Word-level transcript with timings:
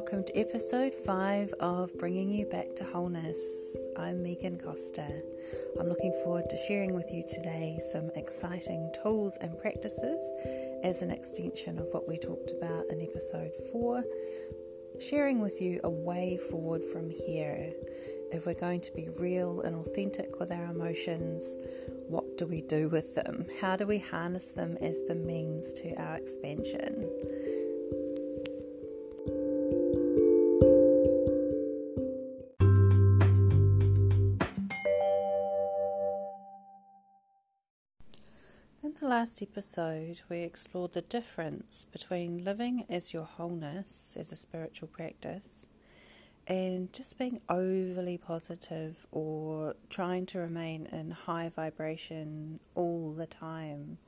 welcome 0.00 0.24
to 0.24 0.34
episode 0.38 0.94
5 0.94 1.52
of 1.60 1.92
Bringing 1.98 2.30
You 2.30 2.46
Back 2.46 2.74
to 2.76 2.84
Wholeness. 2.84 3.76
I'm 3.98 4.22
Megan 4.22 4.58
Costa. 4.58 5.06
I'm 5.78 5.90
looking 5.90 6.18
forward 6.24 6.48
to 6.48 6.56
sharing 6.56 6.94
with 6.94 7.12
you 7.12 7.22
today 7.28 7.78
some 7.92 8.10
exciting 8.16 8.90
tools 9.02 9.36
and 9.42 9.58
practices 9.58 10.24
as 10.82 11.02
an 11.02 11.10
extension 11.10 11.78
of 11.78 11.86
what 11.92 12.08
we 12.08 12.16
talked 12.16 12.50
about 12.50 12.86
in 12.88 13.02
episode 13.02 13.52
4, 13.72 14.02
sharing 15.02 15.38
with 15.38 15.60
you 15.60 15.80
a 15.84 15.90
way 15.90 16.38
forward 16.50 16.82
from 16.82 17.10
here. 17.10 17.70
If 18.32 18.46
we're 18.46 18.54
going 18.54 18.80
to 18.80 18.94
be 18.94 19.10
real 19.18 19.60
and 19.60 19.76
authentic 19.76 20.40
with 20.40 20.50
our 20.50 20.64
emotions, 20.64 21.58
what 22.08 22.38
do 22.38 22.46
we 22.46 22.62
do 22.62 22.88
with 22.88 23.14
them? 23.16 23.44
How 23.60 23.76
do 23.76 23.86
we 23.86 23.98
harness 23.98 24.50
them 24.52 24.78
as 24.80 24.98
the 25.08 25.14
means 25.14 25.74
to 25.74 25.94
our 25.96 26.16
expansion? 26.16 27.06
Last 39.20 39.42
episode, 39.42 40.18
we 40.30 40.38
explored 40.38 40.94
the 40.94 41.02
difference 41.02 41.86
between 41.92 42.42
living 42.42 42.86
as 42.88 43.12
your 43.12 43.24
wholeness 43.24 44.16
as 44.18 44.32
a 44.32 44.36
spiritual 44.36 44.88
practice 44.88 45.66
and 46.46 46.90
just 46.94 47.18
being 47.18 47.38
overly 47.50 48.16
positive 48.16 49.06
or 49.12 49.74
trying 49.90 50.24
to 50.24 50.38
remain 50.38 50.86
in 50.86 51.10
high 51.10 51.50
vibration 51.54 52.58
all 52.74 53.12
the 53.12 53.26
time, 53.26 53.98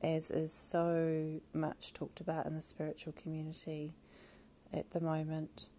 as 0.00 0.30
is 0.30 0.52
so 0.52 1.40
much 1.52 1.92
talked 1.92 2.20
about 2.20 2.46
in 2.46 2.54
the 2.54 2.62
spiritual 2.62 3.12
community 3.20 3.92
at 4.72 4.88
the 4.90 5.00
moment. 5.00 5.70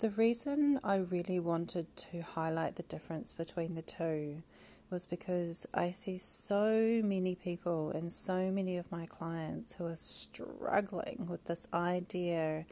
The 0.00 0.10
reason 0.10 0.80
I 0.82 0.96
really 0.96 1.38
wanted 1.38 1.86
to 2.10 2.22
highlight 2.22 2.74
the 2.74 2.82
difference 2.82 3.32
between 3.32 3.76
the 3.76 3.82
two 3.82 4.42
was 4.90 5.06
because 5.06 5.66
I 5.72 5.90
see 5.92 6.18
so 6.18 7.00
many 7.04 7.34
people 7.34 7.90
and 7.90 8.12
so 8.12 8.50
many 8.50 8.76
of 8.76 8.90
my 8.90 9.06
clients 9.06 9.74
who 9.74 9.86
are 9.86 9.96
struggling 9.96 11.26
with 11.28 11.44
this 11.44 11.66
idea 11.72 12.66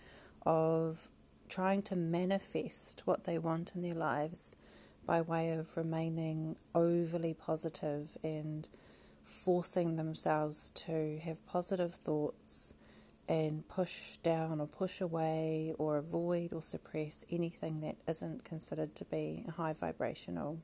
of 0.44 1.08
trying 1.48 1.82
to 1.82 1.96
manifest 1.96 3.02
what 3.04 3.24
they 3.24 3.38
want 3.38 3.72
in 3.74 3.82
their 3.82 3.94
lives 3.94 4.56
by 5.06 5.20
way 5.20 5.52
of 5.52 5.76
remaining 5.76 6.56
overly 6.74 7.34
positive 7.34 8.18
and 8.22 8.68
forcing 9.24 9.96
themselves 9.96 10.70
to 10.70 11.18
have 11.18 11.46
positive 11.46 11.94
thoughts 11.94 12.74
and 13.28 13.68
push 13.68 14.16
down 14.18 14.60
or 14.60 14.66
push 14.66 15.00
away 15.00 15.74
or 15.78 15.98
avoid 15.98 16.52
or 16.52 16.62
suppress 16.62 17.24
anything 17.30 17.80
that 17.80 17.96
isn't 18.06 18.42
considered 18.44 18.94
to 18.96 19.04
be 19.04 19.44
high 19.56 19.72
vibrational. 19.72 20.58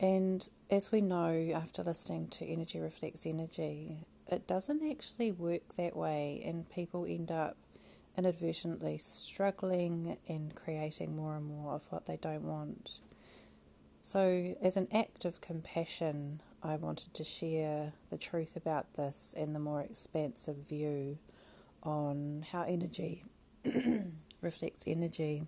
And 0.00 0.48
as 0.70 0.90
we 0.90 1.00
know 1.00 1.52
after 1.54 1.82
listening 1.82 2.28
to 2.28 2.46
Energy 2.46 2.80
Reflects 2.80 3.26
Energy, 3.26 4.06
it 4.26 4.46
doesn't 4.46 4.88
actually 4.88 5.30
work 5.32 5.76
that 5.76 5.96
way, 5.96 6.42
and 6.44 6.68
people 6.68 7.06
end 7.06 7.30
up 7.30 7.56
inadvertently 8.16 8.98
struggling 8.98 10.16
and 10.28 10.54
creating 10.54 11.14
more 11.14 11.36
and 11.36 11.46
more 11.46 11.74
of 11.74 11.86
what 11.90 12.06
they 12.06 12.16
don't 12.16 12.44
want. 12.44 12.98
So, 14.02 14.54
as 14.60 14.76
an 14.76 14.88
act 14.92 15.24
of 15.24 15.40
compassion, 15.40 16.40
I 16.62 16.76
wanted 16.76 17.14
to 17.14 17.24
share 17.24 17.92
the 18.10 18.18
truth 18.18 18.56
about 18.56 18.94
this 18.94 19.34
and 19.36 19.54
the 19.54 19.60
more 19.60 19.80
expansive 19.80 20.56
view 20.56 21.18
on 21.82 22.44
how 22.52 22.62
energy 22.62 23.24
reflects 24.40 24.84
energy 24.86 25.46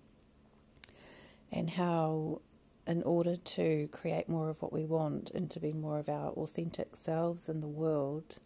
and 1.53 1.71
how 1.71 2.41
in 2.87 3.03
order 3.03 3.37
to 3.37 3.89
create 3.89 4.29
more 4.29 4.49
of 4.49 4.63
what 4.63 4.73
we 4.73 4.85
want 4.85 5.31
and 5.31 5.51
to 5.51 5.61
be 5.61 5.73
more 5.73 5.99
of 5.99 6.09
our 6.09 6.31
authentic 6.31 6.97
selves 6.97 7.49
in 7.49 7.61
the 7.61 7.67
world, 7.67 8.39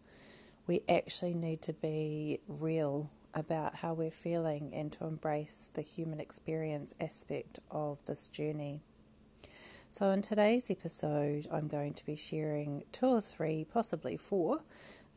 we 0.67 0.81
actually 0.89 1.33
need 1.33 1.61
to 1.61 1.73
be 1.73 2.39
real 2.47 3.09
about 3.33 3.75
how 3.75 3.93
we're 3.93 4.11
feeling 4.11 4.73
and 4.73 4.91
to 4.91 5.05
embrace 5.05 5.69
the 5.73 5.81
human 5.81 6.19
experience 6.19 6.93
aspect 6.99 7.59
of 7.69 8.03
this 8.05 8.27
journey. 8.27 8.81
So, 9.89 10.09
in 10.09 10.21
today's 10.21 10.71
episode, 10.71 11.47
I'm 11.51 11.67
going 11.67 11.93
to 11.95 12.05
be 12.05 12.15
sharing 12.15 12.83
two 12.91 13.07
or 13.07 13.21
three, 13.21 13.65
possibly 13.65 14.15
four, 14.17 14.61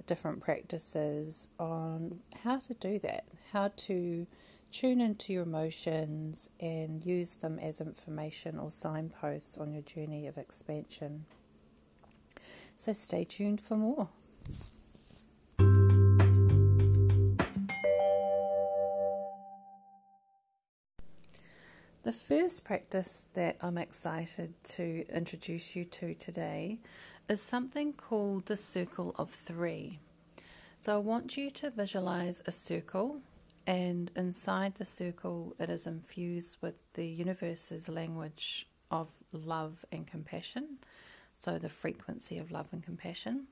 different 0.06 0.41
practices 0.41 1.49
on 1.59 2.21
how 2.43 2.59
to 2.59 2.75
do 2.75 2.99
that, 3.01 3.25
how 3.53 3.69
to 3.77 4.27
tune 4.75 5.01
into 5.01 5.33
your 5.33 5.45
emotions 5.45 6.51
and 6.59 7.07
use 7.07 7.37
them 7.37 7.61
as 7.61 7.81
information 7.81 8.59
or 8.59 8.73
signposts 8.73 9.57
on 9.57 9.73
your 9.73 9.83
journey 9.83 10.27
of 10.27 10.37
expansion. 10.37 11.27
So 12.77 12.93
stay 12.93 13.23
tuned 13.23 13.61
for 13.61 13.77
more. 13.77 14.09
The 22.03 22.12
first 22.12 22.65
practice 22.65 23.27
that 23.35 23.56
I'm 23.61 23.79
excited 23.79 24.55
to 24.75 25.05
introduce 25.09 25.77
you 25.77 25.85
to 25.85 26.15
today 26.15 26.81
is 27.29 27.41
something 27.41 27.93
called 27.93 28.47
the 28.47 28.56
circle 28.56 29.15
of 29.17 29.31
three. 29.31 30.01
So 30.81 30.97
I 30.97 30.99
want 30.99 31.37
you 31.37 31.49
to 31.53 31.71
visualize 31.71 32.43
a 32.45 32.53
circle 32.53 33.21
and 33.66 34.10
inside 34.14 34.75
the 34.76 34.84
circle, 34.84 35.54
it 35.58 35.70
is 35.70 35.86
infused 35.86 36.58
with 36.60 36.78
the 36.94 37.06
universe's 37.06 37.88
language 37.88 38.66
of 38.91 39.08
love 39.32 39.84
and 39.91 40.06
compassion, 40.06 40.78
so 41.41 41.58
the 41.58 41.69
frequency 41.69 42.38
of 42.38 42.50
love 42.50 42.69
and 42.72 42.82
compassion. 42.82 43.47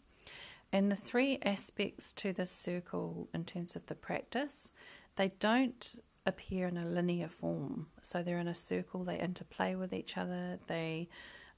And 0.72 0.90
the 0.90 0.96
three 0.96 1.38
aspects 1.42 2.12
to 2.14 2.32
this 2.32 2.50
circle, 2.50 3.28
in 3.34 3.44
terms 3.44 3.76
of 3.76 3.86
the 3.86 3.94
practice, 3.94 4.70
they 5.16 5.32
don't 5.40 6.02
appear 6.24 6.66
in 6.66 6.76
a 6.76 6.86
linear 6.86 7.28
form. 7.28 7.88
So 8.02 8.22
they're 8.22 8.38
in 8.38 8.48
a 8.48 8.54
circle, 8.54 9.04
they 9.04 9.18
interplay 9.18 9.74
with 9.74 9.92
each 9.92 10.16
other, 10.16 10.58
they 10.68 11.08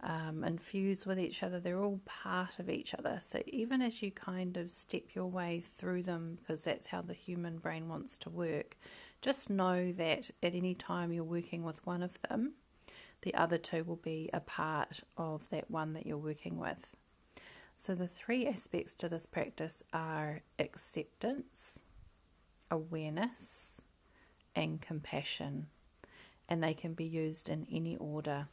um, 0.04 0.44
infuse 0.44 1.06
with 1.06 1.18
each 1.18 1.42
other. 1.42 1.58
They're 1.58 1.82
all 1.82 2.00
part 2.04 2.58
of 2.58 2.68
each 2.68 2.94
other. 2.94 3.20
So 3.26 3.42
even 3.46 3.80
as 3.82 4.02
you 4.02 4.10
kind 4.10 4.56
of 4.56 4.70
step 4.70 5.14
your 5.14 5.26
way 5.26 5.62
through 5.78 6.02
them, 6.02 6.38
because 6.40 6.62
that's 6.62 6.88
how 6.88 7.02
the 7.02 7.14
human 7.14 7.56
brain 7.58 7.88
wants 7.88 8.18
to 8.18 8.30
work, 8.30 8.76
just 9.22 9.48
know 9.48 9.90
that 9.92 10.30
at 10.42 10.54
any 10.54 10.74
time 10.74 11.12
you're 11.12 11.24
working 11.24 11.64
with 11.64 11.84
one 11.86 12.02
of 12.02 12.18
them, 12.28 12.52
the 13.22 13.34
other 13.34 13.56
two 13.56 13.82
will 13.84 13.96
be 13.96 14.28
a 14.34 14.40
part 14.40 15.00
of 15.16 15.48
that 15.48 15.70
one 15.70 15.94
that 15.94 16.06
you're 16.06 16.18
working 16.18 16.58
with. 16.58 16.94
So 17.74 17.94
the 17.94 18.06
three 18.06 18.46
aspects 18.46 18.94
to 18.96 19.08
this 19.08 19.24
practice 19.24 19.82
are 19.92 20.42
acceptance, 20.58 21.82
awareness, 22.70 23.80
and 24.54 24.80
compassion, 24.80 25.68
and 26.48 26.62
they 26.62 26.74
can 26.74 26.92
be 26.92 27.06
used 27.06 27.48
in 27.48 27.66
any 27.72 27.96
order. 27.96 28.46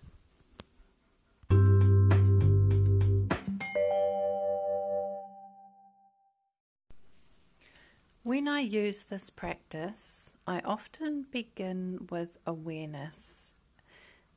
When 8.31 8.47
I 8.47 8.61
use 8.61 9.03
this 9.03 9.29
practice, 9.29 10.31
I 10.47 10.61
often 10.61 11.25
begin 11.31 12.07
with 12.09 12.37
awareness. 12.47 13.55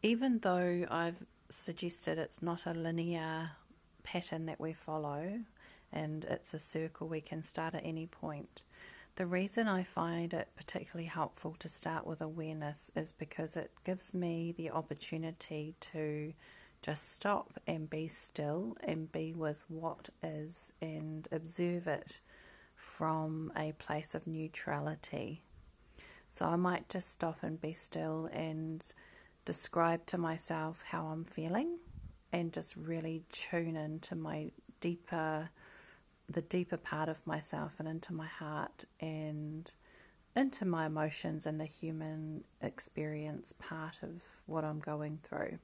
Even 0.03 0.41
though 0.41 0.84
I've 0.91 1.25
suggested 1.49 2.19
it's 2.19 2.43
not 2.43 2.66
a 2.66 2.75
linear 2.75 3.53
pattern 4.03 4.47
that 4.47 4.59
we 4.59 4.72
follow 4.72 5.38
and 5.93 6.25
it's 6.25 6.52
a 6.52 6.58
circle 6.58 7.06
we 7.06 7.20
can 7.20 7.44
start 7.44 7.76
at 7.76 7.87
any 7.87 8.08
point, 8.08 8.64
the 9.14 9.26
reason 9.26 9.69
I 9.69 9.85
find 9.85 10.35
it 10.35 10.49
particularly 10.56 11.06
helpful 11.06 11.55
to 11.61 11.69
start 11.69 12.05
with 12.05 12.20
awareness 12.20 12.91
is 12.96 13.12
because 13.12 13.56
it 13.56 13.70
gives 13.85 14.12
me 14.12 14.52
the 14.56 14.70
opportunity 14.70 15.76
to 15.93 16.32
just 16.82 17.12
stop 17.12 17.61
and 17.64 17.88
be 17.88 18.08
still 18.08 18.76
and 18.82 19.12
be 19.12 19.32
with 19.32 19.64
what 19.69 20.08
is 20.20 20.73
and 20.82 21.29
observe 21.31 21.87
it 21.87 22.19
from 22.96 23.52
a 23.56 23.72
place 23.72 24.14
of 24.14 24.26
neutrality. 24.26 25.42
So 26.31 26.46
I 26.46 26.56
might 26.56 26.88
just 26.88 27.10
stop 27.12 27.38
and 27.42 27.60
be 27.60 27.72
still 27.72 28.28
and 28.32 28.84
describe 29.44 30.06
to 30.06 30.19
myself 30.19 30.82
how 30.88 31.06
I'm 31.06 31.25
feeling 31.25 31.78
and 32.32 32.52
just 32.52 32.75
really 32.76 33.22
tune 33.31 33.76
into 33.76 34.14
my 34.14 34.50
deeper 34.81 35.50
the 36.28 36.42
deeper 36.42 36.78
part 36.78 37.08
of 37.08 37.26
myself 37.26 37.75
and 37.78 37.86
into 37.86 38.14
my 38.14 38.26
heart 38.26 38.84
and 38.98 39.70
into 40.34 40.64
my 40.64 40.86
emotions 40.86 41.44
and 41.46 41.60
the 41.60 41.66
human 41.66 42.44
experience 42.62 43.52
part 43.58 43.96
of 44.02 44.22
what 44.46 44.64
I'm 44.64 44.81
going 44.81 45.19
through. 45.22 45.58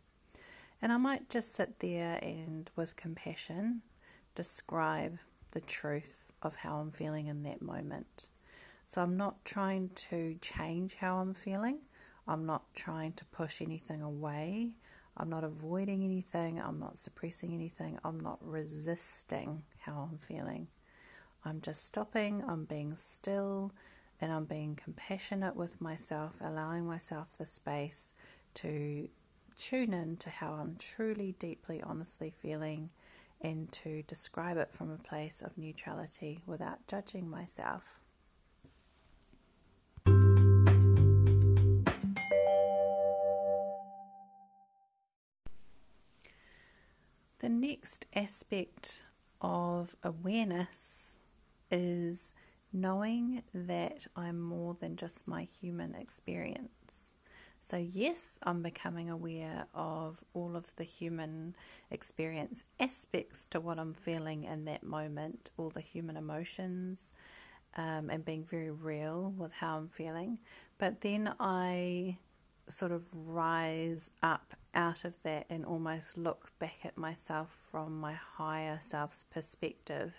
And 0.82 0.92
I 0.92 0.98
might 0.98 1.30
just 1.30 1.54
sit 1.54 1.80
there 1.80 2.18
and 2.22 2.70
with 2.76 2.96
compassion 2.96 3.82
describe 4.34 5.18
the 5.52 5.60
truth 5.60 6.29
of 6.42 6.56
how 6.56 6.78
I'm 6.78 6.90
feeling 6.90 7.26
in 7.26 7.42
that 7.44 7.62
moment. 7.62 8.28
So 8.84 9.02
I'm 9.02 9.16
not 9.16 9.44
trying 9.44 9.90
to 10.10 10.36
change 10.40 10.94
how 10.94 11.18
I'm 11.18 11.34
feeling. 11.34 11.78
I'm 12.26 12.46
not 12.46 12.62
trying 12.74 13.12
to 13.14 13.24
push 13.26 13.62
anything 13.62 14.02
away. 14.02 14.70
I'm 15.16 15.28
not 15.28 15.44
avoiding 15.44 16.04
anything. 16.04 16.60
I'm 16.60 16.78
not 16.78 16.98
suppressing 16.98 17.52
anything. 17.52 17.98
I'm 18.04 18.18
not 18.18 18.38
resisting 18.40 19.62
how 19.78 20.08
I'm 20.10 20.18
feeling. 20.18 20.68
I'm 21.44 21.60
just 21.60 21.84
stopping. 21.86 22.42
I'm 22.46 22.64
being 22.64 22.96
still 22.96 23.72
and 24.20 24.32
I'm 24.32 24.44
being 24.44 24.76
compassionate 24.76 25.56
with 25.56 25.80
myself, 25.80 26.34
allowing 26.40 26.86
myself 26.86 27.28
the 27.38 27.46
space 27.46 28.12
to 28.54 29.08
tune 29.56 29.92
in 29.94 30.16
to 30.18 30.30
how 30.30 30.54
I'm 30.54 30.76
truly, 30.78 31.34
deeply, 31.38 31.82
honestly 31.82 32.30
feeling 32.30 32.90
and 33.40 33.70
to 33.72 34.02
describe 34.02 34.56
it 34.56 34.72
from 34.72 34.90
a 34.90 34.98
place 34.98 35.42
of 35.42 35.56
neutrality 35.56 36.40
without 36.46 36.86
judging 36.86 37.28
myself. 37.28 38.00
The 47.40 47.48
next 47.48 48.04
aspect 48.14 49.02
of 49.40 49.96
awareness 50.04 51.16
is 51.70 52.34
knowing 52.70 53.42
that 53.54 54.06
I'm 54.14 54.38
more 54.38 54.74
than 54.74 54.96
just 54.96 55.26
my 55.26 55.44
human 55.44 55.94
experience. 55.94 56.99
So, 57.62 57.76
yes, 57.76 58.38
I'm 58.42 58.62
becoming 58.62 59.10
aware 59.10 59.66
of 59.74 60.24
all 60.32 60.56
of 60.56 60.74
the 60.76 60.84
human 60.84 61.54
experience 61.90 62.64
aspects 62.78 63.46
to 63.50 63.60
what 63.60 63.78
I'm 63.78 63.94
feeling 63.94 64.44
in 64.44 64.64
that 64.64 64.82
moment, 64.82 65.50
all 65.56 65.70
the 65.70 65.80
human 65.80 66.16
emotions, 66.16 67.12
um, 67.76 68.10
and 68.10 68.24
being 68.24 68.44
very 68.44 68.70
real 68.70 69.32
with 69.36 69.52
how 69.52 69.76
I'm 69.76 69.88
feeling. 69.88 70.38
But 70.78 71.02
then 71.02 71.34
I 71.38 72.16
sort 72.68 72.92
of 72.92 73.04
rise 73.12 74.10
up 74.22 74.54
out 74.74 75.04
of 75.04 75.22
that 75.22 75.46
and 75.50 75.64
almost 75.64 76.16
look 76.16 76.52
back 76.58 76.78
at 76.84 76.96
myself 76.96 77.48
from 77.70 78.00
my 78.00 78.14
higher 78.14 78.78
self's 78.80 79.24
perspective 79.30 80.14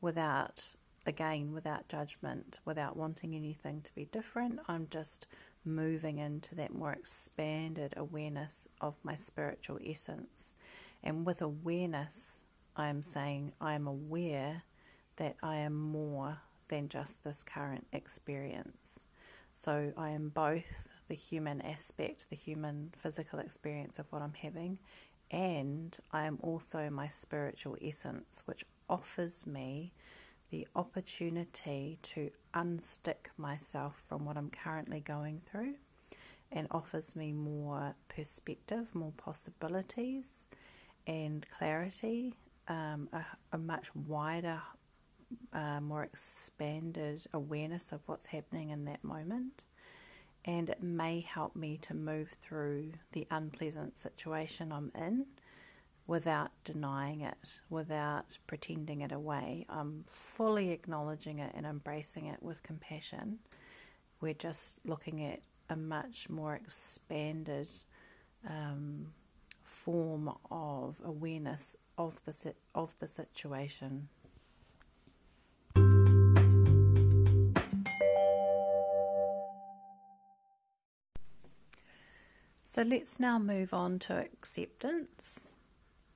without 0.00 0.74
again, 1.06 1.52
without 1.52 1.88
judgment, 1.88 2.58
without 2.64 2.96
wanting 2.96 3.34
anything 3.34 3.80
to 3.82 3.94
be 3.94 4.06
different. 4.06 4.58
I'm 4.66 4.88
just 4.90 5.26
moving 5.66 6.18
into 6.18 6.54
that 6.54 6.74
more 6.74 6.92
expanded 6.92 7.94
awareness 7.96 8.68
of 8.80 8.96
my 9.02 9.14
spiritual 9.14 9.78
essence. 9.84 10.54
And 11.02 11.26
with 11.26 11.42
awareness, 11.42 12.40
I 12.76 12.88
am 12.88 13.02
saying 13.02 13.52
I 13.60 13.74
am 13.74 13.86
aware 13.86 14.62
that 15.16 15.36
I 15.42 15.56
am 15.56 15.74
more 15.74 16.38
than 16.68 16.88
just 16.88 17.22
this 17.24 17.42
current 17.42 17.86
experience. 17.92 19.04
So 19.56 19.92
I 19.96 20.10
am 20.10 20.28
both 20.28 20.88
the 21.08 21.14
human 21.14 21.60
aspect, 21.62 22.28
the 22.28 22.36
human 22.36 22.92
physical 22.96 23.38
experience 23.38 23.98
of 23.98 24.06
what 24.10 24.22
I'm 24.22 24.34
having, 24.34 24.78
and 25.30 25.96
I 26.12 26.26
am 26.26 26.38
also 26.42 26.90
my 26.90 27.08
spiritual 27.08 27.76
essence, 27.82 28.42
which 28.44 28.64
offers 28.88 29.46
me 29.46 29.92
the 30.50 30.66
opportunity 30.74 31.98
to 32.02 32.30
unstick 32.54 33.30
myself 33.36 34.02
from 34.08 34.24
what 34.24 34.36
I'm 34.36 34.50
currently 34.50 35.00
going 35.00 35.42
through 35.50 35.74
and 36.52 36.68
offers 36.70 37.16
me 37.16 37.32
more 37.32 37.94
perspective, 38.08 38.94
more 38.94 39.12
possibilities, 39.16 40.44
and 41.06 41.46
clarity, 41.50 42.34
um, 42.68 43.08
a, 43.12 43.24
a, 43.52 43.58
much 43.58 43.94
wider, 43.94 44.60
uh, 45.52 45.80
more 45.80 46.02
expanded 46.02 47.26
awareness 47.32 47.92
of 47.92 48.00
what's 48.06 48.26
happening 48.26 48.70
in 48.70 48.84
that 48.84 49.02
moment. 49.04 49.62
And 50.44 50.68
it 50.68 50.82
may 50.82 51.20
help 51.20 51.56
me 51.56 51.76
to 51.82 51.94
move 51.94 52.30
through 52.40 52.92
the 53.12 53.26
unpleasant 53.30 53.98
situation 53.98 54.72
I'm 54.72 54.92
in 54.94 55.26
without 56.06 56.52
denying 56.64 57.20
it, 57.20 57.60
without 57.68 58.38
pretending 58.46 59.00
it 59.00 59.12
away. 59.12 59.66
I'm 59.68 60.04
fully 60.06 60.70
acknowledging 60.70 61.38
it 61.40 61.52
and 61.54 61.66
embracing 61.66 62.26
it 62.26 62.42
with 62.42 62.62
compassion. 62.62 63.40
We're 64.20 64.34
just 64.34 64.78
looking 64.84 65.22
at 65.24 65.40
a 65.68 65.76
much 65.76 66.28
more 66.30 66.54
expanded 66.54 67.68
um, 68.48 69.08
form 69.62 70.32
of 70.50 71.00
awareness 71.04 71.76
of 71.98 72.20
the 72.24 72.54
of 72.74 72.94
the 73.00 73.08
situation. 73.08 74.08
So 82.64 82.82
let's 82.82 83.18
now 83.18 83.38
move 83.38 83.72
on 83.72 83.98
to 84.00 84.18
acceptance 84.18 85.46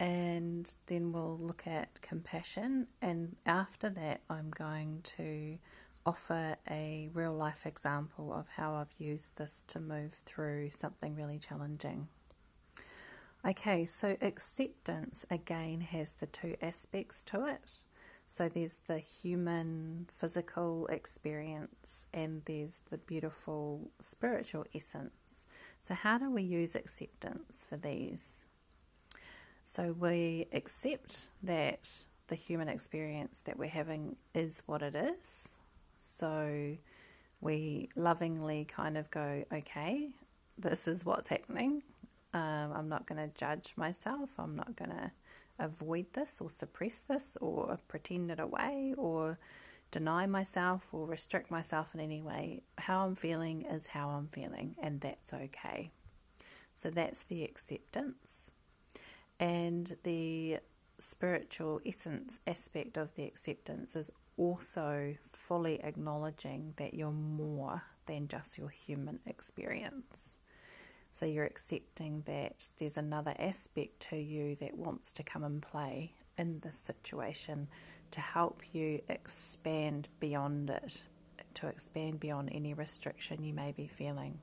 and 0.01 0.75
then 0.87 1.13
we'll 1.13 1.39
look 1.39 1.67
at 1.67 2.01
compassion. 2.01 2.87
And 3.03 3.37
after 3.45 3.91
that, 3.91 4.23
I'm 4.31 4.49
going 4.49 5.01
to 5.17 5.59
offer 6.07 6.57
a 6.69 7.11
real 7.13 7.35
life 7.35 7.67
example 7.67 8.33
of 8.33 8.49
how 8.57 8.73
I've 8.75 8.95
used 8.99 9.37
this 9.37 9.63
to 9.69 9.79
move 9.79 10.15
through 10.25 10.71
something 10.71 11.15
really 11.15 11.39
challenging. 11.39 12.09
Okay, 13.47 13.85
so 13.85 14.17
acceptance 14.23 15.27
again 15.31 15.83
has 15.83 16.13
the 16.13 16.27
two 16.27 16.57
aspects 16.63 17.23
to 17.25 17.45
it. 17.45 17.83
So 18.27 18.49
there's 18.49 18.79
the 18.87 18.99
human 18.99 20.07
physical 20.11 20.87
experience 20.87 22.07
and 22.15 22.43
there's 22.47 22.81
the 22.91 22.97
beautiful 22.97 23.91
spiritual 24.01 24.65
essence. 24.75 25.45
So, 25.83 25.95
how 25.95 26.19
do 26.19 26.31
we 26.31 26.43
use 26.43 26.75
acceptance 26.75 27.67
for 27.69 27.77
these? 27.77 28.47
So 29.73 29.95
we 29.97 30.49
accept 30.53 31.29
that 31.45 31.89
the 32.27 32.35
human 32.35 32.67
experience 32.67 33.41
that 33.45 33.57
we're 33.57 33.69
having 33.69 34.17
is 34.35 34.65
what 34.67 34.83
it 34.83 34.97
is. 34.97 35.55
So 35.97 36.77
we 37.41 37.89
lovingly 37.95 38.65
kind 38.65 38.99
of 38.99 39.09
go, 39.13 39.45
okay, 39.53 40.09
this 40.59 40.89
is 40.89 41.05
what's 41.05 41.29
happening. 41.29 41.85
Um, 42.35 42.73
I'm 42.75 42.89
not 42.89 43.07
going 43.07 43.21
to 43.21 43.39
judge 43.39 43.73
myself. 43.77 44.31
I'm 44.41 44.57
not 44.57 44.75
going 44.75 44.91
to 44.91 45.13
avoid 45.61 46.07
this 46.15 46.39
or 46.41 46.51
suppress 46.51 46.99
this 46.99 47.39
or 47.41 47.79
pretend 47.87 48.33
it 48.33 48.41
away 48.41 48.95
or 48.97 49.39
deny 49.93 50.27
myself 50.27 50.89
or 50.91 51.07
restrict 51.07 51.49
myself 51.49 51.95
in 51.95 52.01
any 52.01 52.23
way. 52.23 52.63
How 52.77 53.07
I'm 53.07 53.15
feeling 53.15 53.63
is 53.63 53.87
how 53.87 54.09
I'm 54.09 54.27
feeling, 54.27 54.75
and 54.83 55.01
that's 55.01 55.33
okay. 55.33 55.93
So 56.75 56.91
that's 56.91 57.23
the 57.23 57.45
acceptance 57.45 58.51
and 59.41 59.97
the 60.05 60.59
spiritual 60.99 61.81
essence 61.85 62.41
aspect 62.47 62.99
of 62.99 63.15
the 63.15 63.25
acceptance 63.25 63.97
is 63.97 64.11
also 64.37 65.15
fully 65.33 65.83
acknowledging 65.83 66.75
that 66.77 66.93
you're 66.95 67.11
more 67.11 67.83
than 68.05 68.29
just 68.29 68.59
your 68.59 68.69
human 68.69 69.19
experience. 69.27 70.39
So 71.11 71.27
you're 71.27 71.47
accepting 71.47 72.23
that 72.27 72.69
there's 72.79 72.99
another 72.99 73.35
aspect 73.39 74.01
to 74.11 74.17
you 74.17 74.57
that 74.57 74.77
wants 74.77 75.13
to 75.15 75.23
come 75.23 75.43
and 75.43 75.61
play 75.61 76.13
in 76.39 76.61
this 76.61 76.77
situation 76.77 77.69
to 78.11 78.21
help 78.21 78.63
you 78.73 79.01
expand 79.09 80.09
beyond 80.21 80.71
it, 80.71 81.03
to 81.55 81.67
expand 81.67 82.21
beyond 82.21 82.51
any 82.53 82.75
restriction 82.75 83.43
you 83.43 83.55
may 83.55 83.73
be 83.73 83.87
feeling. 83.87 84.39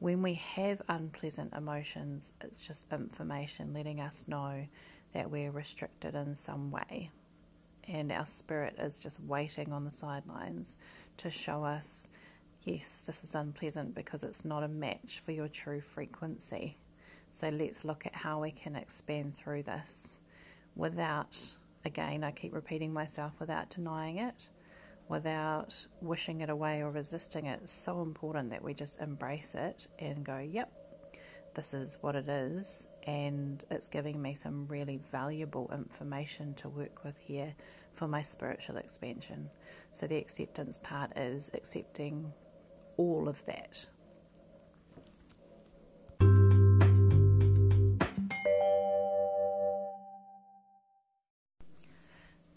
When 0.00 0.22
we 0.22 0.34
have 0.34 0.80
unpleasant 0.88 1.54
emotions, 1.54 2.32
it's 2.40 2.60
just 2.60 2.86
information 2.92 3.74
letting 3.74 4.00
us 4.00 4.24
know 4.28 4.68
that 5.12 5.30
we're 5.30 5.50
restricted 5.50 6.14
in 6.14 6.36
some 6.36 6.70
way. 6.70 7.10
And 7.88 8.12
our 8.12 8.26
spirit 8.26 8.76
is 8.78 9.00
just 9.00 9.18
waiting 9.18 9.72
on 9.72 9.84
the 9.84 9.90
sidelines 9.90 10.76
to 11.16 11.30
show 11.30 11.64
us, 11.64 12.06
yes, 12.62 13.02
this 13.06 13.24
is 13.24 13.34
unpleasant 13.34 13.96
because 13.96 14.22
it's 14.22 14.44
not 14.44 14.62
a 14.62 14.68
match 14.68 15.20
for 15.24 15.32
your 15.32 15.48
true 15.48 15.80
frequency. 15.80 16.76
So 17.32 17.48
let's 17.48 17.84
look 17.84 18.06
at 18.06 18.14
how 18.14 18.42
we 18.42 18.52
can 18.52 18.76
expand 18.76 19.36
through 19.36 19.64
this 19.64 20.18
without, 20.76 21.36
again, 21.84 22.22
I 22.22 22.30
keep 22.30 22.54
repeating 22.54 22.92
myself, 22.92 23.32
without 23.40 23.70
denying 23.70 24.18
it 24.18 24.48
without 25.08 25.74
wishing 26.00 26.40
it 26.42 26.50
away 26.50 26.82
or 26.82 26.90
resisting 26.90 27.46
it. 27.46 27.60
It's 27.62 27.72
so 27.72 28.02
important 28.02 28.50
that 28.50 28.62
we 28.62 28.74
just 28.74 29.00
embrace 29.00 29.54
it 29.54 29.88
and 29.98 30.24
go, 30.24 30.38
yep, 30.38 30.70
this 31.54 31.74
is 31.74 31.98
what 32.00 32.14
it 32.14 32.28
is. 32.28 32.86
And 33.06 33.64
it's 33.70 33.88
giving 33.88 34.20
me 34.20 34.34
some 34.34 34.66
really 34.68 35.00
valuable 35.10 35.70
information 35.72 36.54
to 36.54 36.68
work 36.68 37.04
with 37.04 37.18
here 37.18 37.54
for 37.94 38.06
my 38.06 38.22
spiritual 38.22 38.76
expansion. 38.76 39.50
So 39.92 40.06
the 40.06 40.16
acceptance 40.16 40.78
part 40.82 41.16
is 41.16 41.50
accepting 41.54 42.32
all 42.96 43.28
of 43.28 43.44
that. 43.46 43.86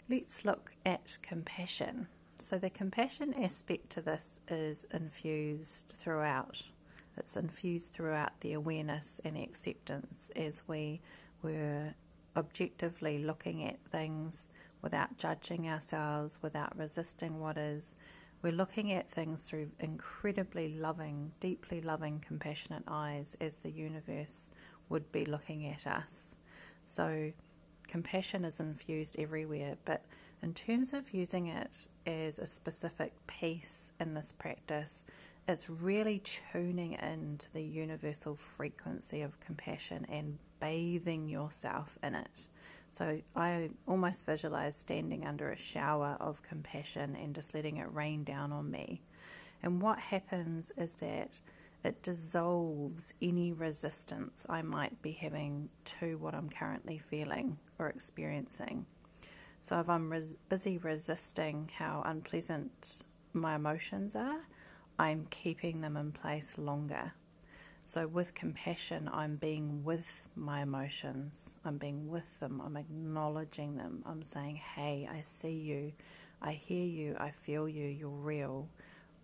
Let's 0.08 0.44
look 0.44 0.72
at 0.84 1.16
compassion. 1.22 2.08
So, 2.42 2.58
the 2.58 2.70
compassion 2.70 3.34
aspect 3.34 3.90
to 3.90 4.00
this 4.00 4.40
is 4.48 4.84
infused 4.92 5.94
throughout. 5.96 6.60
It's 7.16 7.36
infused 7.36 7.92
throughout 7.92 8.40
the 8.40 8.52
awareness 8.54 9.20
and 9.24 9.36
acceptance 9.36 10.28
as 10.34 10.64
we 10.66 11.02
were 11.40 11.94
objectively 12.36 13.18
looking 13.18 13.64
at 13.64 13.78
things 13.92 14.48
without 14.82 15.18
judging 15.18 15.68
ourselves, 15.68 16.40
without 16.42 16.76
resisting 16.76 17.38
what 17.38 17.56
is. 17.56 17.94
We're 18.42 18.50
looking 18.50 18.90
at 18.92 19.08
things 19.08 19.44
through 19.44 19.70
incredibly 19.78 20.68
loving, 20.68 21.30
deeply 21.38 21.80
loving, 21.80 22.24
compassionate 22.26 22.82
eyes 22.88 23.36
as 23.40 23.58
the 23.58 23.70
universe 23.70 24.50
would 24.88 25.12
be 25.12 25.24
looking 25.24 25.64
at 25.64 25.86
us. 25.86 26.34
So, 26.82 27.34
compassion 27.86 28.44
is 28.44 28.58
infused 28.58 29.14
everywhere, 29.16 29.76
but 29.84 30.04
in 30.42 30.54
terms 30.54 30.92
of 30.92 31.14
using 31.14 31.46
it 31.46 31.88
as 32.06 32.38
a 32.38 32.46
specific 32.46 33.12
piece 33.26 33.92
in 34.00 34.14
this 34.14 34.32
practice, 34.32 35.04
it's 35.46 35.70
really 35.70 36.20
tuning 36.52 36.92
into 36.94 37.50
the 37.52 37.62
universal 37.62 38.34
frequency 38.34 39.22
of 39.22 39.40
compassion 39.40 40.06
and 40.08 40.38
bathing 40.60 41.28
yourself 41.28 41.98
in 42.02 42.14
it. 42.14 42.48
So 42.90 43.20
I 43.34 43.70
almost 43.88 44.26
visualize 44.26 44.76
standing 44.76 45.26
under 45.26 45.50
a 45.50 45.56
shower 45.56 46.16
of 46.20 46.42
compassion 46.42 47.16
and 47.16 47.34
just 47.34 47.54
letting 47.54 47.78
it 47.78 47.92
rain 47.92 48.22
down 48.24 48.52
on 48.52 48.70
me. 48.70 49.02
And 49.62 49.80
what 49.80 49.98
happens 49.98 50.72
is 50.76 50.94
that 50.96 51.40
it 51.84 52.02
dissolves 52.02 53.14
any 53.22 53.52
resistance 53.52 54.44
I 54.48 54.62
might 54.62 55.02
be 55.02 55.12
having 55.12 55.68
to 56.00 56.18
what 56.18 56.34
I'm 56.34 56.48
currently 56.48 56.98
feeling 56.98 57.58
or 57.78 57.88
experiencing. 57.88 58.86
So 59.62 59.78
if 59.78 59.88
I'm 59.88 60.10
res- 60.10 60.34
busy 60.48 60.76
resisting 60.76 61.70
how 61.78 62.02
unpleasant 62.04 63.02
my 63.32 63.54
emotions 63.54 64.16
are, 64.16 64.40
I'm 64.98 65.26
keeping 65.30 65.80
them 65.80 65.96
in 65.96 66.10
place 66.10 66.58
longer. 66.58 67.12
So, 67.84 68.06
with 68.06 68.34
compassion, 68.34 69.08
I'm 69.12 69.36
being 69.36 69.82
with 69.84 70.22
my 70.36 70.62
emotions. 70.62 71.50
I'm 71.64 71.78
being 71.78 72.08
with 72.08 72.38
them. 72.40 72.60
I'm 72.64 72.76
acknowledging 72.76 73.76
them. 73.76 74.02
I'm 74.06 74.22
saying, 74.22 74.56
hey, 74.56 75.08
I 75.10 75.22
see 75.22 75.54
you. 75.54 75.92
I 76.40 76.52
hear 76.52 76.86
you. 76.86 77.16
I 77.18 77.30
feel 77.30 77.68
you. 77.68 77.86
You're 77.86 78.08
real. 78.08 78.68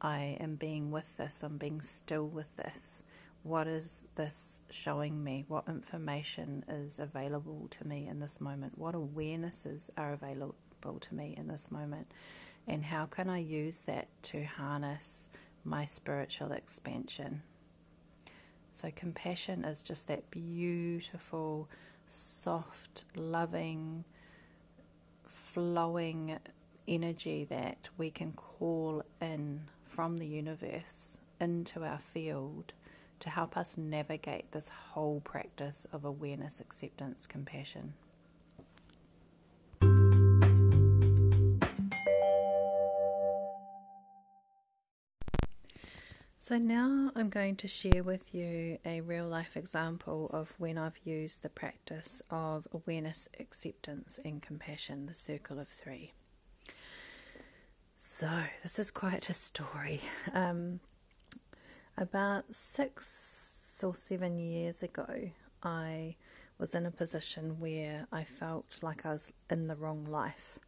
I 0.00 0.36
am 0.40 0.56
being 0.56 0.90
with 0.90 1.16
this. 1.16 1.42
I'm 1.42 1.56
being 1.56 1.80
still 1.82 2.26
with 2.26 2.56
this. 2.56 3.04
What 3.48 3.66
is 3.66 4.04
this 4.14 4.60
showing 4.68 5.24
me? 5.24 5.46
What 5.48 5.68
information 5.68 6.66
is 6.68 6.98
available 6.98 7.68
to 7.70 7.88
me 7.88 8.06
in 8.06 8.20
this 8.20 8.42
moment? 8.42 8.76
What 8.76 8.94
awarenesses 8.94 9.88
are 9.96 10.12
available 10.12 10.98
to 11.00 11.14
me 11.14 11.34
in 11.34 11.48
this 11.48 11.70
moment? 11.70 12.12
And 12.66 12.84
how 12.84 13.06
can 13.06 13.30
I 13.30 13.38
use 13.38 13.80
that 13.86 14.08
to 14.24 14.44
harness 14.44 15.30
my 15.64 15.86
spiritual 15.86 16.52
expansion? 16.52 17.40
So, 18.70 18.90
compassion 18.94 19.64
is 19.64 19.82
just 19.82 20.08
that 20.08 20.30
beautiful, 20.30 21.70
soft, 22.06 23.06
loving, 23.16 24.04
flowing 25.24 26.38
energy 26.86 27.46
that 27.48 27.88
we 27.96 28.10
can 28.10 28.32
call 28.32 29.02
in 29.22 29.62
from 29.86 30.18
the 30.18 30.26
universe 30.26 31.16
into 31.40 31.82
our 31.82 31.98
field 32.12 32.74
to 33.20 33.30
help 33.30 33.56
us 33.56 33.76
navigate 33.76 34.52
this 34.52 34.68
whole 34.68 35.20
practice 35.20 35.86
of 35.92 36.04
awareness, 36.04 36.60
acceptance, 36.60 37.26
compassion. 37.26 37.94
So, 46.48 46.56
now 46.56 47.12
I'm 47.14 47.28
going 47.28 47.56
to 47.56 47.68
share 47.68 48.02
with 48.02 48.34
you 48.34 48.78
a 48.82 49.02
real 49.02 49.26
life 49.26 49.54
example 49.54 50.30
of 50.32 50.54
when 50.56 50.78
I've 50.78 50.98
used 51.04 51.42
the 51.42 51.50
practice 51.50 52.22
of 52.30 52.66
awareness, 52.72 53.28
acceptance, 53.38 54.18
and 54.24 54.40
compassion, 54.40 55.04
the 55.04 55.14
circle 55.14 55.58
of 55.58 55.68
three. 55.68 56.14
So, 57.98 58.30
this 58.62 58.78
is 58.78 58.90
quite 58.90 59.28
a 59.28 59.34
story. 59.34 60.00
Um, 60.32 60.80
about 61.98 62.54
six 62.54 63.80
or 63.82 63.94
seven 63.94 64.38
years 64.38 64.82
ago, 64.82 65.30
I 65.62 66.14
was 66.56 66.74
in 66.74 66.86
a 66.86 66.90
position 66.90 67.58
where 67.58 68.06
I 68.12 68.24
felt 68.24 68.78
like 68.82 69.04
I 69.04 69.12
was 69.12 69.32
in 69.50 69.66
the 69.66 69.76
wrong 69.76 70.04
life. 70.04 70.58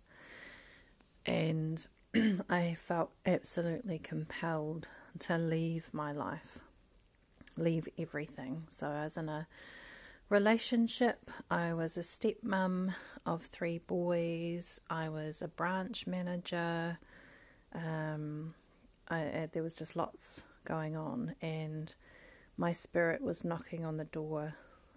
And 1.25 1.87
I 2.50 2.76
felt 2.80 3.12
absolutely 3.25 3.99
compelled 3.99 4.88
to 5.20 5.38
leave 5.38 5.88
my 5.92 6.10
life, 6.10 6.58
leave 7.56 7.88
everything. 7.99 8.64
So 8.68 8.88
I 8.88 9.04
was 9.04 9.16
in 9.16 9.28
a 9.28 9.46
relationship, 10.28 11.30
I 11.50 11.75
was 11.75 11.96
a 11.96 12.00
stepmom 12.00 12.94
of 13.25 13.44
three 13.44 13.78
boys, 13.78 14.80
I 14.88 15.08
was 15.08 15.42
a 15.42 15.49
branch 15.49 16.06
manager. 16.06 16.99
Um, 17.72 18.54
I, 19.08 19.49
there 19.52 19.62
was 19.62 19.76
just 19.76 19.94
lots 19.94 20.42
going 20.71 20.97
on, 20.97 21.35
and 21.43 21.93
my 22.57 22.71
spirit 22.71 23.21
was 23.21 23.45
knocking 23.45 23.85
on 23.85 23.97
the 23.97 24.05
door, 24.05 24.55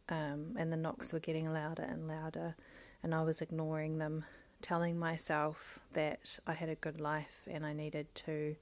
um, 0.08 0.56
and 0.56 0.72
the 0.72 0.78
knocks 0.78 1.12
were 1.12 1.20
getting 1.20 1.52
louder 1.52 1.82
and 1.82 2.08
louder, 2.08 2.56
and 3.02 3.16
I 3.16 3.24
was 3.24 3.42
ignoring 3.42 3.98
them, 3.98 4.24
telling 4.62 5.00
myself 5.00 5.80
that 5.94 6.38
I 6.46 6.54
had 6.54 6.70
a 6.70 6.76
good 6.76 7.02
life 7.02 7.48
and 7.50 7.66
I 7.66 7.74
needed 7.74 8.14
to 8.28 8.56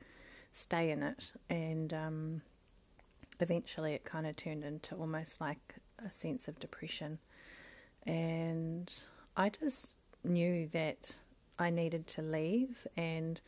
stay 0.54 0.90
in 0.90 1.04
it. 1.04 1.32
And 1.50 1.94
um, 1.94 2.42
eventually, 3.42 3.94
it 3.94 4.06
kind 4.06 4.26
of 4.26 4.38
turned 4.38 4.64
into 4.64 4.96
almost 4.96 5.42
like 5.42 5.76
a 6.00 6.12
sense 6.14 6.48
of 6.48 6.60
depression, 6.60 7.20
and 8.08 8.90
I 9.36 9.50
just 9.50 9.98
knew 10.24 10.70
that 10.72 11.18
I 11.60 11.72
needed 11.72 12.08
to 12.08 12.22
leave 12.22 12.88
and 12.96 13.42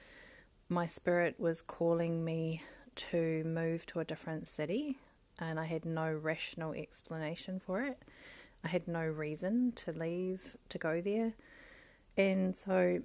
my 0.70 0.86
spirit 0.86 1.40
was 1.40 1.62
calling 1.62 2.26
me 2.26 2.64
to 2.96 3.44
move 3.44 3.86
to 3.88 4.00
a 4.00 4.06
different 4.06 4.48
city, 4.48 4.98
and 5.40 5.60
I 5.60 5.66
had 5.66 5.86
no 5.86 6.12
rational 6.14 6.74
explanation 6.74 7.60
for 7.60 7.82
it. 7.84 8.02
I 8.64 8.70
had 8.70 8.88
no 8.88 9.04
reason 9.04 9.74
to 9.78 9.92
leave 9.92 10.56
to 10.70 10.78
go 10.78 11.02
there, 11.02 11.34
and 12.18 12.56
so 12.56 13.02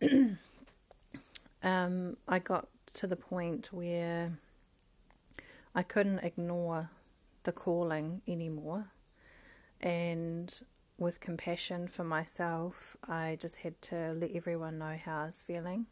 um, 1.62 2.16
I 2.28 2.38
got 2.38 2.68
to 2.94 3.06
the 3.06 3.16
point 3.16 3.72
where 3.72 4.38
I 5.74 5.82
couldn't 5.82 6.20
ignore 6.20 6.90
the 7.44 7.52
calling 7.52 8.22
anymore, 8.26 8.86
and 9.80 10.52
with 10.98 11.20
compassion 11.20 11.88
for 11.88 12.04
myself, 12.04 12.96
I 13.06 13.36
just 13.40 13.56
had 13.56 13.80
to 13.82 14.12
let 14.18 14.30
everyone 14.34 14.78
know 14.78 14.98
how 15.02 15.22
I 15.22 15.26
was 15.26 15.42
feeling 15.42 15.86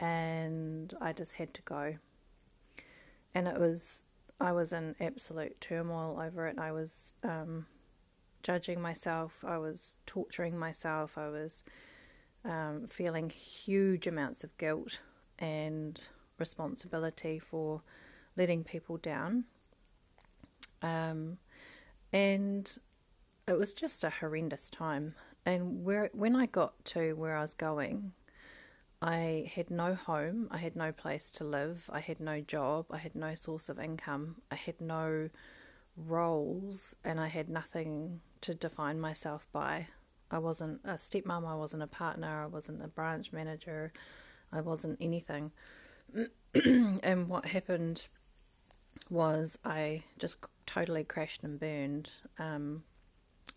and 0.00 0.94
I 1.00 1.12
just 1.12 1.32
had 1.32 1.54
to 1.54 1.62
go. 1.62 1.96
And 3.38 3.46
it 3.46 3.60
was, 3.60 4.02
I 4.40 4.50
was 4.50 4.72
in 4.72 4.96
absolute 5.00 5.60
turmoil 5.60 6.20
over 6.20 6.48
it. 6.48 6.58
I 6.58 6.72
was 6.72 7.12
um, 7.22 7.66
judging 8.42 8.82
myself, 8.82 9.44
I 9.46 9.58
was 9.58 9.96
torturing 10.06 10.58
myself, 10.58 11.16
I 11.16 11.28
was 11.28 11.62
um, 12.44 12.88
feeling 12.88 13.30
huge 13.30 14.08
amounts 14.08 14.42
of 14.42 14.58
guilt 14.58 14.98
and 15.38 16.00
responsibility 16.36 17.38
for 17.38 17.82
letting 18.36 18.64
people 18.64 18.96
down. 18.96 19.44
Um, 20.82 21.38
and 22.12 22.68
it 23.46 23.56
was 23.56 23.72
just 23.72 24.02
a 24.02 24.10
horrendous 24.10 24.68
time. 24.68 25.14
And 25.46 25.84
where 25.84 26.10
when 26.12 26.34
I 26.34 26.46
got 26.46 26.84
to 26.86 27.12
where 27.12 27.36
I 27.36 27.42
was 27.42 27.54
going, 27.54 28.14
I 29.00 29.50
had 29.54 29.70
no 29.70 29.94
home, 29.94 30.48
I 30.50 30.58
had 30.58 30.74
no 30.74 30.90
place 30.90 31.30
to 31.32 31.44
live, 31.44 31.88
I 31.92 32.00
had 32.00 32.18
no 32.18 32.40
job, 32.40 32.86
I 32.90 32.98
had 32.98 33.14
no 33.14 33.34
source 33.34 33.68
of 33.68 33.78
income, 33.78 34.36
I 34.50 34.56
had 34.56 34.80
no 34.80 35.30
roles, 35.96 36.96
and 37.04 37.20
I 37.20 37.28
had 37.28 37.48
nothing 37.48 38.20
to 38.40 38.54
define 38.54 38.98
myself 38.98 39.46
by. 39.52 39.86
I 40.30 40.38
wasn't 40.38 40.80
a 40.84 40.94
stepmom, 40.94 41.46
I 41.46 41.54
wasn't 41.54 41.84
a 41.84 41.86
partner, 41.86 42.42
I 42.42 42.46
wasn't 42.46 42.84
a 42.84 42.88
branch 42.88 43.32
manager, 43.32 43.92
I 44.52 44.62
wasn't 44.62 44.98
anything. 45.00 45.52
and 46.54 47.28
what 47.28 47.46
happened 47.46 48.06
was 49.10 49.58
I 49.64 50.02
just 50.18 50.36
totally 50.66 51.04
crashed 51.04 51.44
and 51.44 51.58
burned. 51.60 52.10
Um, 52.38 52.82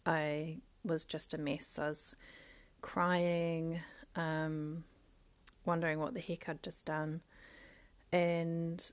I 0.05 0.57
was 0.83 1.03
just 1.03 1.33
a 1.33 1.38
mess. 1.38 1.79
I 1.79 1.89
was 1.89 2.15
crying. 2.81 3.79
Um, 4.15 4.83
wondering 5.65 6.00
what 6.00 6.13
the 6.13 6.20
heck 6.20 6.50
I'd 6.50 6.63
just 6.63 6.86
done. 6.86 7.22
And 8.12 8.84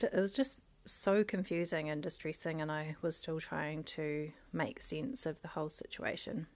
it 0.00 0.14
was 0.14 0.32
just 0.32 0.56
so 0.86 1.22
confusing 1.22 1.88
and 1.88 2.02
distressing, 2.02 2.60
and 2.60 2.70
I 2.70 2.96
was 3.02 3.16
still 3.16 3.40
trying 3.40 3.84
to 3.84 4.32
make 4.52 4.80
sense 4.80 5.26
of 5.26 5.40
the 5.42 5.48
whole 5.48 5.68
situation. 5.68 6.46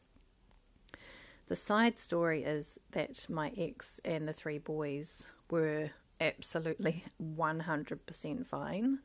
The 1.49 1.57
side 1.57 1.99
story 1.99 2.43
is 2.43 2.79
that 2.91 3.31
my 3.31 3.53
ex 3.57 4.01
and 4.05 4.27
the 4.27 4.33
three 4.33 4.59
boys 4.59 5.25
were 5.49 5.91
absolutely 6.21 7.05
100% 7.23 8.47
fine. 8.47 8.99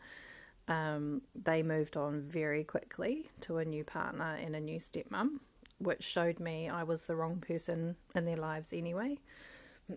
Um, 0.68 1.22
they 1.36 1.62
moved 1.64 1.98
on 1.98 2.22
very 2.22 2.64
quickly 2.64 3.30
to 3.42 3.58
a 3.58 3.66
new 3.66 3.84
partner 3.84 4.38
and 4.42 4.56
a 4.56 4.60
new 4.60 4.80
stepmom, 4.80 5.40
which 5.80 6.04
showed 6.04 6.40
me 6.40 6.70
I 6.70 6.84
was 6.84 7.04
the 7.04 7.16
wrong 7.16 7.44
person 7.46 7.96
in 8.16 8.26
their 8.26 8.38
lives 8.38 8.74
anyway. 8.74 9.20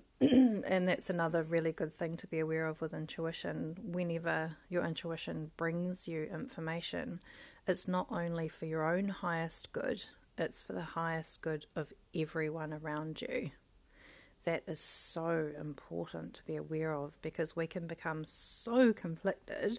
and 0.20 0.88
that's 0.88 1.10
another 1.10 1.42
really 1.42 1.72
good 1.72 1.92
thing 1.92 2.16
to 2.18 2.26
be 2.26 2.38
aware 2.38 2.66
of 2.66 2.80
with 2.80 2.94
intuition. 2.94 3.76
Whenever 3.82 4.56
your 4.68 4.84
intuition 4.84 5.50
brings 5.56 6.08
you 6.08 6.24
information, 6.24 7.20
it's 7.66 7.88
not 7.88 8.06
only 8.10 8.48
for 8.48 8.66
your 8.66 8.86
own 8.86 9.08
highest 9.08 9.72
good, 9.72 10.04
it's 10.36 10.62
for 10.62 10.72
the 10.72 10.82
highest 10.82 11.40
good 11.42 11.66
of 11.76 11.92
everyone 12.14 12.72
around 12.72 13.22
you. 13.22 13.50
That 14.44 14.64
is 14.66 14.80
so 14.80 15.50
important 15.58 16.34
to 16.34 16.44
be 16.44 16.56
aware 16.56 16.92
of 16.92 17.20
because 17.22 17.56
we 17.56 17.66
can 17.66 17.86
become 17.86 18.24
so 18.26 18.92
conflicted 18.92 19.78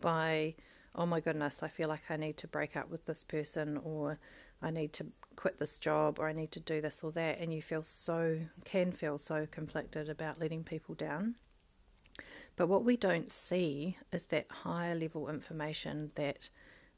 by, 0.00 0.54
oh 0.94 1.06
my 1.06 1.20
goodness, 1.20 1.62
I 1.62 1.68
feel 1.68 1.88
like 1.88 2.10
I 2.10 2.16
need 2.16 2.36
to 2.38 2.46
break 2.46 2.76
up 2.76 2.88
with 2.90 3.04
this 3.06 3.24
person 3.24 3.80
or 3.82 4.18
I 4.62 4.70
need 4.70 4.92
to 4.94 5.06
quit 5.36 5.58
this 5.58 5.78
job 5.78 6.18
or 6.18 6.28
I 6.28 6.32
need 6.32 6.52
to 6.52 6.60
do 6.60 6.80
this 6.80 7.00
or 7.02 7.12
that, 7.12 7.38
and 7.38 7.52
you 7.52 7.62
feel 7.62 7.84
so, 7.84 8.38
can 8.64 8.92
feel 8.92 9.18
so 9.18 9.46
conflicted 9.50 10.08
about 10.08 10.40
letting 10.40 10.64
people 10.64 10.94
down. 10.94 11.36
But 12.56 12.68
what 12.68 12.84
we 12.84 12.96
don't 12.96 13.30
see 13.30 13.98
is 14.12 14.26
that 14.26 14.46
higher 14.50 14.94
level 14.94 15.28
information 15.28 16.10
that 16.14 16.48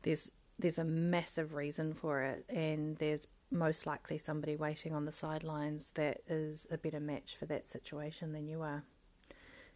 there's 0.02 0.30
there's 0.60 0.78
a 0.78 0.84
massive 0.84 1.54
reason 1.54 1.94
for 1.94 2.22
it, 2.22 2.44
and 2.48 2.96
there's 2.98 3.28
most 3.50 3.86
likely 3.86 4.18
somebody 4.18 4.56
waiting 4.56 4.92
on 4.92 5.04
the 5.04 5.12
sidelines 5.12 5.92
that 5.94 6.20
is 6.26 6.66
a 6.70 6.76
better 6.76 6.98
match 6.98 7.36
for 7.36 7.46
that 7.46 7.66
situation 7.66 8.32
than 8.32 8.48
you 8.48 8.62
are, 8.62 8.82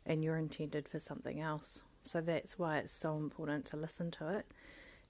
and 0.05 0.25
you're 0.25 0.37
intended 0.37 0.89
for 0.89 0.99
something 0.99 1.41
else. 1.41 1.81
So 2.05 2.21
that's 2.21 2.59
why 2.59 2.79
it's 2.79 2.93
so 2.93 3.17
important 3.17 3.65
to 3.67 3.77
listen 3.77 4.11
to 4.13 4.29
it 4.29 4.47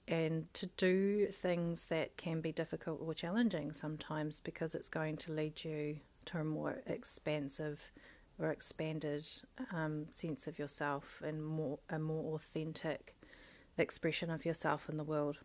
and 0.07 0.53
to 0.53 0.65
do 0.77 1.27
things 1.27 1.85
that 1.85 2.17
can 2.17 2.41
be 2.41 2.51
difficult 2.51 2.99
or 3.01 3.13
challenging 3.13 3.71
sometimes 3.71 4.41
because 4.43 4.75
it's 4.75 4.89
going 4.89 5.15
to 5.15 5.31
lead 5.31 5.63
you 5.63 5.97
to 6.25 6.39
a 6.39 6.43
more 6.43 6.81
expansive 6.85 7.91
or 8.39 8.49
expanded 8.49 9.25
um, 9.71 10.07
sense 10.11 10.47
of 10.47 10.59
yourself 10.59 11.21
and 11.23 11.45
more 11.45 11.79
a 11.89 11.99
more 11.99 12.35
authentic 12.35 13.15
expression 13.77 14.29
of 14.29 14.45
yourself 14.45 14.89
in 14.89 14.97
the 14.97 15.03
world. 15.03 15.37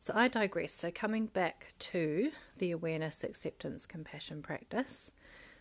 So 0.00 0.12
I 0.14 0.28
digress. 0.28 0.74
So 0.74 0.90
coming 0.90 1.26
back 1.26 1.72
to 1.78 2.30
the 2.58 2.70
awareness, 2.70 3.24
acceptance, 3.24 3.86
compassion 3.86 4.42
practice. 4.42 5.12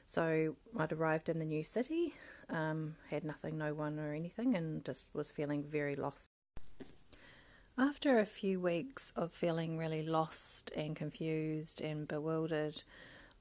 So 0.05 0.57
I'd 0.77 0.91
arrived 0.91 1.29
in 1.29 1.39
the 1.39 1.45
new 1.45 1.63
city, 1.63 2.13
um, 2.49 2.95
had 3.09 3.23
nothing, 3.23 3.57
no 3.57 3.73
one, 3.73 3.99
or 3.99 4.13
anything, 4.13 4.55
and 4.55 4.83
just 4.83 5.07
was 5.13 5.31
feeling 5.31 5.63
very 5.63 5.95
lost 5.95 6.32
after 7.77 8.19
a 8.19 8.25
few 8.25 8.59
weeks 8.59 9.11
of 9.15 9.31
feeling 9.31 9.77
really 9.77 10.03
lost 10.03 10.71
and 10.75 10.95
confused 10.95 11.81
and 11.81 12.07
bewildered, 12.07 12.83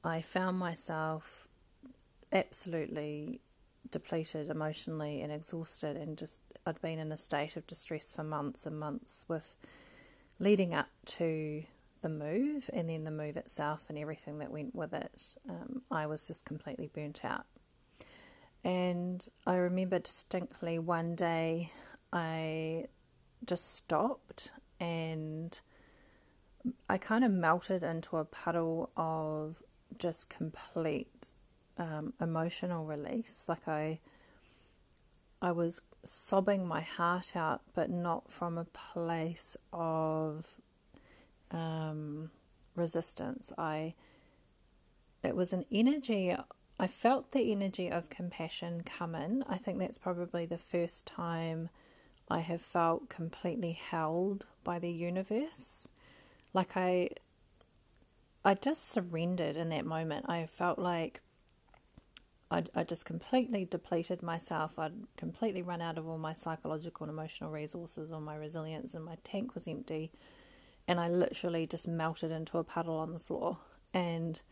I 0.03 0.23
found 0.23 0.59
myself 0.59 1.49
absolutely 2.33 3.41
depleted 3.91 4.49
emotionally 4.49 5.21
and 5.21 5.33
exhausted, 5.33 5.97
and 5.97 6.17
just 6.17 6.41
I'd 6.67 6.81
been 6.81 6.99
in 6.99 7.13
a 7.13 7.17
state 7.17 7.57
of 7.57 7.67
distress 7.67 8.13
for 8.13 8.25
months 8.25 8.67
and 8.67 8.79
months 8.79 9.25
with 9.29 9.57
leading 10.39 10.75
up 10.75 10.89
to 11.05 11.63
the 12.01 12.09
move 12.09 12.69
and 12.73 12.89
then 12.89 13.05
the 13.05 13.11
move 13.11 13.37
itself 13.37 13.85
and 13.89 13.99
everything 13.99 14.39
that 14.39 14.51
went 14.51 14.75
with 14.75 14.93
it. 14.93 15.35
Um, 15.49 15.83
I 15.91 16.07
was 16.07 16.27
just 16.27 16.45
completely 16.45 16.91
burnt 16.93 17.25
out. 17.25 17.45
And 18.65 19.27
I 19.47 19.57
remember 19.57 19.99
distinctly 19.99 20.79
one 20.79 21.15
day 21.15 21.71
I 22.13 22.87
just 23.45 23.75
stopped 23.75 24.53
and 24.81 25.61
I 26.89 26.99
kind 26.99 27.25
of 27.25 27.31
melted 27.31 27.83
into 27.83 28.17
a 28.17 28.25
puddle 28.25 28.91
of 28.97 29.63
just 29.99 30.29
complete 30.29 31.33
um, 31.79 32.13
emotional 32.21 32.85
release. 32.85 33.45
Like 33.49 33.67
I, 33.67 34.01
I 35.41 35.53
was 35.53 35.81
sobbing 36.05 36.67
my 36.67 36.81
heart 36.81 37.35
out, 37.35 37.63
but 37.75 37.91
not 37.91 38.31
from 38.31 38.59
a 38.59 38.65
place 38.65 39.57
of 39.73 40.61
um, 41.51 42.31
resistance. 42.75 43.53
I, 43.59 43.95
it 45.23 45.35
was 45.35 45.53
an 45.53 45.65
energy. 45.71 46.35
I 46.79 46.87
felt 46.87 47.33
the 47.33 47.53
energy 47.53 47.91
of 47.91 48.11
compassion 48.11 48.83
come 48.85 49.15
in. 49.15 49.45
I 49.49 49.57
think 49.57 49.79
that's 49.79 49.99
probably 49.99 50.47
the 50.47 50.59
first 50.59 51.07
time 51.07 51.71
I 52.29 52.41
have 52.41 52.63
felt 52.63 53.09
completely 53.09 53.73
held 53.73 54.47
by 54.65 54.79
the 54.79 54.91
universe. 54.91 55.89
Like 56.55 56.77
I 56.77 57.11
I 58.45 58.55
just 58.55 58.91
surrendered 58.91 59.57
in 59.57 59.69
that 59.69 59.87
moment. 59.87 60.27
I 60.29 60.47
felt 60.47 60.79
like 60.79 61.21
I'd, 62.51 62.69
I 62.75 62.85
just 62.85 63.05
completely 63.05 63.65
depleted 63.65 64.23
myself. 64.23 64.79
I'd 64.79 64.93
completely 65.17 65.63
run 65.63 65.81
out 65.81 65.97
of 65.97 66.07
all 66.07 66.19
my 66.19 66.35
psychological 66.35 67.05
and 67.05 67.13
emotional 67.13 67.51
resources, 67.51 68.13
all 68.13 68.21
my 68.21 68.35
resilience, 68.35 68.95
and 68.95 69.05
my 69.05 69.17
tank 69.25 69.55
was 69.55 69.69
empty. 69.69 70.11
And 70.87 71.01
I 71.01 71.09
literally 71.09 71.67
just 71.67 71.87
melted 71.87 72.31
into 72.31 72.59
a 72.59 72.65
puddle 72.65 72.97
on 72.97 73.15
the 73.15 73.21
floor. 73.21 73.59
And 73.95 74.43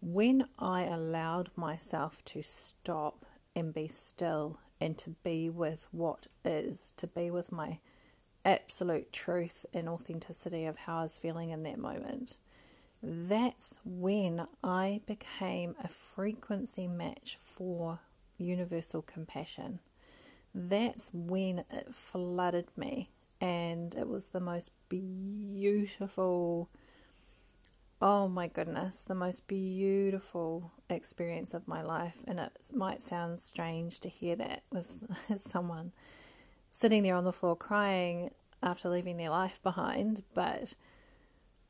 when 0.00 0.48
I 0.58 0.82
allowed 0.84 1.50
myself 1.56 2.24
to 2.26 2.42
stop 2.42 3.24
and 3.54 3.72
be 3.72 3.88
still 3.88 4.58
and 4.80 4.96
to 4.98 5.10
be 5.22 5.50
with 5.50 5.86
what 5.90 6.26
is, 6.44 6.92
to 6.96 7.06
be 7.06 7.30
with 7.30 7.50
my 7.50 7.78
absolute 8.44 9.12
truth 9.12 9.66
and 9.74 9.88
authenticity 9.88 10.64
of 10.64 10.76
how 10.76 11.00
I 11.00 11.02
was 11.02 11.18
feeling 11.18 11.50
in 11.50 11.62
that 11.64 11.78
moment. 11.78 12.38
That's 13.02 13.76
when 13.84 14.46
I 14.62 15.00
became 15.06 15.76
a 15.82 15.88
frequency 15.88 16.88
match 16.88 17.38
for 17.40 18.00
universal 18.38 19.02
compassion. 19.02 19.80
That's 20.54 21.10
when 21.12 21.60
it 21.70 21.94
flooded 21.94 22.68
me, 22.76 23.10
and 23.40 23.94
it 23.94 24.08
was 24.08 24.28
the 24.28 24.40
most 24.40 24.70
beautiful 24.88 26.70
oh 28.00 28.28
my 28.28 28.46
goodness, 28.46 29.00
the 29.00 29.14
most 29.14 29.46
beautiful 29.46 30.72
experience 30.88 31.54
of 31.54 31.66
my 31.66 31.82
life. 31.82 32.16
And 32.26 32.38
it 32.38 32.52
might 32.72 33.02
sound 33.02 33.40
strange 33.40 34.00
to 34.00 34.08
hear 34.08 34.36
that 34.36 34.62
with 34.70 34.88
someone 35.38 35.92
sitting 36.70 37.02
there 37.02 37.16
on 37.16 37.24
the 37.24 37.32
floor 37.32 37.56
crying 37.56 38.30
after 38.62 38.88
leaving 38.88 39.16
their 39.16 39.30
life 39.30 39.60
behind, 39.62 40.22
but 40.34 40.74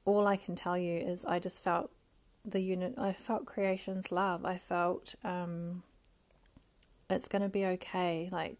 all 0.04 0.26
I 0.26 0.36
can 0.36 0.54
tell 0.54 0.76
you 0.76 0.98
is 0.98 1.24
I 1.24 1.38
just 1.38 1.62
felt 1.62 1.90
the 2.44 2.60
unit, 2.60 2.94
I 2.96 3.12
felt 3.12 3.44
creation's 3.44 4.10
love. 4.10 4.44
I 4.44 4.58
felt 4.58 5.14
um, 5.22 5.82
it's 7.10 7.28
going 7.28 7.42
to 7.42 7.48
be 7.48 7.66
okay. 7.66 8.28
Like, 8.32 8.56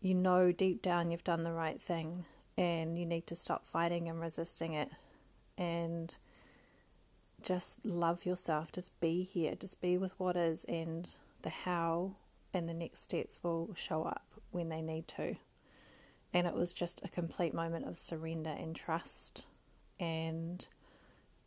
you 0.00 0.14
know, 0.14 0.52
deep 0.52 0.82
down 0.82 1.10
you've 1.10 1.24
done 1.24 1.44
the 1.44 1.52
right 1.52 1.80
thing 1.80 2.24
and 2.56 2.98
you 2.98 3.06
need 3.06 3.26
to 3.26 3.34
stop 3.34 3.66
fighting 3.66 4.08
and 4.08 4.20
resisting 4.20 4.72
it. 4.74 4.90
And 5.58 6.16
just 7.42 7.84
love 7.84 8.24
yourself, 8.24 8.72
just 8.72 8.98
be 9.00 9.22
here, 9.22 9.54
just 9.54 9.80
be 9.80 9.98
with 9.98 10.12
what 10.18 10.36
is, 10.36 10.64
and 10.64 11.08
the 11.42 11.50
how 11.50 12.16
and 12.54 12.68
the 12.68 12.74
next 12.74 13.02
steps 13.02 13.40
will 13.42 13.74
show 13.74 14.04
up 14.04 14.26
when 14.50 14.68
they 14.68 14.82
need 14.82 15.08
to. 15.08 15.36
And 16.34 16.46
it 16.46 16.54
was 16.54 16.72
just 16.72 17.00
a 17.04 17.08
complete 17.08 17.52
moment 17.52 17.86
of 17.86 17.98
surrender 17.98 18.54
and 18.58 18.74
trust 18.74 19.46
and 20.00 20.66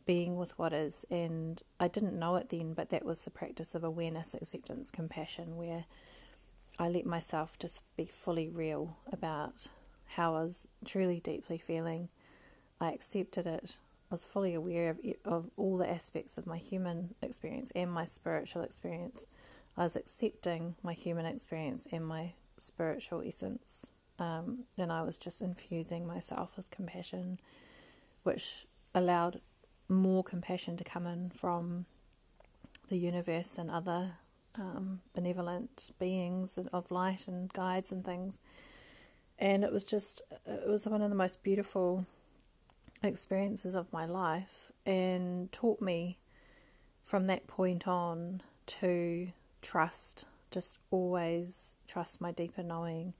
being 0.04 0.36
with 0.36 0.56
what 0.58 0.72
is. 0.72 1.04
And 1.10 1.60
I 1.80 1.88
didn't 1.88 2.18
know 2.18 2.36
it 2.36 2.48
then, 2.50 2.72
but 2.72 2.90
that 2.90 3.04
was 3.04 3.22
the 3.22 3.30
practice 3.30 3.74
of 3.74 3.82
awareness, 3.82 4.34
acceptance, 4.34 4.90
compassion, 4.90 5.56
where 5.56 5.84
I 6.78 6.88
let 6.88 7.06
myself 7.06 7.58
just 7.58 7.82
be 7.96 8.06
fully 8.06 8.48
real 8.48 8.96
about 9.10 9.66
how 10.10 10.36
I 10.36 10.44
was 10.44 10.68
truly 10.84 11.20
deeply 11.20 11.58
feeling. 11.58 12.08
I 12.80 12.92
accepted 12.92 13.46
it. 13.46 13.78
I 14.10 14.14
was 14.14 14.24
fully 14.24 14.54
aware 14.54 14.90
of, 14.90 14.98
of 15.24 15.50
all 15.56 15.76
the 15.76 15.90
aspects 15.90 16.38
of 16.38 16.46
my 16.46 16.58
human 16.58 17.14
experience 17.20 17.72
and 17.74 17.90
my 17.90 18.04
spiritual 18.04 18.62
experience. 18.62 19.26
I 19.76 19.84
was 19.84 19.96
accepting 19.96 20.76
my 20.82 20.92
human 20.92 21.26
experience 21.26 21.86
and 21.90 22.06
my 22.06 22.34
spiritual 22.60 23.22
essence. 23.26 23.86
Um, 24.18 24.64
and 24.78 24.92
I 24.92 25.02
was 25.02 25.18
just 25.18 25.42
infusing 25.42 26.06
myself 26.06 26.56
with 26.56 26.70
compassion, 26.70 27.38
which 28.22 28.66
allowed 28.94 29.40
more 29.88 30.24
compassion 30.24 30.76
to 30.76 30.84
come 30.84 31.06
in 31.06 31.30
from 31.30 31.86
the 32.88 32.96
universe 32.96 33.58
and 33.58 33.70
other 33.70 34.12
um, 34.58 35.00
benevolent 35.14 35.90
beings 35.98 36.58
of 36.72 36.90
light 36.90 37.28
and 37.28 37.52
guides 37.52 37.92
and 37.92 38.04
things. 38.04 38.40
And 39.38 39.64
it 39.64 39.72
was 39.72 39.84
just, 39.84 40.22
it 40.46 40.66
was 40.66 40.86
one 40.86 41.02
of 41.02 41.10
the 41.10 41.16
most 41.16 41.42
beautiful 41.42 42.06
experiences 43.02 43.74
of 43.74 43.92
my 43.92 44.06
life 44.06 44.72
and 44.84 45.50
taught 45.52 45.80
me 45.80 46.18
from 47.04 47.26
that 47.26 47.46
point 47.46 47.86
on 47.86 48.42
to 48.66 49.28
trust, 49.62 50.26
just 50.50 50.78
always 50.90 51.76
trust 51.86 52.20
my 52.20 52.32
deeper 52.32 52.62
knowing, 52.62 53.14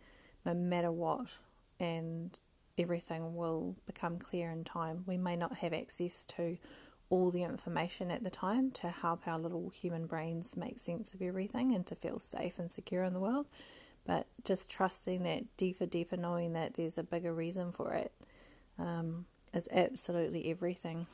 no 0.44 0.54
matter 0.54 0.90
what, 0.90 1.38
and 1.78 2.38
everything 2.78 3.36
will 3.36 3.76
become 3.86 4.18
clear 4.18 4.50
in 4.50 4.64
time. 4.64 5.04
We 5.06 5.16
may 5.16 5.36
not 5.36 5.58
have 5.58 5.72
access 5.72 6.24
to 6.36 6.58
all 7.08 7.30
the 7.30 7.44
information 7.44 8.10
at 8.10 8.24
the 8.24 8.30
time 8.30 8.70
to 8.72 8.88
help 8.88 9.28
our 9.28 9.38
little 9.38 9.70
human 9.70 10.06
brains 10.06 10.56
make 10.56 10.80
sense 10.80 11.14
of 11.14 11.22
everything 11.22 11.72
and 11.72 11.86
to 11.86 11.94
feel 11.94 12.18
safe 12.18 12.58
and 12.58 12.70
secure 12.70 13.04
in 13.04 13.12
the 13.12 13.20
world. 13.20 13.46
But 14.04 14.26
just 14.44 14.68
trusting 14.68 15.22
that 15.22 15.44
deeper, 15.56 15.86
deeper 15.86 16.16
knowing 16.16 16.52
that 16.54 16.74
there's 16.74 16.98
a 16.98 17.02
bigger 17.02 17.32
reason 17.32 17.72
for 17.72 17.92
it 17.92 18.12
um, 18.78 19.26
is 19.56 19.68
absolutely 19.72 20.50
everything. 20.50 21.06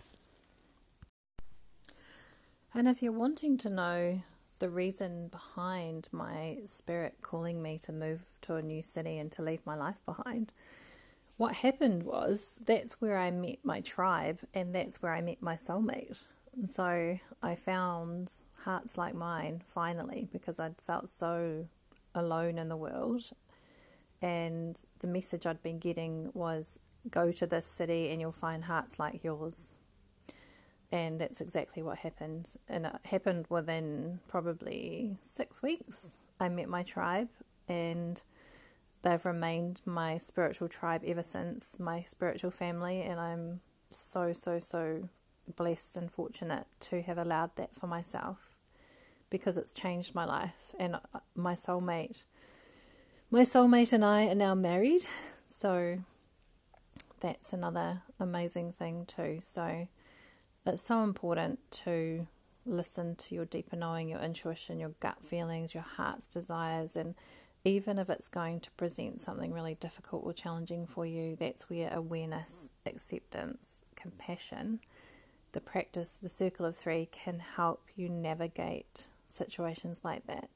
And 2.74 2.88
if 2.88 3.02
you're 3.02 3.12
wanting 3.12 3.56
to 3.58 3.70
know 3.70 4.22
the 4.58 4.68
reason 4.68 5.28
behind 5.28 6.08
my 6.12 6.58
spirit 6.64 7.16
calling 7.22 7.62
me 7.62 7.78
to 7.78 7.92
move 7.92 8.20
to 8.42 8.56
a 8.56 8.62
new 8.62 8.82
city 8.82 9.18
and 9.18 9.30
to 9.32 9.42
leave 9.42 9.64
my 9.66 9.76
life 9.76 10.00
behind, 10.06 10.52
what 11.36 11.56
happened 11.56 12.02
was 12.02 12.58
that's 12.64 13.00
where 13.00 13.18
I 13.18 13.30
met 13.30 13.58
my 13.62 13.80
tribe 13.80 14.40
and 14.54 14.74
that's 14.74 15.02
where 15.02 15.12
I 15.12 15.20
met 15.20 15.42
my 15.42 15.56
soulmate. 15.56 16.22
And 16.56 16.70
so 16.70 17.18
I 17.42 17.54
found 17.54 18.32
hearts 18.64 18.98
like 18.98 19.14
mine 19.14 19.62
finally 19.66 20.28
because 20.32 20.60
I'd 20.60 20.80
felt 20.80 21.08
so 21.08 21.66
alone 22.14 22.58
in 22.58 22.68
the 22.68 22.76
world. 22.76 23.30
And 24.20 24.80
the 25.00 25.08
message 25.08 25.46
I'd 25.46 25.62
been 25.62 25.78
getting 25.78 26.30
was 26.32 26.78
go 27.10 27.32
to 27.32 27.46
this 27.46 27.66
city 27.66 28.10
and 28.10 28.20
you'll 28.20 28.32
find 28.32 28.64
hearts 28.64 28.98
like 28.98 29.24
yours. 29.24 29.76
And 30.90 31.20
that's 31.20 31.40
exactly 31.40 31.82
what 31.82 31.98
happened. 31.98 32.54
And 32.68 32.86
it 32.86 32.94
happened 33.04 33.46
within 33.48 34.20
probably 34.28 35.16
six 35.20 35.62
weeks. 35.62 36.18
I 36.38 36.48
met 36.48 36.68
my 36.68 36.82
tribe 36.82 37.28
and 37.68 38.22
they've 39.02 39.24
remained 39.24 39.82
my 39.84 40.18
spiritual 40.18 40.68
tribe 40.68 41.02
ever 41.06 41.22
since, 41.22 41.78
my 41.78 42.02
spiritual 42.02 42.50
family, 42.50 43.02
and 43.02 43.20
I'm 43.20 43.60
so, 43.90 44.32
so, 44.32 44.58
so 44.58 45.08
blessed 45.56 45.96
and 45.96 46.10
fortunate 46.10 46.66
to 46.80 47.02
have 47.02 47.18
allowed 47.18 47.56
that 47.56 47.74
for 47.74 47.86
myself 47.86 48.38
because 49.28 49.56
it's 49.58 49.72
changed 49.72 50.14
my 50.14 50.24
life. 50.24 50.74
And 50.78 50.96
uh, 50.96 51.20
my 51.34 51.54
soulmate, 51.54 52.24
my 53.30 53.42
soulmate 53.42 53.92
and 53.92 54.04
I 54.04 54.26
are 54.26 54.34
now 54.34 54.54
married, 54.54 55.08
so 55.48 55.98
that's 57.22 57.52
another 57.52 58.02
amazing 58.20 58.72
thing 58.72 59.06
too. 59.06 59.38
So 59.40 59.88
it's 60.66 60.82
so 60.82 61.02
important 61.04 61.58
to 61.84 62.26
listen 62.66 63.16
to 63.16 63.34
your 63.34 63.44
deeper 63.44 63.76
knowing, 63.76 64.08
your 64.08 64.20
intuition, 64.20 64.78
your 64.78 64.92
gut 65.00 65.24
feelings, 65.24 65.72
your 65.72 65.84
heart's 65.84 66.26
desires, 66.26 66.96
and 66.96 67.14
even 67.64 67.98
if 67.98 68.10
it's 68.10 68.28
going 68.28 68.58
to 68.60 68.70
present 68.72 69.20
something 69.20 69.52
really 69.52 69.76
difficult 69.76 70.24
or 70.24 70.32
challenging 70.32 70.86
for 70.86 71.06
you, 71.06 71.36
that's 71.36 71.70
where 71.70 71.92
awareness, 71.94 72.72
acceptance, 72.84 73.84
compassion, 73.94 74.80
the 75.52 75.60
practice, 75.60 76.18
the 76.20 76.28
circle 76.28 76.66
of 76.66 76.76
three 76.76 77.08
can 77.12 77.38
help 77.38 77.84
you 77.94 78.08
navigate 78.08 79.08
situations 79.28 80.00
like 80.04 80.26
that. 80.26 80.48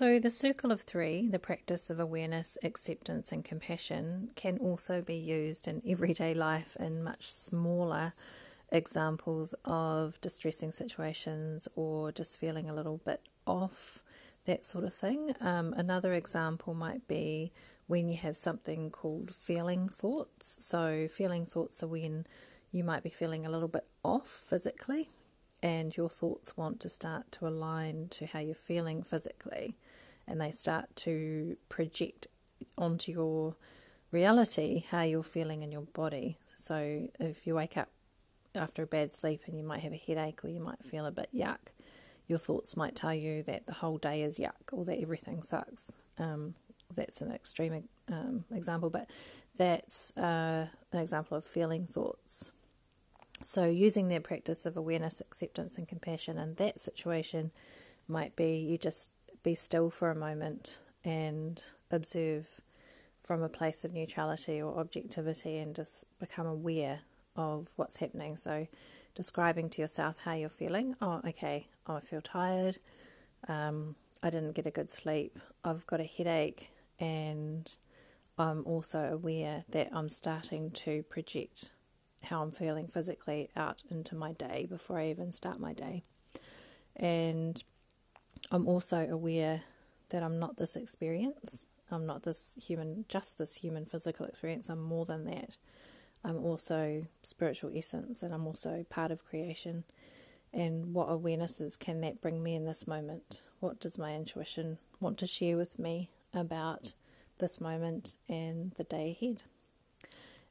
So, 0.00 0.18
the 0.18 0.30
circle 0.30 0.72
of 0.72 0.80
three, 0.80 1.28
the 1.28 1.38
practice 1.38 1.90
of 1.90 2.00
awareness, 2.00 2.56
acceptance, 2.62 3.32
and 3.32 3.44
compassion, 3.44 4.30
can 4.34 4.56
also 4.56 5.02
be 5.02 5.14
used 5.14 5.68
in 5.68 5.82
everyday 5.86 6.32
life 6.32 6.74
in 6.80 7.04
much 7.04 7.30
smaller 7.30 8.14
examples 8.72 9.54
of 9.66 10.18
distressing 10.22 10.72
situations 10.72 11.68
or 11.76 12.12
just 12.12 12.40
feeling 12.40 12.70
a 12.70 12.74
little 12.74 13.02
bit 13.04 13.20
off, 13.46 14.02
that 14.46 14.64
sort 14.64 14.84
of 14.84 14.94
thing. 14.94 15.34
Um, 15.38 15.74
another 15.76 16.14
example 16.14 16.72
might 16.72 17.06
be 17.06 17.52
when 17.86 18.08
you 18.08 18.16
have 18.16 18.38
something 18.38 18.88
called 18.88 19.34
feeling 19.34 19.90
thoughts. 19.90 20.56
So, 20.60 21.08
feeling 21.08 21.44
thoughts 21.44 21.82
are 21.82 21.88
when 21.88 22.26
you 22.72 22.84
might 22.84 23.02
be 23.02 23.10
feeling 23.10 23.44
a 23.44 23.50
little 23.50 23.68
bit 23.68 23.86
off 24.02 24.28
physically, 24.28 25.10
and 25.62 25.94
your 25.94 26.08
thoughts 26.08 26.56
want 26.56 26.80
to 26.80 26.88
start 26.88 27.30
to 27.32 27.46
align 27.46 28.08
to 28.08 28.24
how 28.24 28.38
you're 28.38 28.54
feeling 28.54 29.02
physically, 29.02 29.76
and 30.26 30.40
they 30.40 30.50
start 30.50 30.94
to 30.96 31.56
project 31.68 32.26
onto 32.76 33.12
your 33.12 33.56
reality 34.12 34.84
how 34.90 35.02
you're 35.02 35.22
feeling 35.22 35.62
in 35.62 35.72
your 35.72 35.82
body. 35.82 36.38
So, 36.56 37.08
if 37.18 37.46
you 37.46 37.54
wake 37.54 37.76
up 37.76 37.88
after 38.54 38.82
a 38.82 38.86
bad 38.86 39.12
sleep 39.12 39.42
and 39.46 39.56
you 39.56 39.64
might 39.64 39.80
have 39.80 39.92
a 39.92 39.96
headache 39.96 40.44
or 40.44 40.48
you 40.48 40.60
might 40.60 40.82
feel 40.84 41.06
a 41.06 41.10
bit 41.10 41.28
yuck, 41.34 41.72
your 42.26 42.38
thoughts 42.38 42.76
might 42.76 42.94
tell 42.94 43.14
you 43.14 43.42
that 43.44 43.66
the 43.66 43.74
whole 43.74 43.98
day 43.98 44.22
is 44.22 44.38
yuck 44.38 44.72
or 44.72 44.84
that 44.84 45.00
everything 45.00 45.42
sucks. 45.42 45.98
Um, 46.18 46.54
that's 46.94 47.20
an 47.20 47.32
extreme 47.32 47.88
um, 48.08 48.44
example, 48.52 48.90
but 48.90 49.08
that's 49.56 50.16
uh, 50.16 50.66
an 50.92 50.98
example 50.98 51.36
of 51.36 51.44
feeling 51.44 51.86
thoughts. 51.86 52.50
So, 53.42 53.64
using 53.64 54.08
their 54.08 54.20
practice 54.20 54.66
of 54.66 54.76
awareness, 54.76 55.20
acceptance, 55.20 55.78
and 55.78 55.88
compassion 55.88 56.38
in 56.38 56.54
that 56.54 56.78
situation 56.80 57.52
might 58.06 58.36
be 58.36 58.58
you 58.58 58.76
just 58.76 59.10
be 59.42 59.54
still 59.54 59.90
for 59.90 60.10
a 60.10 60.14
moment 60.14 60.78
and 61.04 61.62
observe 61.90 62.60
from 63.22 63.42
a 63.42 63.48
place 63.48 63.84
of 63.84 63.92
neutrality 63.92 64.60
or 64.60 64.78
objectivity 64.78 65.58
and 65.58 65.74
just 65.74 66.06
become 66.18 66.46
aware 66.46 67.00
of 67.36 67.68
what's 67.76 67.96
happening. 67.96 68.36
So, 68.36 68.66
describing 69.14 69.70
to 69.70 69.82
yourself 69.82 70.16
how 70.24 70.34
you're 70.34 70.48
feeling. 70.48 70.96
Oh, 71.00 71.20
okay. 71.26 71.68
Oh, 71.86 71.96
I 71.96 72.00
feel 72.00 72.20
tired. 72.20 72.78
Um, 73.48 73.96
I 74.22 74.30
didn't 74.30 74.52
get 74.52 74.66
a 74.66 74.70
good 74.70 74.90
sleep. 74.90 75.38
I've 75.64 75.86
got 75.86 76.00
a 76.00 76.04
headache, 76.04 76.70
and 76.98 77.72
I'm 78.36 78.62
also 78.66 79.10
aware 79.12 79.64
that 79.70 79.88
I'm 79.92 80.08
starting 80.08 80.70
to 80.72 81.02
project 81.04 81.70
how 82.24 82.42
I'm 82.42 82.50
feeling 82.50 82.86
physically 82.86 83.48
out 83.56 83.82
into 83.90 84.14
my 84.14 84.32
day 84.32 84.66
before 84.68 84.98
I 84.98 85.08
even 85.08 85.32
start 85.32 85.58
my 85.58 85.72
day. 85.72 86.02
And 86.96 87.62
I'm 88.50 88.66
also 88.66 89.08
aware 89.08 89.62
that 90.10 90.22
I'm 90.22 90.38
not 90.38 90.56
this 90.56 90.76
experience. 90.76 91.66
I'm 91.90 92.06
not 92.06 92.22
this 92.22 92.56
human, 92.60 93.04
just 93.08 93.38
this 93.38 93.56
human 93.56 93.84
physical 93.84 94.26
experience. 94.26 94.68
I'm 94.68 94.82
more 94.82 95.04
than 95.04 95.24
that. 95.24 95.56
I'm 96.24 96.44
also 96.44 97.06
spiritual 97.22 97.72
essence 97.74 98.22
and 98.22 98.34
I'm 98.34 98.46
also 98.46 98.84
part 98.90 99.10
of 99.10 99.24
creation. 99.24 99.84
And 100.52 100.92
what 100.94 101.08
awarenesses 101.08 101.78
can 101.78 102.00
that 102.02 102.20
bring 102.20 102.42
me 102.42 102.54
in 102.54 102.64
this 102.64 102.86
moment? 102.86 103.42
What 103.60 103.80
does 103.80 103.98
my 103.98 104.14
intuition 104.14 104.78
want 105.00 105.18
to 105.18 105.26
share 105.26 105.56
with 105.56 105.78
me 105.78 106.10
about 106.34 106.94
this 107.38 107.60
moment 107.60 108.14
and 108.28 108.72
the 108.72 108.84
day 108.84 109.16
ahead? 109.20 109.42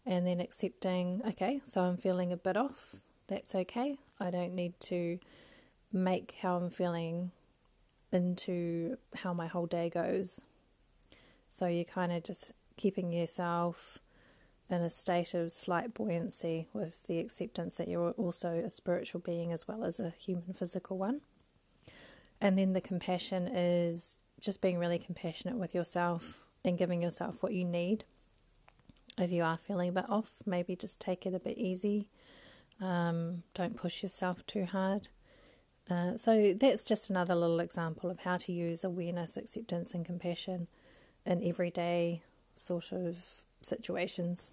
And 0.05 0.25
then 0.25 0.39
accepting, 0.39 1.21
okay, 1.27 1.62
so 1.65 1.81
I'm 1.81 1.97
feeling 1.97 2.31
a 2.31 2.38
bit 2.38 2.57
off. 2.57 2.95
That's 3.27 3.53
okay. 3.53 3.97
I 4.19 4.31
don't 4.31 4.55
need 4.55 4.79
to 4.81 5.19
make 5.91 6.38
how 6.41 6.55
I'm 6.55 6.69
feeling 6.69 7.31
into 8.12 8.98
how 9.15 9.34
my 9.34 9.48
whole 9.48 9.65
day 9.65 9.89
goes. 9.89 10.41
So 11.50 11.67
you're 11.67 11.84
kind 11.84 12.12
of 12.12 12.24
just 12.24 12.54
keeping 12.78 13.12
yourself 13.12 14.00
in 14.69 14.82
a 14.82 14.89
state 14.89 15.34
of 15.34 15.52
slight 15.52 15.93
buoyancy 15.93 16.67
with 16.74 17.04
the 17.08 17.19
acceptance 17.19 17.76
that 17.76 17.88
you're 17.88 18.12
also 18.12 18.50
a 18.50 18.69
spiritual 18.69 19.19
being 19.19 19.52
as 19.52 19.67
well 19.67 19.84
as 19.84 20.00
a 20.00 20.12
human 20.12 20.54
physical 20.54 20.98
one. 20.98 21.22
And 22.39 22.58
then 22.58 22.74
the 22.74 22.82
compassion 22.82 23.48
is 23.48 24.17
just 24.39 24.62
being 24.62 24.78
really 24.78 25.00
compassionate 25.00 25.58
with 25.58 25.74
yourself 25.74 26.41
and 26.63 26.78
giving 26.78 27.02
yourself 27.02 27.41
what 27.41 27.54
you 27.54 27.65
need. 27.65 28.06
If 29.17 29.32
you 29.32 29.43
are 29.43 29.58
feeling 29.58 29.89
a 29.89 29.93
bit 29.93 30.10
off, 30.10 30.32
maybe 30.45 30.76
just 30.76 31.02
take 31.02 31.26
it 31.26 31.34
a 31.34 31.39
bit 31.39 31.58
easy. 31.58 32.08
Um, 32.80 33.43
don't 33.54 33.76
push 33.76 34.04
yourself 34.04 34.45
too 34.45 34.65
hard. 34.65 35.10
Uh, 35.89 36.15
so 36.15 36.54
that's 36.54 36.84
just 36.84 37.10
another 37.10 37.34
little 37.34 37.60
example 37.60 38.10
of 38.12 38.19
how 38.19 38.38
to 38.38 38.52
use 38.52 38.84
awareness, 38.84 39.38
acceptance, 39.38 39.93
and 39.93 40.06
compassion 40.06 40.67
in 41.25 41.43
everyday 41.43 42.21
sort 42.54 42.91
of 42.91 43.25
situations. 43.62 44.52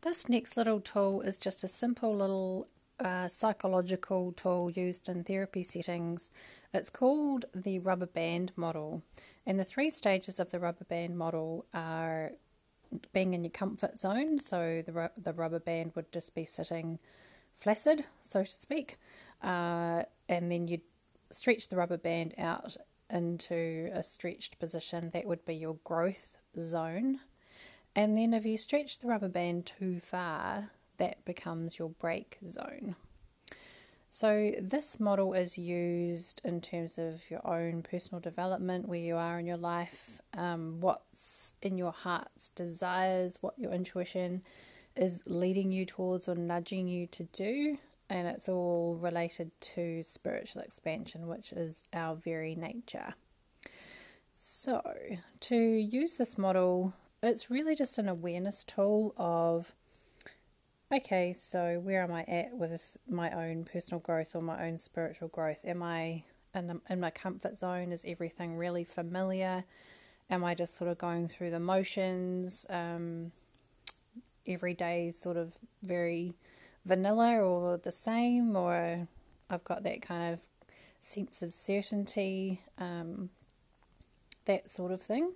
This 0.00 0.28
next 0.28 0.56
little 0.56 0.80
tool 0.80 1.22
is 1.22 1.38
just 1.38 1.64
a 1.64 1.68
simple 1.68 2.14
little 2.14 2.68
uh, 3.00 3.28
psychological 3.28 4.32
tool 4.32 4.70
used 4.70 5.08
in 5.08 5.24
therapy 5.24 5.62
settings. 5.62 6.30
It's 6.72 6.90
called 6.90 7.46
the 7.54 7.78
rubber 7.80 8.06
band 8.06 8.52
model. 8.56 9.02
And 9.46 9.58
the 9.58 9.64
three 9.64 9.90
stages 9.90 10.38
of 10.38 10.50
the 10.50 10.58
rubber 10.58 10.84
band 10.84 11.18
model 11.18 11.66
are 11.74 12.32
being 13.12 13.34
in 13.34 13.42
your 13.42 13.50
comfort 13.50 13.98
zone. 13.98 14.38
So 14.38 14.82
the, 14.86 15.10
the 15.16 15.32
rubber 15.32 15.60
band 15.60 15.92
would 15.94 16.12
just 16.12 16.34
be 16.34 16.44
sitting 16.44 16.98
flaccid, 17.58 18.04
so 18.22 18.44
to 18.44 18.50
speak. 18.50 18.98
Uh, 19.42 20.02
and 20.28 20.50
then 20.50 20.68
you'd 20.68 20.82
stretch 21.30 21.68
the 21.68 21.76
rubber 21.76 21.98
band 21.98 22.34
out 22.38 22.76
into 23.10 23.90
a 23.92 24.02
stretched 24.02 24.58
position, 24.58 25.10
that 25.12 25.26
would 25.26 25.44
be 25.44 25.54
your 25.54 25.76
growth 25.84 26.36
zone. 26.58 27.20
And 27.94 28.16
then 28.16 28.34
if 28.34 28.44
you 28.44 28.58
stretch 28.58 28.98
the 28.98 29.06
rubber 29.06 29.28
band 29.28 29.66
too 29.66 30.00
far, 30.00 30.70
that 30.96 31.24
becomes 31.24 31.78
your 31.78 31.90
break 31.90 32.38
zone. 32.46 32.96
So, 34.16 34.52
this 34.60 35.00
model 35.00 35.34
is 35.34 35.58
used 35.58 36.40
in 36.44 36.60
terms 36.60 36.98
of 36.98 37.28
your 37.32 37.44
own 37.44 37.82
personal 37.82 38.20
development, 38.20 38.86
where 38.86 39.00
you 39.00 39.16
are 39.16 39.40
in 39.40 39.44
your 39.44 39.56
life, 39.56 40.22
um, 40.38 40.76
what's 40.80 41.52
in 41.62 41.76
your 41.76 41.90
heart's 41.90 42.50
desires, 42.50 43.38
what 43.40 43.58
your 43.58 43.72
intuition 43.72 44.42
is 44.94 45.20
leading 45.26 45.72
you 45.72 45.84
towards 45.84 46.28
or 46.28 46.36
nudging 46.36 46.86
you 46.86 47.08
to 47.08 47.24
do. 47.32 47.76
And 48.08 48.28
it's 48.28 48.48
all 48.48 48.94
related 48.94 49.50
to 49.74 50.04
spiritual 50.04 50.62
expansion, 50.62 51.26
which 51.26 51.52
is 51.52 51.82
our 51.92 52.14
very 52.14 52.54
nature. 52.54 53.14
So, 54.36 54.80
to 55.40 55.56
use 55.56 56.14
this 56.14 56.38
model, 56.38 56.94
it's 57.20 57.50
really 57.50 57.74
just 57.74 57.98
an 57.98 58.08
awareness 58.08 58.62
tool 58.62 59.12
of 59.16 59.72
okay, 60.96 61.32
so 61.32 61.80
where 61.82 62.02
am 62.02 62.12
I 62.12 62.22
at 62.22 62.54
with 62.54 62.96
my 63.08 63.30
own 63.30 63.64
personal 63.64 64.00
growth 64.00 64.34
or 64.34 64.42
my 64.42 64.66
own 64.66 64.78
spiritual 64.78 65.28
growth? 65.28 65.64
Am 65.64 65.82
I 65.82 66.24
in, 66.54 66.66
the, 66.68 66.80
in 66.88 67.00
my 67.00 67.10
comfort 67.10 67.56
zone? 67.56 67.92
Is 67.92 68.04
everything 68.06 68.56
really 68.56 68.84
familiar? 68.84 69.64
Am 70.30 70.44
I 70.44 70.54
just 70.54 70.76
sort 70.76 70.90
of 70.90 70.98
going 70.98 71.28
through 71.28 71.50
the 71.50 71.60
motions? 71.60 72.64
Um, 72.70 73.32
every 74.46 74.74
day 74.74 75.10
sort 75.10 75.36
of 75.36 75.52
very 75.82 76.34
vanilla 76.84 77.38
or 77.38 77.78
the 77.78 77.92
same, 77.92 78.56
or 78.56 79.08
I've 79.50 79.64
got 79.64 79.82
that 79.84 80.02
kind 80.02 80.34
of 80.34 80.40
sense 81.00 81.42
of 81.42 81.52
certainty, 81.52 82.60
um, 82.78 83.30
that 84.44 84.70
sort 84.70 84.92
of 84.92 85.00
thing. 85.00 85.32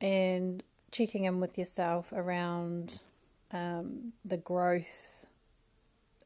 And 0.00 0.62
checking 0.90 1.24
in 1.24 1.40
with 1.40 1.58
yourself 1.58 2.12
around 2.12 3.00
um, 3.52 4.12
the 4.24 4.36
growth 4.36 5.26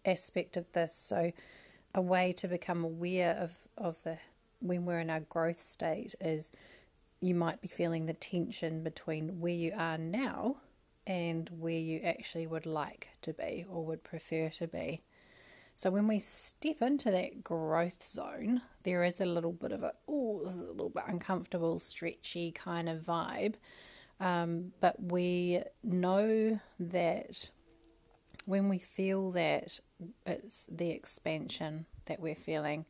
aspect 0.04 0.56
of 0.56 0.70
this. 0.72 0.94
So, 0.94 1.33
a 1.94 2.00
way 2.00 2.33
to 2.35 2.48
become 2.48 2.85
aware 2.85 3.37
of, 3.37 3.52
of 3.76 4.02
the 4.04 4.18
when 4.61 4.85
we're 4.85 5.00
in 5.00 5.11
our 5.11 5.20
growth 5.20 5.61
state 5.61 6.14
is 6.20 6.50
you 7.20 7.35
might 7.35 7.61
be 7.61 7.68
feeling 7.68 8.06
the 8.06 8.12
tension 8.14 8.83
between 8.83 9.40
where 9.40 9.52
you 9.52 9.72
are 9.76 9.98
now 9.98 10.56
and 11.06 11.50
where 11.59 11.72
you 11.72 12.00
actually 12.00 12.46
would 12.46 12.66
like 12.66 13.09
to 13.22 13.33
be 13.33 13.64
or 13.68 13.85
would 13.85 14.04
prefer 14.04 14.48
to 14.48 14.66
be. 14.66 15.02
So 15.74 15.90
when 15.90 16.06
we 16.06 16.18
step 16.18 16.83
into 16.83 17.11
that 17.11 17.42
growth 17.42 18.06
zone, 18.06 18.61
there 18.83 19.02
is 19.02 19.20
a 19.20 19.26
little 19.26 19.52
bit 19.52 19.72
of 19.72 19.83
a 19.83 19.94
oh, 20.09 20.42
this 20.44 20.54
is 20.54 20.61
a 20.61 20.72
little 20.72 20.90
bit 20.90 21.04
uncomfortable, 21.06 21.78
stretchy 21.78 22.52
kind 22.52 22.88
of 22.88 23.00
vibe. 23.00 23.54
Um, 24.20 24.72
but 24.80 25.02
we 25.02 25.62
know 25.83 26.61
that 26.78 27.50
when 28.44 28.68
we 28.68 28.78
feel 28.78 29.30
that 29.33 29.80
it's 30.26 30.66
the 30.70 30.90
expansion 30.90 31.87
that 32.06 32.20
we're 32.20 32.35
feeling, 32.35 32.85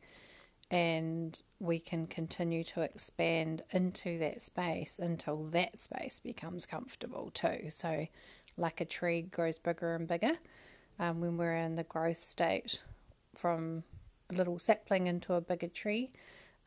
and 0.69 1.41
we 1.59 1.79
can 1.79 2.07
continue 2.07 2.63
to 2.63 2.81
expand 2.81 3.61
into 3.71 4.17
that 4.19 4.41
space 4.41 4.99
until 4.99 5.43
that 5.45 5.79
space 5.79 6.19
becomes 6.23 6.65
comfortable 6.65 7.29
too. 7.33 7.69
So, 7.69 8.07
like 8.57 8.81
a 8.81 8.85
tree 8.85 9.21
grows 9.21 9.59
bigger 9.59 9.95
and 9.95 10.07
bigger 10.07 10.33
um, 10.99 11.19
when 11.19 11.37
we're 11.37 11.55
in 11.55 11.75
the 11.75 11.83
growth 11.83 12.19
state 12.19 12.79
from 13.35 13.83
a 14.29 14.33
little 14.33 14.59
sapling 14.59 15.07
into 15.07 15.33
a 15.33 15.41
bigger 15.41 15.67
tree, 15.67 16.11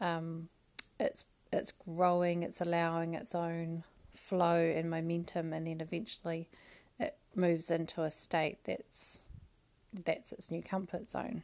um, 0.00 0.48
it's 1.00 1.24
it's 1.53 1.72
growing, 1.72 2.42
it's 2.42 2.61
allowing 2.61 3.14
its 3.14 3.35
own 3.35 3.85
flow 4.29 4.59
and 4.59 4.91
momentum, 4.91 5.53
and 5.53 5.67
then 5.67 5.81
eventually 5.81 6.49
it 6.99 7.17
moves 7.35 7.71
into 7.71 8.03
a 8.03 8.11
state 8.11 8.59
that's 8.65 9.21
that's 10.05 10.33
its 10.33 10.51
new 10.51 10.63
comfort 10.63 11.11
zone. 11.11 11.43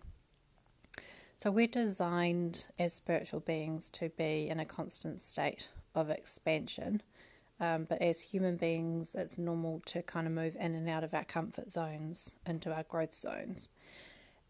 So 1.37 1.51
we're 1.51 1.69
designed 1.69 2.67
as 2.79 2.93
spiritual 2.93 3.41
beings 3.41 3.89
to 3.91 4.11
be 4.11 4.49
in 4.49 4.61
a 4.61 4.65
constant 4.65 5.23
state 5.23 5.69
of 5.95 6.11
expansion. 6.11 7.01
Um, 7.61 7.85
but 7.89 8.03
as 8.03 8.21
human 8.21 8.57
beings, 8.57 9.15
it's 9.15 9.39
normal 9.39 9.83
to 9.87 10.03
kind 10.03 10.27
of 10.27 10.33
move 10.33 10.57
in 10.59 10.75
and 10.75 10.89
out 10.89 11.05
of 11.05 11.15
our 11.15 11.25
comfort 11.25 11.71
zones 11.71 12.35
into 12.47 12.73
our 12.73 12.83
growth 12.85 13.15
zones. 13.15 13.69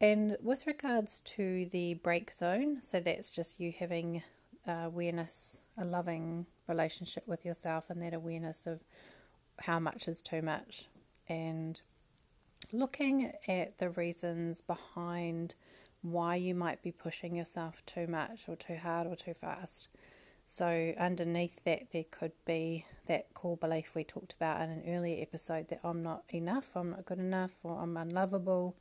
And 0.01 0.37
with 0.43 0.67
regards 0.67 1.21
to 1.21 1.69
the 1.73 1.95
break 1.95 2.33
zone, 2.33 2.81
so 2.81 3.01
that's 3.01 3.31
just 3.31 3.61
you 3.61 3.73
having 3.79 4.23
uh, 4.67 4.87
awareness, 4.87 5.59
a 5.77 5.85
loving 5.85 6.47
relationship 6.71 7.27
with 7.27 7.45
yourself, 7.45 7.91
and 7.91 8.01
that 8.03 8.15
awareness 8.15 8.67
of 8.67 8.81
how 9.61 9.79
much 9.79 10.09
is 10.09 10.23
too 10.23 10.41
much, 10.41 10.87
and 11.29 11.81
looking 12.73 13.33
at 13.49 13.79
the 13.79 13.91
reasons 13.91 14.61
behind 14.63 15.55
why 16.03 16.35
you 16.37 16.55
might 16.55 16.83
be 16.83 16.93
pushing 16.93 17.37
yourself 17.37 17.83
too 17.85 18.07
much, 18.07 18.49
or 18.49 18.57
too 18.57 18.77
hard, 18.77 19.07
or 19.07 19.17
too 19.17 19.35
fast. 19.35 19.89
So, 20.47 20.95
underneath 20.99 21.63
that, 21.65 21.93
there 21.93 22.05
could 22.11 22.33
be 22.45 22.85
that 23.07 23.33
core 23.35 23.57
belief 23.57 23.95
we 23.95 24.03
talked 24.03 24.33
about 24.33 24.63
in 24.63 24.71
an 24.71 24.83
earlier 24.89 25.23
episode 25.23 25.69
that 25.69 25.81
I'm 25.85 26.03
not 26.03 26.25
enough, 26.31 26.71
I'm 26.75 26.91
not 26.91 27.05
good 27.05 27.19
enough, 27.19 27.53
or 27.63 27.79
I'm 27.81 27.97
unlovable, 27.97 28.75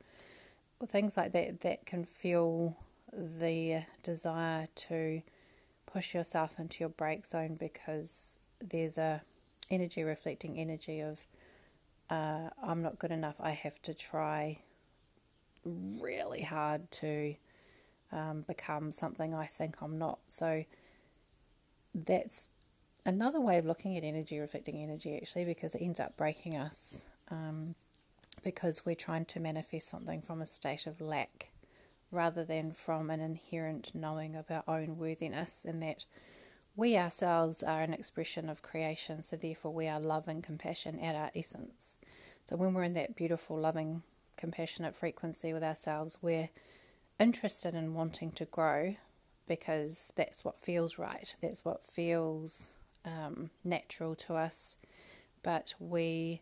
or 0.80 0.86
things 0.86 1.16
like 1.16 1.32
that 1.32 1.60
that 1.60 1.86
can 1.86 2.04
fuel 2.04 2.76
the 3.12 3.82
desire 4.02 4.68
to 4.74 5.22
push 5.92 6.14
yourself 6.14 6.52
into 6.58 6.80
your 6.80 6.88
break 6.88 7.26
zone 7.26 7.56
because 7.58 8.38
there's 8.60 8.98
a 8.98 9.22
energy 9.70 10.02
reflecting 10.02 10.58
energy 10.58 11.00
of 11.00 11.20
uh, 12.10 12.50
I'm 12.62 12.82
not 12.82 12.98
good 12.98 13.12
enough. 13.12 13.36
I 13.40 13.50
have 13.50 13.80
to 13.82 13.94
try 13.94 14.58
really 15.64 16.42
hard 16.42 16.90
to 16.90 17.34
um, 18.12 18.42
become 18.46 18.90
something 18.90 19.34
I 19.34 19.46
think 19.46 19.76
I'm 19.80 19.98
not. 19.98 20.18
So 20.28 20.64
that's 21.94 22.48
another 23.04 23.40
way 23.40 23.58
of 23.58 23.66
looking 23.66 23.96
at 23.96 24.04
energy 24.04 24.38
reflecting 24.38 24.82
energy 24.82 25.16
actually 25.16 25.44
because 25.44 25.74
it 25.74 25.82
ends 25.82 26.00
up 26.00 26.16
breaking 26.16 26.56
us 26.56 27.06
um, 27.30 27.74
because 28.42 28.84
we're 28.84 28.94
trying 28.94 29.24
to 29.24 29.40
manifest 29.40 29.88
something 29.88 30.20
from 30.22 30.42
a 30.42 30.46
state 30.46 30.86
of 30.86 31.00
lack 31.00 31.50
rather 32.10 32.44
than 32.44 32.72
from 32.72 33.10
an 33.10 33.20
inherent 33.20 33.92
knowing 33.94 34.34
of 34.34 34.50
our 34.50 34.64
own 34.66 34.98
worthiness 34.98 35.64
and 35.64 35.82
that 35.82 36.04
we 36.76 36.96
ourselves 36.96 37.62
are 37.62 37.82
an 37.82 37.92
expression 37.92 38.48
of 38.48 38.62
creation, 38.62 39.22
so 39.22 39.36
therefore 39.36 39.72
we 39.72 39.88
are 39.88 40.00
love 40.00 40.28
and 40.28 40.42
compassion 40.42 40.98
at 41.00 41.14
our 41.14 41.30
essence. 41.34 41.96
So 42.48 42.56
when 42.56 42.74
we're 42.74 42.84
in 42.84 42.94
that 42.94 43.16
beautiful, 43.16 43.58
loving, 43.58 44.02
compassionate 44.36 44.94
frequency 44.94 45.52
with 45.52 45.62
ourselves, 45.62 46.18
we're 46.22 46.48
interested 47.18 47.74
in 47.74 47.94
wanting 47.94 48.32
to 48.32 48.44
grow 48.46 48.96
because 49.46 50.12
that's 50.16 50.44
what 50.44 50.58
feels 50.58 50.98
right, 50.98 51.34
that's 51.42 51.64
what 51.64 51.84
feels 51.84 52.68
um, 53.04 53.50
natural 53.64 54.14
to 54.14 54.34
us, 54.34 54.76
but 55.42 55.74
we 55.78 56.40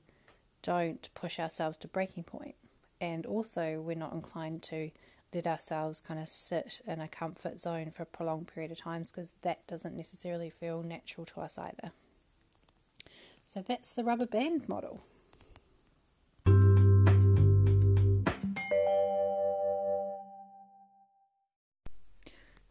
don't 0.62 1.08
push 1.14 1.38
ourselves 1.38 1.78
to 1.78 1.88
breaking 1.88 2.24
point. 2.24 2.54
And 3.00 3.26
also, 3.26 3.80
we're 3.80 3.96
not 3.96 4.12
inclined 4.12 4.62
to 4.64 4.90
let 5.34 5.46
ourselves 5.46 6.00
kind 6.00 6.20
of 6.20 6.28
sit 6.28 6.80
in 6.86 7.00
a 7.00 7.08
comfort 7.08 7.60
zone 7.60 7.90
for 7.90 8.02
a 8.02 8.06
prolonged 8.06 8.48
period 8.48 8.72
of 8.72 8.78
times 8.78 9.10
because 9.10 9.30
that 9.42 9.66
doesn't 9.66 9.96
necessarily 9.96 10.50
feel 10.50 10.82
natural 10.82 11.26
to 11.26 11.40
us 11.40 11.58
either. 11.58 11.92
So 13.44 13.62
that's 13.66 13.94
the 13.94 14.04
rubber 14.04 14.26
band 14.26 14.68
model. 14.68 15.02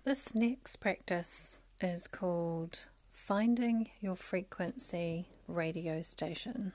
This 0.04 0.34
next 0.34 0.78
practice 0.78 1.60
is 1.82 2.08
called 2.08 2.86
Finding 3.12 3.90
Your 4.00 4.16
Frequency 4.16 5.28
Radio 5.48 6.02
Station. 6.02 6.72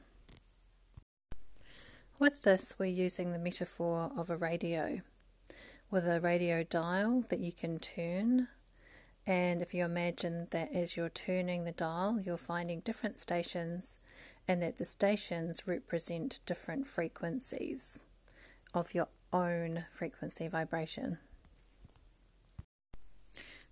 With 2.19 2.43
this, 2.43 2.75
we're 2.79 2.87
using 2.87 3.33
the 3.33 3.39
metaphor 3.39 4.13
of 4.17 4.29
a 4.29 4.37
radio 4.37 5.01
with 5.93 6.09
a 6.09 6.21
radio 6.23 6.65
dial 6.65 7.23
that 7.29 7.39
you 7.39 7.53
can 7.53 7.79
turn. 7.79 8.49
And 9.27 9.61
if 9.61 9.75
you 9.75 9.85
imagine 9.85 10.49
that 10.51 10.75
as 10.75 10.97
you're 10.97 11.11
turning 11.11 11.65
the 11.65 11.73
dial, 11.73 12.19
you're 12.25 12.39
finding 12.39 12.81
different 12.81 13.21
stations, 13.21 13.99
and 14.49 14.63
that 14.63 14.79
the 14.79 14.87
stations 14.87 15.69
represent 15.69 16.41
different 16.47 16.87
frequencies 16.87 18.01
of 18.73 18.95
your 18.95 19.09
own 19.35 19.85
frequency 19.93 20.49
vibration. 20.49 21.19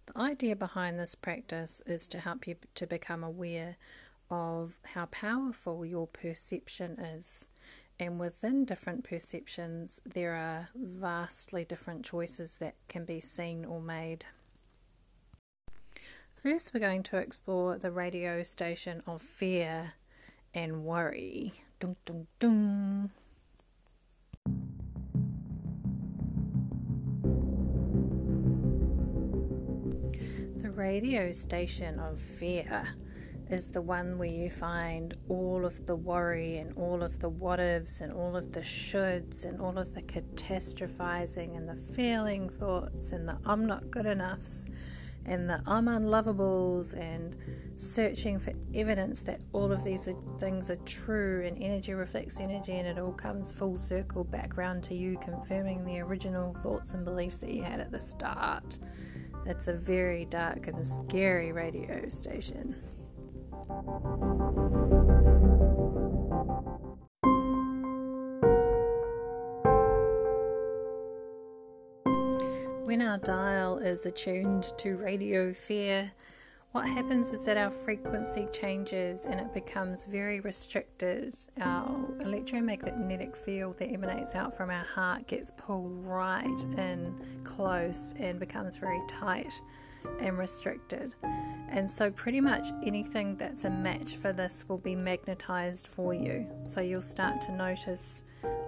The 0.05 0.19
idea 0.19 0.55
behind 0.55 0.99
this 0.99 1.15
practice 1.15 1.81
is 1.87 2.07
to 2.09 2.21
help 2.21 2.47
you 2.47 2.57
to 2.75 2.87
become 2.87 3.25
aware 3.25 3.77
of 4.31 4.79
how 4.85 5.07
powerful 5.07 5.87
your 5.87 6.07
perception 6.07 7.01
is 7.01 7.47
and 8.01 8.19
within 8.19 8.65
different 8.65 9.05
perceptions, 9.05 10.01
there 10.07 10.33
are 10.33 10.71
vastly 10.75 11.67
different 11.67 12.03
choices 12.03 12.55
that 12.55 12.75
can 12.89 13.05
be 13.05 13.21
seen 13.21 13.67
or 13.67 13.79
made. 13.79 14.25
First, 16.33 16.73
we're 16.73 16.81
going 16.81 17.03
to 17.05 17.19
explore 17.19 17.77
the 17.77 17.91
radio 17.91 18.43
station 18.43 19.03
of 19.07 19.21
fear 19.21 19.93
and 20.55 20.83
worry. 20.83 21.53
Dun, 21.79 21.97
dun, 22.07 22.27
dun. 22.39 23.11
The 30.63 30.71
radio 30.71 31.33
station 31.33 31.99
of 31.99 32.19
fear 32.19 32.89
is 33.51 33.69
the 33.69 33.83
one 33.83 34.17
where 34.17 34.31
you 34.31 34.49
find 34.49 35.15
all 35.29 35.65
of 35.67 35.85
the 35.87 35.97
worry 35.97 36.59
and 36.59 36.73
all 36.77 37.03
of 37.03 37.19
the 37.19 37.29
what 37.29 37.59
ifs 37.59 38.01
and 38.01 38.13
all 38.13 38.37
of 38.37 38.53
the 38.53 38.61
shoulds 38.61 39.45
and 39.45 39.61
all 39.61 39.77
of 39.77 39.93
the 39.93 40.03
catastrophizing 40.03 41.57
and 41.57 41.69
the 41.69 41.75
failing 41.75 42.49
thoughts 42.49 43.11
and 43.11 43.29
the 43.29 43.37
I'm 43.45 43.67
not 43.67 43.91
good 43.91 44.07
enoughs 44.07 44.69
and 45.27 45.51
the 45.51 45.61
I'm 45.67 45.87
unlovables 45.87 46.95
and 46.95 47.37
searching 47.77 48.39
for 48.39 48.53
evidence 48.73 49.23
that 49.23 49.41
all 49.53 49.73
of 49.73 49.83
these 49.83 50.09
things 50.39 50.71
are 50.71 50.77
true 50.77 51.45
and 51.45 51.61
energy 51.61 51.93
reflects 51.93 52.39
energy 52.39 52.77
and 52.77 52.87
it 52.87 52.99
all 52.99 53.13
comes 53.13 53.51
full 53.51 53.77
circle 53.77 54.23
back 54.23 54.57
round 54.57 54.85
to 54.85 54.95
you 54.95 55.19
confirming 55.19 55.85
the 55.85 55.99
original 55.99 56.55
thoughts 56.63 56.95
and 56.95 57.05
beliefs 57.05 57.39
that 57.39 57.51
you 57.51 57.65
had 57.65 57.81
at 57.81 57.91
the 57.91 58.01
start. 58.01 58.79
It's 59.45 59.67
a 59.67 59.73
very 59.73 60.25
dark 60.27 60.69
and 60.69 60.87
scary 60.87 61.51
radio 61.51 62.09
station. 62.09 62.77
When 72.85 73.03
our 73.03 73.19
dial 73.19 73.79
is 73.79 74.07
attuned 74.07 74.73
to 74.79 74.97
radio 74.97 75.53
fear, 75.53 76.11
what 76.73 76.89
happens 76.89 77.31
is 77.31 77.45
that 77.45 77.57
our 77.57 77.71
frequency 77.71 78.47
changes 78.53 79.27
and 79.27 79.39
it 79.39 79.53
becomes 79.53 80.05
very 80.05 80.41
restricted. 80.41 81.35
Our 81.61 82.15
electromagnetic 82.21 83.37
field 83.37 83.79
that 83.79 83.91
emanates 83.91 84.35
out 84.35 84.57
from 84.57 84.71
our 84.71 84.85
heart 84.85 85.27
gets 85.27 85.51
pulled 85.51 86.05
right 86.05 86.65
in 86.79 87.15
close 87.45 88.15
and 88.19 88.41
becomes 88.41 88.77
very 88.77 89.01
tight 89.09 89.53
and 90.21 90.39
restricted. 90.39 91.15
And 91.71 91.89
so, 91.89 92.11
pretty 92.11 92.41
much 92.41 92.69
anything 92.85 93.37
that's 93.37 93.65
a 93.65 93.71
match 93.71 94.17
for 94.17 94.33
this 94.33 94.65
will 94.69 94.79
be 94.79 94.97
magnetized 94.97 95.87
for 95.87 96.13
you. 96.13 96.47
So, 96.65 96.81
you'll 96.81 97.01
start 97.03 97.41
to 97.43 97.53
notice 97.53 98.25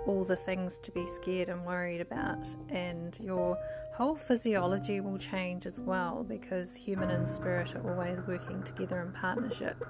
all 0.06 0.24
the 0.24 0.36
things 0.36 0.78
to 0.80 0.92
be 0.92 1.06
scared 1.06 1.48
and 1.48 1.64
worried 1.64 2.00
about, 2.00 2.46
and 2.68 3.18
your 3.20 3.58
whole 3.94 4.16
physiology 4.16 5.00
will 5.00 5.18
change 5.18 5.66
as 5.66 5.78
well 5.78 6.24
because 6.24 6.74
human 6.74 7.10
and 7.10 7.28
spirit 7.28 7.74
are 7.74 7.92
always 7.92 8.20
working 8.22 8.62
together 8.62 9.00
in 9.00 9.12
partnership. 9.12 9.84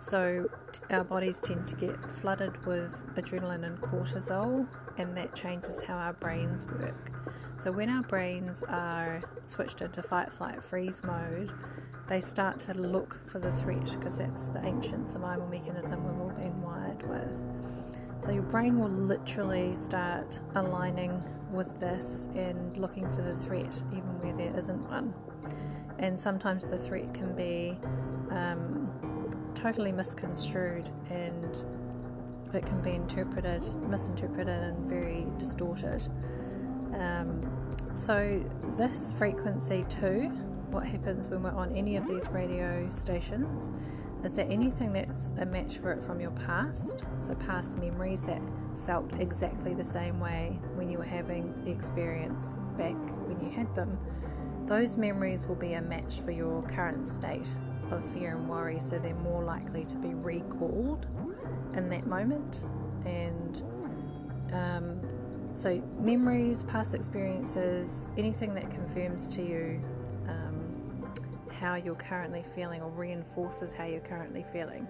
So, 0.00 0.48
our 0.90 1.04
bodies 1.04 1.40
tend 1.40 1.66
to 1.68 1.76
get 1.76 2.10
flooded 2.10 2.64
with 2.66 3.02
adrenaline 3.16 3.64
and 3.64 3.80
cortisol, 3.80 4.68
and 4.96 5.16
that 5.16 5.34
changes 5.34 5.82
how 5.82 5.96
our 5.96 6.12
brains 6.12 6.66
work. 6.66 7.12
So, 7.58 7.72
when 7.72 7.90
our 7.90 8.02
brains 8.02 8.62
are 8.62 9.22
switched 9.44 9.82
into 9.82 10.02
fight, 10.02 10.30
flight, 10.30 10.62
freeze 10.62 11.02
mode, 11.02 11.52
they 12.08 12.20
start 12.20 12.58
to 12.60 12.74
look 12.74 13.18
for 13.26 13.38
the 13.38 13.52
threat 13.52 13.84
because 13.98 14.18
that's 14.18 14.46
the 14.48 14.64
ancient 14.64 15.06
survival 15.06 15.46
mechanism 15.46 16.04
we've 16.04 16.20
all 16.20 16.30
been 16.30 16.62
wired 16.62 17.02
with. 17.08 17.30
So 18.20 18.32
your 18.32 18.42
brain 18.42 18.78
will 18.78 18.88
literally 18.88 19.74
start 19.74 20.40
aligning 20.56 21.22
with 21.52 21.78
this 21.78 22.28
and 22.34 22.76
looking 22.76 23.08
for 23.12 23.22
the 23.22 23.34
threat, 23.34 23.82
even 23.92 24.20
where 24.20 24.36
there 24.36 24.56
isn't 24.56 24.88
one. 24.88 25.14
And 25.98 26.18
sometimes 26.18 26.66
the 26.66 26.78
threat 26.78 27.14
can 27.14 27.34
be 27.36 27.78
um, 28.30 28.90
totally 29.54 29.92
misconstrued 29.92 30.90
and 31.10 31.64
it 32.52 32.66
can 32.66 32.80
be 32.82 32.92
interpreted, 32.92 33.64
misinterpreted, 33.88 34.48
and 34.48 34.88
very 34.88 35.26
distorted. 35.36 36.08
Um, 36.94 37.76
so, 37.94 38.44
this 38.76 39.12
frequency, 39.12 39.84
too, 39.88 40.28
what 40.70 40.86
happens 40.86 41.28
when 41.28 41.42
we're 41.42 41.50
on 41.50 41.74
any 41.76 41.96
of 41.96 42.06
these 42.06 42.28
radio 42.28 42.88
stations 42.90 43.70
is 44.24 44.36
that 44.36 44.50
anything 44.50 44.92
that's 44.92 45.32
a 45.38 45.46
match 45.46 45.78
for 45.78 45.92
it 45.92 46.02
from 46.02 46.20
your 46.20 46.30
past, 46.32 47.04
so 47.18 47.34
past 47.34 47.78
memories 47.78 48.24
that 48.26 48.42
felt 48.84 49.12
exactly 49.20 49.74
the 49.74 49.84
same 49.84 50.20
way 50.20 50.58
when 50.74 50.90
you 50.90 50.98
were 50.98 51.04
having 51.04 51.54
the 51.64 51.70
experience 51.70 52.54
back 52.76 52.96
when 53.26 53.38
you 53.40 53.50
had 53.50 53.72
them, 53.74 53.98
those 54.66 54.98
memories 54.98 55.46
will 55.46 55.54
be 55.54 55.74
a 55.74 55.82
match 55.82 56.20
for 56.20 56.30
your 56.30 56.62
current 56.62 57.06
state 57.06 57.48
of 57.90 58.04
fear 58.10 58.36
and 58.36 58.48
worry, 58.48 58.78
so 58.80 58.98
they're 58.98 59.14
more 59.14 59.42
likely 59.42 59.84
to 59.84 59.96
be 59.96 60.14
recalled 60.14 61.06
in 61.74 61.88
that 61.88 62.06
moment. 62.06 62.64
And 63.06 63.62
um, 64.52 65.00
so, 65.58 65.82
memories, 65.98 66.62
past 66.62 66.94
experiences, 66.94 68.08
anything 68.16 68.54
that 68.54 68.70
confirms 68.70 69.26
to 69.34 69.42
you 69.42 69.82
um, 70.28 71.12
how 71.50 71.74
you're 71.74 71.96
currently 71.96 72.44
feeling 72.54 72.80
or 72.80 72.90
reinforces 72.90 73.72
how 73.72 73.84
you're 73.84 73.98
currently 73.98 74.44
feeling 74.52 74.86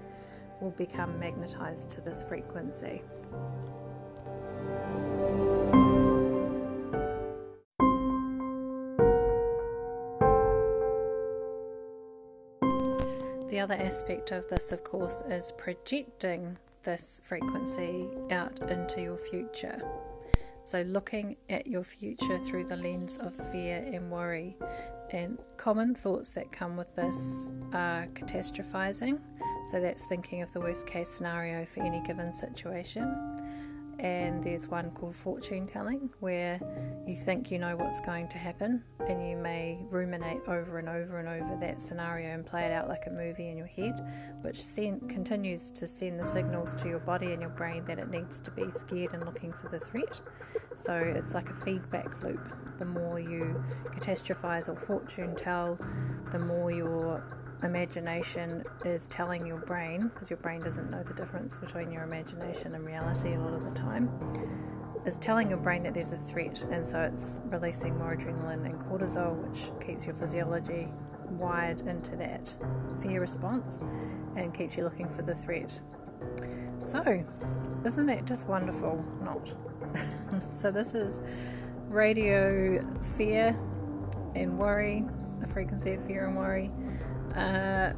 will 0.60 0.72
become 0.72 1.18
magnetized 1.18 1.88
to 1.92 2.02
this 2.02 2.22
frequency. 2.22 3.00
The 13.48 13.58
other 13.58 13.76
aspect 13.76 14.32
of 14.32 14.46
this, 14.48 14.70
of 14.72 14.84
course, 14.84 15.22
is 15.30 15.50
projecting 15.56 16.58
this 16.82 17.22
frequency 17.24 18.06
out 18.30 18.70
into 18.70 19.00
your 19.00 19.16
future. 19.16 19.80
So, 20.68 20.82
looking 20.82 21.34
at 21.48 21.66
your 21.66 21.82
future 21.82 22.38
through 22.40 22.66
the 22.66 22.76
lens 22.76 23.16
of 23.22 23.34
fear 23.50 23.82
and 23.90 24.10
worry. 24.10 24.54
And 25.12 25.38
common 25.56 25.94
thoughts 25.94 26.32
that 26.32 26.52
come 26.52 26.76
with 26.76 26.94
this 26.94 27.54
are 27.72 28.06
catastrophizing. 28.08 29.18
So, 29.70 29.80
that's 29.80 30.04
thinking 30.04 30.42
of 30.42 30.52
the 30.52 30.60
worst 30.60 30.86
case 30.86 31.08
scenario 31.08 31.64
for 31.64 31.82
any 31.82 32.02
given 32.02 32.30
situation 32.34 33.47
and 33.98 34.42
there's 34.42 34.68
one 34.68 34.90
called 34.92 35.16
fortune 35.16 35.66
telling 35.66 36.08
where 36.20 36.60
you 37.06 37.16
think 37.16 37.50
you 37.50 37.58
know 37.58 37.76
what's 37.76 38.00
going 38.00 38.28
to 38.28 38.38
happen 38.38 38.82
and 39.08 39.28
you 39.28 39.36
may 39.36 39.78
ruminate 39.90 40.40
over 40.46 40.78
and 40.78 40.88
over 40.88 41.18
and 41.18 41.28
over 41.28 41.56
that 41.60 41.80
scenario 41.80 42.28
and 42.34 42.46
play 42.46 42.64
it 42.64 42.72
out 42.72 42.88
like 42.88 43.04
a 43.06 43.10
movie 43.10 43.48
in 43.48 43.56
your 43.56 43.66
head 43.66 44.06
which 44.42 44.62
continues 45.08 45.72
to 45.72 45.88
send 45.88 46.18
the 46.18 46.24
signals 46.24 46.74
to 46.74 46.88
your 46.88 47.00
body 47.00 47.32
and 47.32 47.40
your 47.40 47.50
brain 47.50 47.84
that 47.84 47.98
it 47.98 48.08
needs 48.08 48.40
to 48.40 48.50
be 48.50 48.70
scared 48.70 49.12
and 49.14 49.24
looking 49.24 49.52
for 49.52 49.68
the 49.68 49.80
threat. 49.80 50.20
So 50.76 50.94
it's 50.94 51.34
like 51.34 51.50
a 51.50 51.54
feedback 51.54 52.22
loop. 52.22 52.40
The 52.78 52.84
more 52.84 53.18
you 53.18 53.62
catastrophize 53.96 54.68
or 54.68 54.76
fortune 54.76 55.34
tell 55.34 55.78
the 56.30 56.38
more 56.38 56.70
your 56.70 57.24
imagination 57.62 58.64
is 58.84 59.06
telling 59.08 59.46
your 59.46 59.58
brain, 59.58 60.08
because 60.08 60.30
your 60.30 60.38
brain 60.38 60.60
doesn't 60.60 60.90
know 60.90 61.02
the 61.02 61.14
difference 61.14 61.58
between 61.58 61.90
your 61.90 62.02
imagination 62.02 62.74
and 62.74 62.84
reality 62.84 63.34
a 63.34 63.40
lot 63.40 63.54
of 63.54 63.64
the 63.64 63.70
time, 63.72 64.10
is 65.04 65.18
telling 65.18 65.48
your 65.48 65.58
brain 65.58 65.82
that 65.82 65.94
there's 65.94 66.12
a 66.12 66.18
threat, 66.18 66.62
and 66.70 66.86
so 66.86 67.00
it's 67.00 67.40
releasing 67.46 67.96
more 67.98 68.16
adrenaline 68.16 68.64
and 68.64 68.74
cortisol, 68.80 69.36
which 69.46 69.70
keeps 69.84 70.06
your 70.06 70.14
physiology 70.14 70.88
wired 71.30 71.80
into 71.82 72.16
that 72.16 72.54
fear 73.02 73.20
response 73.20 73.82
and 74.36 74.54
keeps 74.54 74.76
you 74.76 74.84
looking 74.84 75.08
for 75.08 75.22
the 75.22 75.34
threat. 75.34 75.78
So, 76.80 77.24
isn't 77.84 78.06
that 78.06 78.24
just 78.24 78.46
wonderful? 78.46 79.04
Not. 79.22 79.54
so, 80.54 80.70
this 80.70 80.94
is 80.94 81.20
radio 81.88 82.80
fear 83.16 83.58
and 84.34 84.58
worry, 84.58 85.04
a 85.42 85.46
frequency 85.46 85.94
of 85.94 86.06
fear 86.06 86.26
and 86.26 86.36
worry. 86.36 86.70
Uh, 87.34 87.92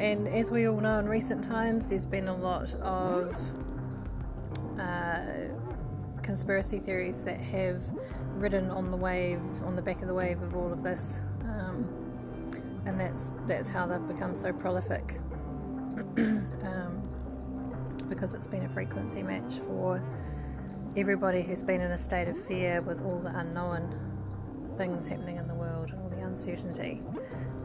and 0.00 0.28
as 0.28 0.50
we 0.50 0.68
all 0.68 0.80
know, 0.80 0.98
in 0.98 1.08
recent 1.08 1.42
times, 1.42 1.88
there's 1.88 2.06
been 2.06 2.28
a 2.28 2.36
lot 2.36 2.72
of 2.74 3.36
uh, 4.78 5.20
conspiracy 6.22 6.78
theories 6.78 7.22
that 7.24 7.40
have 7.40 7.82
ridden 8.34 8.70
on 8.70 8.90
the 8.90 8.96
wave, 8.96 9.40
on 9.64 9.74
the 9.74 9.82
back 9.82 10.00
of 10.02 10.08
the 10.08 10.14
wave 10.14 10.40
of 10.42 10.54
all 10.56 10.72
of 10.72 10.82
this, 10.82 11.20
um, 11.42 11.88
and 12.86 13.00
that's 13.00 13.32
that's 13.46 13.70
how 13.70 13.86
they've 13.86 14.06
become 14.06 14.34
so 14.34 14.52
prolific. 14.52 15.18
um, 16.16 17.02
because 18.08 18.34
it's 18.34 18.46
been 18.46 18.64
a 18.64 18.68
frequency 18.68 19.22
match 19.22 19.54
for 19.66 20.02
everybody 20.96 21.42
who's 21.42 21.62
been 21.62 21.80
in 21.80 21.90
a 21.90 21.98
state 21.98 22.28
of 22.28 22.38
fear 22.46 22.80
with 22.82 23.04
all 23.04 23.20
the 23.20 23.36
unknown 23.36 24.08
things 24.76 25.08
happening 25.08 25.36
in 25.36 25.48
the 25.48 25.54
world, 25.54 25.90
and 25.90 26.00
all 26.00 26.08
the 26.08 26.20
uncertainty. 26.20 27.02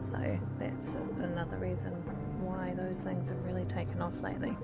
So 0.04 0.38
that's 0.58 0.96
another 1.18 1.56
reason 1.56 1.92
why 2.40 2.74
those 2.76 3.00
things 3.00 3.30
have 3.30 3.42
really 3.46 3.64
taken 3.64 4.02
off 4.02 4.20
lately. 4.20 4.54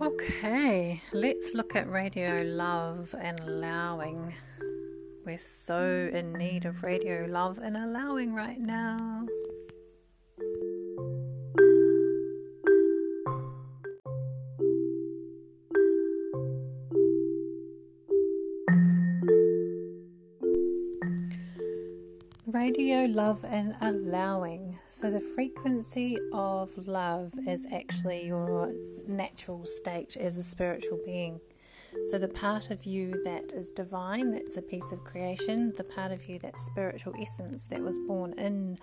Okay, 0.00 1.02
let's 1.12 1.52
look 1.52 1.76
at 1.76 1.90
radio 1.90 2.42
love 2.42 3.14
and 3.20 3.38
allowing. 3.40 4.32
We're 5.28 5.38
so 5.38 6.08
in 6.10 6.32
need 6.32 6.64
of 6.64 6.82
radio 6.82 7.26
love 7.28 7.58
and 7.58 7.76
allowing 7.76 8.32
right 8.34 8.58
now. 8.58 9.26
Radio 22.46 23.04
love 23.04 23.44
and 23.44 23.76
allowing. 23.82 24.78
So, 24.88 25.10
the 25.10 25.20
frequency 25.20 26.16
of 26.32 26.70
love 26.88 27.34
is 27.46 27.66
actually 27.70 28.24
your 28.24 28.72
natural 29.06 29.66
state 29.66 30.16
as 30.16 30.38
a 30.38 30.42
spiritual 30.42 30.98
being. 31.04 31.38
So, 32.06 32.18
the 32.18 32.28
part 32.28 32.70
of 32.70 32.84
you 32.86 33.22
that 33.24 33.52
is 33.52 33.70
divine, 33.70 34.30
that's 34.30 34.56
a 34.56 34.62
piece 34.62 34.92
of 34.92 35.04
creation, 35.04 35.72
the 35.76 35.84
part 35.84 36.10
of 36.10 36.26
you 36.26 36.38
that's 36.38 36.64
spiritual 36.64 37.14
essence 37.20 37.64
that 37.64 37.80
was 37.80 37.98
born 38.06 38.32
in 38.38 38.78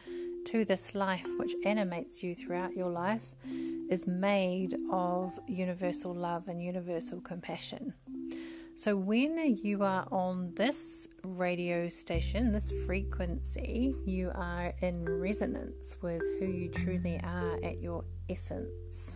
to 0.45 0.63
this 0.63 0.93
life, 0.93 1.26
which 1.39 1.55
animates 1.66 2.22
you 2.22 2.36
throughout 2.36 2.76
your 2.76 2.91
life, 2.91 3.36
is 3.89 4.05
made 4.05 4.76
of 4.91 5.32
universal 5.47 6.13
love 6.13 6.47
and 6.47 6.61
universal 6.61 7.20
compassion. 7.22 7.93
So, 8.76 8.95
when 8.95 9.57
you 9.63 9.84
are 9.84 10.05
on 10.11 10.53
this 10.55 11.07
radio 11.24 11.88
station, 11.88 12.51
this 12.51 12.72
frequency, 12.86 13.95
you 14.05 14.32
are 14.36 14.74
in 14.82 15.05
resonance 15.07 15.95
with 16.01 16.22
who 16.39 16.45
you 16.45 16.70
truly 16.70 17.20
are 17.24 17.57
at 17.63 17.80
your 17.80 18.03
essence. 18.30 19.16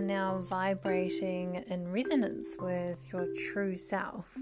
Are 0.00 0.02
now 0.02 0.38
vibrating 0.48 1.62
in 1.68 1.86
resonance 1.92 2.56
with 2.58 3.06
your 3.12 3.26
true 3.52 3.76
self, 3.76 4.34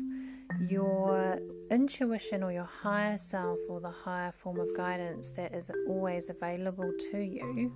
your 0.60 1.40
intuition 1.72 2.44
or 2.44 2.52
your 2.52 2.68
higher 2.82 3.18
self 3.18 3.58
or 3.68 3.80
the 3.80 3.90
higher 3.90 4.30
form 4.30 4.60
of 4.60 4.68
guidance 4.76 5.30
that 5.30 5.52
is 5.52 5.68
always 5.88 6.30
available 6.30 6.92
to 7.10 7.18
you, 7.18 7.74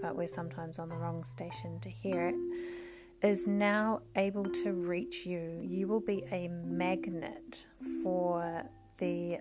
but 0.00 0.14
we're 0.14 0.28
sometimes 0.28 0.78
on 0.78 0.88
the 0.88 0.94
wrong 0.94 1.24
station 1.24 1.80
to 1.80 1.88
hear 1.88 2.28
it, 2.28 3.26
is 3.26 3.48
now 3.48 4.00
able 4.14 4.44
to 4.44 4.72
reach 4.72 5.26
you. 5.26 5.58
You 5.60 5.88
will 5.88 6.02
be 6.02 6.22
a 6.30 6.46
magnet 6.46 7.66
for 8.04 8.62
the 8.98 9.38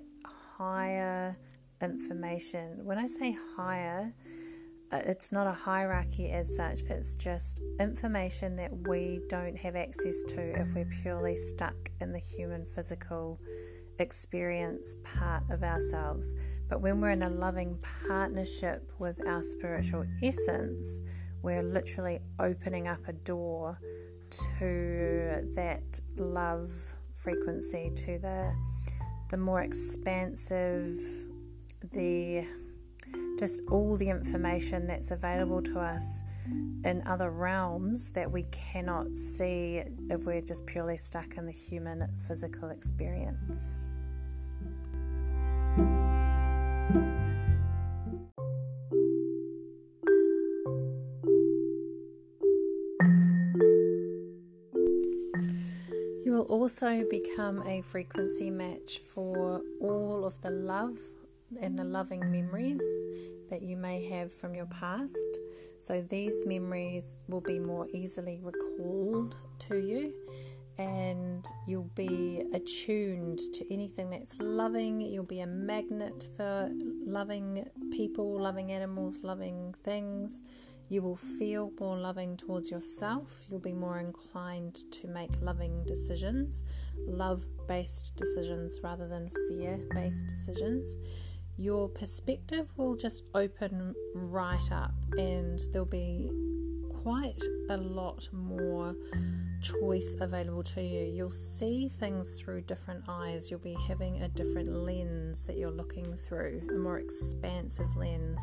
higher 0.57 1.37
information. 1.79 2.83
When 2.83 2.97
I 2.97 3.05
say 3.05 3.37
higher, 3.55 4.11
Uh, 4.93 5.01
it's 5.05 5.31
not 5.31 5.47
a 5.47 5.51
hierarchy 5.51 6.29
as 6.29 6.55
such, 6.55 6.83
it's 6.83 7.15
just 7.15 7.61
information 7.79 8.55
that 8.55 8.71
we 8.87 9.19
don't 9.27 9.57
have 9.57 9.75
access 9.75 10.23
to 10.23 10.39
if 10.59 10.75
we're 10.75 10.87
purely 11.01 11.35
stuck 11.35 11.89
in 11.99 12.11
the 12.11 12.19
human 12.19 12.63
physical 12.63 13.39
experience 13.97 14.95
part 15.03 15.41
of 15.49 15.63
ourselves. 15.63 16.35
But 16.69 16.81
when 16.81 17.01
we're 17.01 17.09
in 17.09 17.23
a 17.23 17.29
loving 17.29 17.79
partnership 18.07 18.91
with 18.99 19.19
our 19.25 19.41
spiritual 19.41 20.05
essence, 20.21 21.01
we're 21.41 21.63
literally 21.63 22.19
opening 22.39 22.87
up 22.87 23.07
a 23.07 23.13
door 23.13 23.79
to 24.29 25.51
that 25.55 25.99
love 26.17 26.69
frequency, 27.15 27.91
to 27.95 28.19
the 28.19 28.53
the 29.31 29.37
more 29.37 29.63
expansive, 29.63 30.99
the 31.93 32.45
just 33.37 33.61
all 33.69 33.97
the 33.97 34.09
information 34.09 34.87
that's 34.87 35.11
available 35.11 35.61
to 35.61 35.79
us 35.79 36.23
in 36.85 37.01
other 37.05 37.31
realms 37.31 38.09
that 38.11 38.29
we 38.29 38.43
cannot 38.51 39.15
see 39.15 39.81
if 40.09 40.25
we're 40.25 40.41
just 40.41 40.65
purely 40.65 40.97
stuck 40.97 41.37
in 41.37 41.45
the 41.45 41.51
human 41.51 42.07
physical 42.27 42.69
experience. 42.69 43.71
You 56.25 56.31
will 56.31 56.45
also 56.49 57.03
become 57.09 57.65
a 57.67 57.81
frequency 57.81 58.49
match 58.49 58.99
for 58.99 59.61
all 59.81 60.25
of 60.25 60.41
the 60.41 60.49
love 60.49 60.97
and 61.61 61.77
the 61.77 61.83
loving 61.83 62.31
memories 62.31 62.81
that 63.49 63.61
you 63.61 63.77
may 63.77 64.07
have 64.09 64.33
from 64.33 64.55
your 64.55 64.65
past. 64.67 65.37
So 65.79 66.01
these 66.01 66.45
memories 66.45 67.17
will 67.27 67.41
be 67.41 67.59
more 67.59 67.87
easily 67.93 68.39
recalled 68.41 69.35
to 69.59 69.77
you 69.77 70.13
and 70.77 71.45
you'll 71.67 71.91
be 71.95 72.43
attuned 72.53 73.39
to 73.53 73.73
anything 73.73 74.09
that's 74.09 74.39
loving. 74.39 75.01
You'll 75.01 75.23
be 75.23 75.41
a 75.41 75.47
magnet 75.47 76.27
for 76.35 76.69
loving 76.71 77.69
people, 77.91 78.41
loving 78.41 78.71
animals, 78.71 79.19
loving 79.23 79.75
things. 79.83 80.41
You 80.89 81.01
will 81.01 81.15
feel 81.15 81.71
more 81.79 81.97
loving 81.97 82.37
towards 82.37 82.71
yourself. 82.71 83.41
You'll 83.47 83.59
be 83.59 83.73
more 83.73 83.99
inclined 83.99 84.79
to 84.91 85.07
make 85.07 85.31
loving 85.41 85.83
decisions, 85.85 86.63
love 86.97 87.45
based 87.67 88.15
decisions 88.15 88.79
rather 88.83 89.07
than 89.07 89.29
fear 89.47 89.79
based 89.93 90.27
decisions 90.27 90.95
your 91.57 91.87
perspective 91.87 92.67
will 92.77 92.95
just 92.95 93.23
open 93.35 93.93
right 94.15 94.71
up 94.71 94.93
and 95.17 95.59
there'll 95.71 95.85
be 95.85 96.31
quite 97.03 97.41
a 97.69 97.77
lot 97.77 98.27
more 98.31 98.95
choice 99.61 100.15
available 100.19 100.63
to 100.63 100.81
you. 100.81 101.05
You'll 101.05 101.31
see 101.31 101.89
things 101.89 102.39
through 102.39 102.61
different 102.61 103.03
eyes. 103.07 103.51
You'll 103.51 103.59
be 103.59 103.77
having 103.87 104.21
a 104.21 104.29
different 104.29 104.71
lens 104.71 105.43
that 105.43 105.57
you're 105.57 105.71
looking 105.71 106.15
through, 106.15 106.61
a 106.73 106.77
more 106.77 106.99
expansive 106.99 107.95
lens. 107.95 108.39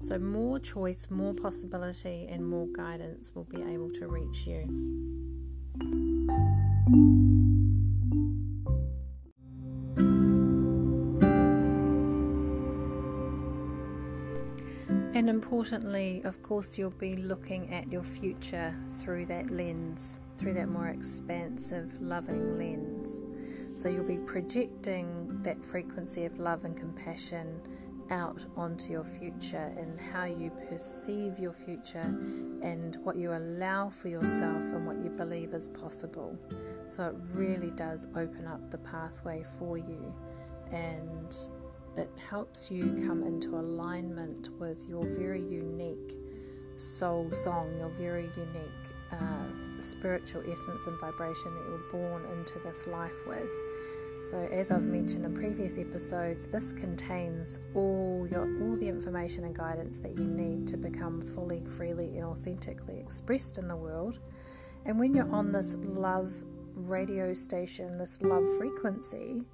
So, 0.00 0.18
more 0.18 0.60
choice, 0.60 1.10
more 1.10 1.34
possibility, 1.34 2.28
and 2.30 2.48
more 2.48 2.68
guidance 2.68 3.32
will 3.34 3.44
be 3.44 3.62
able 3.62 3.90
to 3.90 4.06
reach 4.06 4.46
you. 4.46 5.18
And 15.18 15.28
importantly, 15.28 16.22
of 16.22 16.40
course, 16.42 16.78
you'll 16.78 16.92
be 16.92 17.16
looking 17.16 17.74
at 17.74 17.90
your 17.90 18.04
future 18.04 18.72
through 18.88 19.26
that 19.26 19.50
lens, 19.50 20.20
through 20.36 20.54
that 20.54 20.68
more 20.68 20.90
expansive, 20.90 22.00
loving 22.00 22.56
lens. 22.56 23.24
So 23.74 23.88
you'll 23.88 24.06
be 24.06 24.18
projecting 24.18 25.42
that 25.42 25.64
frequency 25.64 26.24
of 26.24 26.38
love 26.38 26.64
and 26.64 26.76
compassion 26.76 27.60
out 28.10 28.46
onto 28.56 28.92
your 28.92 29.02
future 29.02 29.74
and 29.76 29.98
how 29.98 30.22
you 30.22 30.52
perceive 30.68 31.40
your 31.40 31.52
future 31.52 32.16
and 32.62 32.96
what 33.02 33.16
you 33.16 33.32
allow 33.32 33.88
for 33.88 34.06
yourself 34.06 34.62
and 34.72 34.86
what 34.86 35.02
you 35.02 35.10
believe 35.10 35.52
is 35.52 35.66
possible. 35.66 36.38
So 36.86 37.06
it 37.08 37.16
really 37.34 37.72
does 37.72 38.06
open 38.14 38.46
up 38.46 38.70
the 38.70 38.78
pathway 38.78 39.42
for 39.58 39.78
you 39.78 40.14
and 40.70 41.36
it 41.98 42.10
helps 42.30 42.70
you 42.70 42.84
come 43.06 43.22
into 43.24 43.56
alignment 43.56 44.50
with 44.58 44.86
your 44.88 45.02
very 45.02 45.42
unique 45.42 46.16
soul 46.76 47.30
song, 47.30 47.76
your 47.76 47.90
very 47.90 48.30
unique 48.36 48.94
uh, 49.10 49.80
spiritual 49.80 50.42
essence 50.50 50.86
and 50.86 50.98
vibration 51.00 51.52
that 51.54 51.64
you 51.64 51.72
were 51.72 51.92
born 51.92 52.24
into 52.38 52.58
this 52.60 52.86
life 52.86 53.26
with. 53.26 53.50
So, 54.22 54.38
as 54.50 54.70
I've 54.70 54.86
mentioned 54.86 55.24
in 55.24 55.34
previous 55.34 55.78
episodes, 55.78 56.48
this 56.48 56.72
contains 56.72 57.58
all 57.74 58.26
your 58.30 58.48
all 58.62 58.76
the 58.76 58.88
information 58.88 59.44
and 59.44 59.54
guidance 59.54 59.98
that 60.00 60.18
you 60.18 60.24
need 60.24 60.66
to 60.68 60.76
become 60.76 61.22
fully, 61.22 61.64
freely, 61.64 62.16
and 62.16 62.24
authentically 62.24 62.98
expressed 62.98 63.58
in 63.58 63.68
the 63.68 63.76
world. 63.76 64.18
And 64.84 64.98
when 64.98 65.14
you're 65.14 65.32
on 65.32 65.52
this 65.52 65.74
love 65.80 66.32
radio 66.74 67.34
station, 67.34 67.96
this 67.96 68.20
love 68.22 68.44
frequency, 68.56 69.44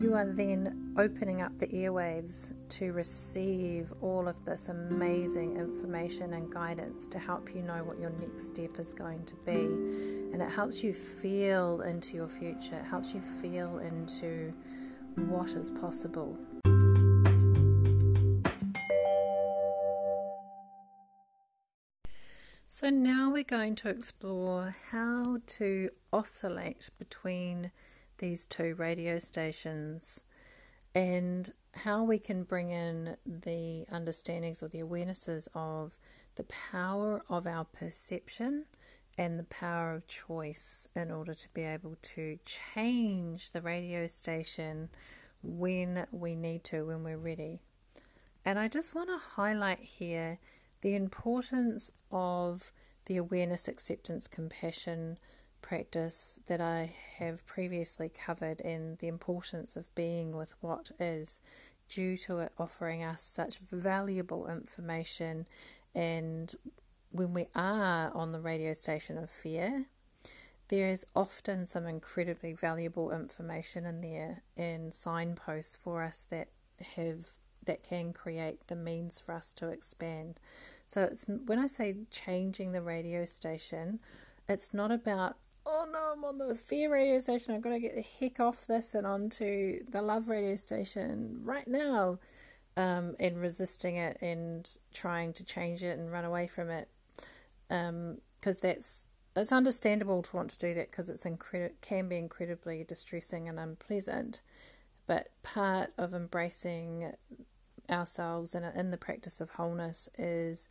you 0.00 0.14
are 0.14 0.24
then 0.24 0.94
opening 0.96 1.42
up 1.42 1.56
the 1.58 1.66
airwaves 1.66 2.54
to 2.70 2.90
receive 2.94 3.92
all 4.00 4.28
of 4.28 4.42
this 4.46 4.70
amazing 4.70 5.58
information 5.58 6.32
and 6.32 6.50
guidance 6.50 7.06
to 7.06 7.18
help 7.18 7.54
you 7.54 7.60
know 7.60 7.84
what 7.84 8.00
your 8.00 8.08
next 8.18 8.48
step 8.48 8.78
is 8.78 8.94
going 8.94 9.22
to 9.26 9.36
be. 9.44 9.60
And 10.32 10.40
it 10.40 10.50
helps 10.50 10.82
you 10.82 10.94
feel 10.94 11.82
into 11.82 12.16
your 12.16 12.28
future, 12.28 12.76
it 12.76 12.86
helps 12.86 13.12
you 13.12 13.20
feel 13.20 13.78
into 13.80 14.54
what 15.16 15.50
is 15.50 15.70
possible. 15.70 16.34
So, 22.68 22.88
now 22.88 23.30
we're 23.30 23.42
going 23.42 23.74
to 23.76 23.90
explore 23.90 24.76
how 24.90 25.40
to 25.58 25.90
oscillate 26.10 26.88
between 26.98 27.72
these 28.20 28.46
two 28.46 28.74
radio 28.76 29.18
stations 29.18 30.22
and 30.94 31.52
how 31.74 32.02
we 32.02 32.18
can 32.18 32.44
bring 32.44 32.70
in 32.70 33.16
the 33.24 33.84
understandings 33.90 34.62
or 34.62 34.68
the 34.68 34.82
awarenesses 34.82 35.48
of 35.54 35.98
the 36.36 36.44
power 36.44 37.22
of 37.28 37.46
our 37.46 37.64
perception 37.64 38.64
and 39.18 39.38
the 39.38 39.44
power 39.44 39.94
of 39.94 40.06
choice 40.06 40.88
in 40.96 41.10
order 41.10 41.34
to 41.34 41.48
be 41.52 41.62
able 41.62 41.96
to 42.02 42.38
change 42.44 43.50
the 43.50 43.60
radio 43.60 44.06
station 44.06 44.88
when 45.42 46.06
we 46.10 46.34
need 46.34 46.64
to, 46.64 46.86
when 46.86 47.02
we're 47.02 47.18
ready. 47.18 47.60
And 48.44 48.58
I 48.58 48.68
just 48.68 48.94
want 48.94 49.08
to 49.08 49.18
highlight 49.18 49.80
here 49.80 50.38
the 50.80 50.94
importance 50.94 51.92
of 52.10 52.72
the 53.06 53.16
awareness, 53.16 53.68
acceptance, 53.68 54.26
compassion 54.26 55.18
practice 55.62 56.38
that 56.46 56.60
I 56.60 56.94
have 57.18 57.46
previously 57.46 58.08
covered, 58.08 58.60
and 58.60 58.98
the 58.98 59.08
importance 59.08 59.76
of 59.76 59.94
being 59.94 60.36
with 60.36 60.54
what 60.60 60.90
is 60.98 61.40
due 61.88 62.16
to 62.16 62.38
it 62.38 62.52
offering 62.58 63.02
us 63.02 63.22
such 63.22 63.58
valuable 63.58 64.48
information. 64.48 65.46
And 65.94 66.54
when 67.10 67.34
we 67.34 67.46
are 67.54 68.12
on 68.14 68.32
the 68.32 68.40
radio 68.40 68.72
station 68.72 69.18
of 69.18 69.28
fear, 69.28 69.86
there 70.68 70.88
is 70.88 71.04
often 71.16 71.66
some 71.66 71.86
incredibly 71.86 72.52
valuable 72.52 73.10
information 73.10 73.84
in 73.86 74.00
there 74.00 74.42
and 74.56 74.94
signposts 74.94 75.76
for 75.76 76.02
us 76.02 76.26
that 76.30 76.48
have 76.94 77.32
that 77.66 77.82
can 77.82 78.12
create 78.12 78.66
the 78.68 78.76
means 78.76 79.20
for 79.20 79.32
us 79.34 79.52
to 79.52 79.68
expand. 79.68 80.40
So 80.86 81.02
it's 81.02 81.26
when 81.28 81.58
I 81.58 81.66
say 81.66 81.96
changing 82.10 82.72
the 82.72 82.80
radio 82.80 83.24
station, 83.24 84.00
it's 84.48 84.72
not 84.72 84.90
about 84.90 85.36
oh 85.66 85.86
no, 85.90 86.12
I'm 86.14 86.24
on 86.24 86.38
the 86.38 86.54
fear 86.54 86.92
radio 86.92 87.18
station. 87.18 87.54
I've 87.54 87.62
got 87.62 87.70
to 87.70 87.80
get 87.80 87.94
the 87.94 88.04
heck 88.20 88.40
off 88.40 88.66
this 88.66 88.94
and 88.94 89.06
onto 89.06 89.80
the 89.88 90.02
love 90.02 90.28
radio 90.28 90.56
station 90.56 91.40
right 91.42 91.66
now, 91.68 92.18
um, 92.76 93.16
and 93.20 93.40
resisting 93.40 93.96
it 93.96 94.18
and 94.20 94.68
trying 94.92 95.32
to 95.34 95.44
change 95.44 95.82
it 95.82 95.98
and 95.98 96.10
run 96.10 96.24
away 96.24 96.46
from 96.46 96.70
it, 96.70 96.88
because 97.68 97.88
um, 97.88 98.60
that's 98.62 99.08
it's 99.36 99.52
understandable 99.52 100.22
to 100.22 100.36
want 100.36 100.50
to 100.50 100.58
do 100.58 100.74
that 100.74 100.90
because 100.90 101.08
it's 101.08 101.24
incredi- 101.24 101.74
can 101.80 102.08
be 102.08 102.18
incredibly 102.18 102.84
distressing 102.84 103.48
and 103.48 103.58
unpleasant. 103.58 104.42
But 105.06 105.30
part 105.42 105.92
of 105.98 106.14
embracing 106.14 107.12
ourselves 107.88 108.54
and 108.54 108.64
in 108.76 108.90
the 108.90 108.96
practice 108.96 109.40
of 109.40 109.50
wholeness 109.50 110.08
is 110.16 110.68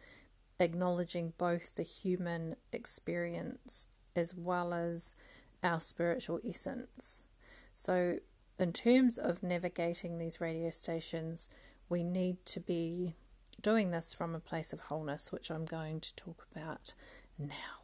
acknowledging 0.60 1.34
both 1.38 1.76
the 1.76 1.84
human 1.84 2.56
experience 2.72 3.88
as 4.20 4.36
well 4.36 4.74
as 4.74 5.16
our 5.64 5.80
spiritual 5.80 6.40
essence. 6.48 7.26
So, 7.74 8.18
in 8.60 8.74
terms 8.74 9.18
of 9.18 9.42
navigating 9.42 10.18
these 10.18 10.42
radio 10.42 10.70
stations, 10.70 11.50
we 11.88 12.04
need 12.04 12.46
to 12.46 12.60
be 12.60 13.16
doing 13.62 13.92
this 13.92 14.14
from 14.14 14.36
a 14.36 14.40
place 14.40 14.74
of 14.74 14.82
wholeness, 14.82 15.32
which 15.32 15.50
I'm 15.50 15.66
going 15.66 16.02
to 16.02 16.16
talk 16.16 16.46
about 16.52 16.94
now. 17.38 17.80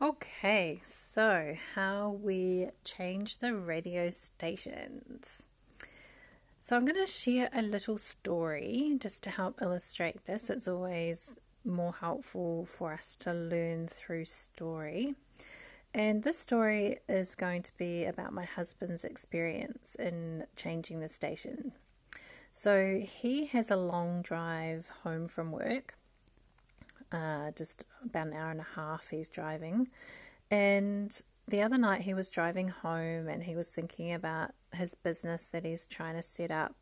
Okay, 0.00 0.80
so 0.88 1.56
how 1.74 2.20
we 2.22 2.68
change 2.84 3.38
the 3.38 3.54
radio 3.56 4.10
stations. 4.10 5.47
So, 6.68 6.76
I'm 6.76 6.84
going 6.84 7.02
to 7.02 7.10
share 7.10 7.48
a 7.54 7.62
little 7.62 7.96
story 7.96 8.94
just 8.98 9.22
to 9.22 9.30
help 9.30 9.62
illustrate 9.62 10.26
this. 10.26 10.50
It's 10.50 10.68
always 10.68 11.38
more 11.64 11.94
helpful 11.98 12.66
for 12.66 12.92
us 12.92 13.16
to 13.20 13.32
learn 13.32 13.86
through 13.86 14.26
story. 14.26 15.14
And 15.94 16.22
this 16.22 16.38
story 16.38 16.98
is 17.08 17.34
going 17.34 17.62
to 17.62 17.72
be 17.78 18.04
about 18.04 18.34
my 18.34 18.44
husband's 18.44 19.04
experience 19.04 19.94
in 19.94 20.44
changing 20.56 21.00
the 21.00 21.08
station. 21.08 21.72
So, 22.52 23.00
he 23.02 23.46
has 23.46 23.70
a 23.70 23.76
long 23.76 24.20
drive 24.20 24.90
home 25.04 25.26
from 25.26 25.52
work 25.52 25.94
uh, 27.12 27.50
just 27.52 27.86
about 28.04 28.26
an 28.26 28.34
hour 28.34 28.50
and 28.50 28.60
a 28.60 28.66
half 28.76 29.08
he's 29.08 29.30
driving. 29.30 29.88
And 30.50 31.18
the 31.48 31.62
other 31.62 31.78
night 31.78 32.02
he 32.02 32.14
was 32.14 32.28
driving 32.28 32.68
home 32.68 33.28
and 33.28 33.42
he 33.42 33.56
was 33.56 33.68
thinking 33.68 34.12
about 34.12 34.50
his 34.72 34.94
business 34.94 35.46
that 35.46 35.64
he's 35.64 35.86
trying 35.86 36.14
to 36.16 36.22
set 36.22 36.50
up. 36.50 36.74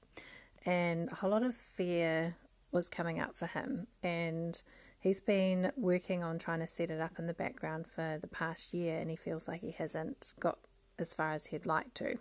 And 0.65 1.11
a 1.11 1.15
whole 1.15 1.31
lot 1.31 1.45
of 1.45 1.55
fear 1.55 2.35
was 2.73 2.89
coming 2.89 3.21
up 3.21 3.37
for 3.37 3.47
him. 3.47 3.87
And 4.03 4.61
he's 4.99 5.21
been 5.21 5.71
working 5.77 6.25
on 6.25 6.39
trying 6.39 6.61
to 6.61 6.67
set 6.67 6.91
it 6.91 7.01
up 7.01 7.19
in 7.19 7.27
the 7.27 7.35
background 7.35 7.87
for 7.87 8.19
the 8.21 8.27
past 8.27 8.75
year 8.75 8.99
and 8.99 9.09
he 9.09 9.17
feels 9.17 9.47
like 9.47 9.61
he 9.61 9.71
hasn't 9.71 10.33
got 10.41 10.59
as 10.99 11.15
far 11.15 11.33
as 11.33 11.47
he'd 11.47 11.67
like 11.67 11.95
to. 11.95 12.17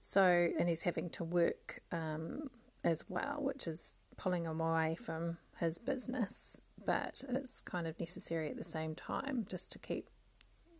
So, 0.00 0.22
and 0.58 0.68
he's 0.68 0.82
having 0.82 1.10
to 1.10 1.24
work 1.24 1.80
um, 1.92 2.50
as 2.82 3.04
well, 3.08 3.38
which 3.40 3.66
is 3.66 3.96
pulling 4.16 4.44
him 4.44 4.60
away 4.60 4.96
from 5.00 5.38
his 5.58 5.78
business 5.78 6.60
but 6.86 7.22
it's 7.28 7.60
kind 7.60 7.86
of 7.86 7.98
necessary 7.98 8.50
at 8.50 8.56
the 8.56 8.64
same 8.64 8.94
time 8.94 9.46
just 9.48 9.72
to 9.72 9.78
keep 9.78 10.08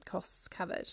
costs 0.04 0.48
covered. 0.48 0.88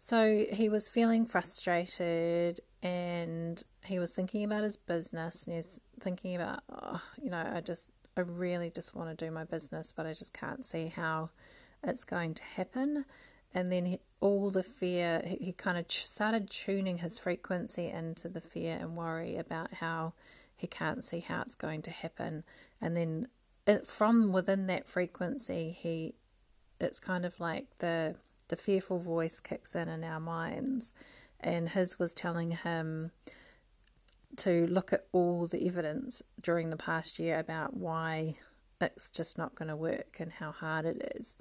So 0.00 0.46
he 0.50 0.68
was 0.68 0.88
feeling 0.88 1.26
frustrated 1.26 2.58
and 2.82 3.62
he 3.84 4.00
was 4.00 4.12
thinking 4.12 4.42
about 4.42 4.64
his 4.64 4.76
business 4.76 5.44
and 5.46 5.54
he's 5.54 5.78
thinking 6.00 6.34
about, 6.34 6.64
oh, 6.72 7.00
you 7.22 7.30
know, 7.30 7.48
I 7.54 7.60
just, 7.60 7.88
I 8.16 8.22
really 8.22 8.70
just 8.70 8.96
want 8.96 9.16
to 9.16 9.24
do 9.24 9.30
my 9.30 9.44
business, 9.44 9.92
but 9.96 10.06
I 10.06 10.12
just 10.12 10.32
can't 10.34 10.66
see 10.66 10.88
how 10.88 11.30
it's 11.84 12.02
going 12.02 12.34
to 12.34 12.42
happen. 12.42 13.04
And 13.54 13.68
then 13.68 13.84
he, 13.84 14.00
all 14.20 14.50
the 14.50 14.64
fear, 14.64 15.22
he, 15.24 15.36
he 15.36 15.52
kind 15.52 15.78
of 15.78 15.86
ch- 15.86 16.06
started 16.06 16.50
tuning 16.50 16.98
his 16.98 17.18
frequency 17.18 17.88
into 17.88 18.28
the 18.28 18.40
fear 18.40 18.76
and 18.80 18.96
worry 18.96 19.36
about 19.36 19.74
how 19.74 20.14
he 20.56 20.66
can't 20.66 21.04
see 21.04 21.20
how 21.20 21.42
it's 21.42 21.54
going 21.54 21.82
to 21.82 21.90
happen. 21.90 22.42
And 22.80 22.96
then 22.96 23.28
it, 23.66 23.86
from 23.86 24.32
within 24.32 24.66
that 24.66 24.88
frequency, 24.88 25.70
he 25.70 26.14
it's 26.82 27.00
kind 27.00 27.24
of 27.24 27.38
like 27.40 27.66
the 27.78 28.16
the 28.48 28.56
fearful 28.56 28.98
voice 28.98 29.40
kicks 29.40 29.74
in 29.74 29.88
in 29.88 30.04
our 30.04 30.20
minds, 30.20 30.92
and 31.40 31.70
his 31.70 31.98
was 31.98 32.12
telling 32.12 32.50
him 32.50 33.10
to 34.36 34.66
look 34.66 34.92
at 34.92 35.06
all 35.12 35.46
the 35.46 35.66
evidence 35.66 36.22
during 36.40 36.70
the 36.70 36.76
past 36.76 37.18
year 37.18 37.38
about 37.38 37.74
why 37.74 38.34
it's 38.80 39.10
just 39.10 39.38
not 39.38 39.54
going 39.54 39.68
to 39.68 39.76
work 39.76 40.16
and 40.18 40.32
how 40.32 40.52
hard 40.52 40.84
it 40.84 41.12
is, 41.16 41.38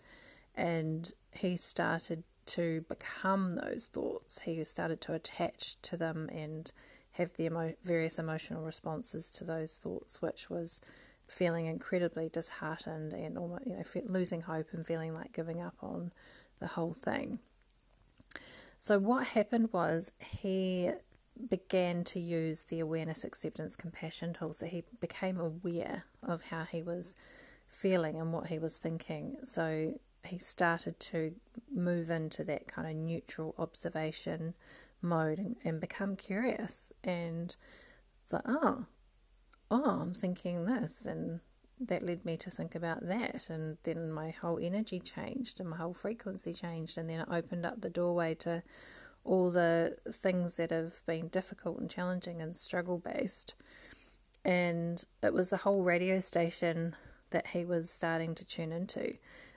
and 0.55 1.13
he 1.31 1.55
started 1.57 2.23
to 2.45 2.83
become 2.89 3.55
those 3.55 3.87
thoughts. 3.87 4.39
He 4.41 4.63
started 4.63 5.01
to 5.01 5.13
attach 5.13 5.81
to 5.83 5.97
them 5.97 6.29
and 6.31 6.71
have 7.11 7.33
the 7.33 7.45
emo- 7.45 7.75
various 7.83 8.19
emotional 8.19 8.63
responses 8.63 9.31
to 9.33 9.43
those 9.43 9.75
thoughts, 9.75 10.21
which 10.21 10.49
was 10.49 10.81
feeling 11.31 11.65
incredibly 11.65 12.27
disheartened 12.27 13.13
and 13.13 13.37
almost, 13.37 13.65
you 13.65 13.73
know, 13.73 13.83
losing 14.05 14.41
hope 14.41 14.67
and 14.73 14.85
feeling 14.85 15.13
like 15.13 15.31
giving 15.31 15.61
up 15.61 15.75
on 15.81 16.11
the 16.59 16.67
whole 16.67 16.93
thing. 16.93 17.39
So, 18.77 18.99
what 18.99 19.27
happened 19.27 19.69
was 19.71 20.11
he 20.19 20.91
began 21.49 22.03
to 22.03 22.19
use 22.19 22.63
the 22.63 22.81
awareness, 22.81 23.23
acceptance, 23.23 23.75
compassion 23.75 24.33
tool. 24.33 24.53
So, 24.53 24.65
he 24.65 24.83
became 24.99 25.39
aware 25.39 26.03
of 26.21 26.43
how 26.43 26.63
he 26.65 26.83
was 26.83 27.15
feeling 27.67 28.19
and 28.19 28.33
what 28.33 28.47
he 28.47 28.59
was 28.59 28.75
thinking. 28.75 29.37
So, 29.43 29.93
he 30.25 30.37
started 30.37 30.99
to 30.99 31.33
move 31.73 32.09
into 32.09 32.43
that 32.43 32.67
kind 32.67 32.87
of 32.87 32.95
neutral 32.95 33.55
observation 33.57 34.53
mode 35.01 35.39
and, 35.39 35.55
and 35.63 35.79
become 35.79 36.15
curious. 36.17 36.91
And 37.03 37.55
it's 38.23 38.33
like, 38.33 38.43
oh, 38.45 38.85
oh, 39.71 39.99
I'm 40.01 40.13
thinking 40.13 40.65
this, 40.65 41.05
and 41.05 41.39
that 41.79 42.03
led 42.03 42.23
me 42.25 42.37
to 42.37 42.51
think 42.51 42.75
about 42.75 43.07
that, 43.07 43.49
and 43.49 43.77
then 43.83 44.11
my 44.11 44.29
whole 44.29 44.59
energy 44.61 44.99
changed 44.99 45.59
and 45.59 45.69
my 45.69 45.77
whole 45.77 45.93
frequency 45.93 46.53
changed, 46.53 46.97
and 46.97 47.09
then 47.09 47.21
it 47.21 47.27
opened 47.31 47.65
up 47.65 47.81
the 47.81 47.89
doorway 47.89 48.35
to 48.35 48.61
all 49.23 49.51
the 49.51 49.95
things 50.11 50.57
that 50.57 50.71
have 50.71 51.01
been 51.05 51.27
difficult 51.27 51.79
and 51.79 51.89
challenging 51.89 52.41
and 52.41 52.55
struggle 52.57 52.97
based. 52.97 53.55
And 54.43 55.03
it 55.21 55.33
was 55.33 55.49
the 55.49 55.57
whole 55.57 55.83
radio 55.83 56.19
station 56.19 56.95
that 57.29 57.47
he 57.47 57.65
was 57.65 57.89
starting 57.89 58.35
to 58.35 58.45
tune 58.45 58.71
into. 58.71 59.13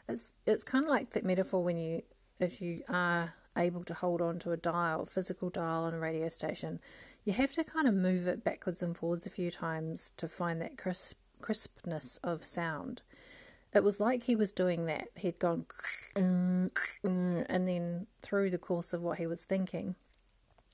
It's 0.08 0.34
it's 0.46 0.64
kind 0.64 0.84
of 0.84 0.90
like 0.90 1.10
that 1.10 1.24
metaphor 1.24 1.62
when 1.62 1.78
you 1.78 2.02
if 2.38 2.60
you 2.60 2.82
are 2.88 3.32
able 3.56 3.84
to 3.84 3.94
hold 3.94 4.20
on 4.20 4.38
to 4.40 4.52
a 4.52 4.56
dial, 4.56 5.06
physical 5.06 5.48
dial 5.48 5.84
on 5.84 5.94
a 5.94 5.98
radio 5.98 6.28
station, 6.28 6.80
you 7.24 7.32
have 7.32 7.52
to 7.54 7.64
kind 7.64 7.88
of 7.88 7.94
move 7.94 8.28
it 8.28 8.44
backwards 8.44 8.82
and 8.82 8.96
forwards 8.96 9.26
a 9.26 9.30
few 9.30 9.50
times 9.50 10.12
to 10.16 10.28
find 10.28 10.60
that 10.60 10.76
crisp, 10.78 11.18
crispness 11.40 12.18
of 12.22 12.44
sound. 12.44 13.02
It 13.74 13.82
was 13.82 13.98
like 13.98 14.22
he 14.22 14.36
was 14.36 14.52
doing 14.52 14.86
that. 14.86 15.08
He'd 15.16 15.38
gone, 15.38 15.66
and 16.14 16.70
then 17.04 18.06
through 18.22 18.50
the 18.50 18.58
course 18.58 18.92
of 18.92 19.02
what 19.02 19.18
he 19.18 19.26
was 19.26 19.44
thinking, 19.44 19.96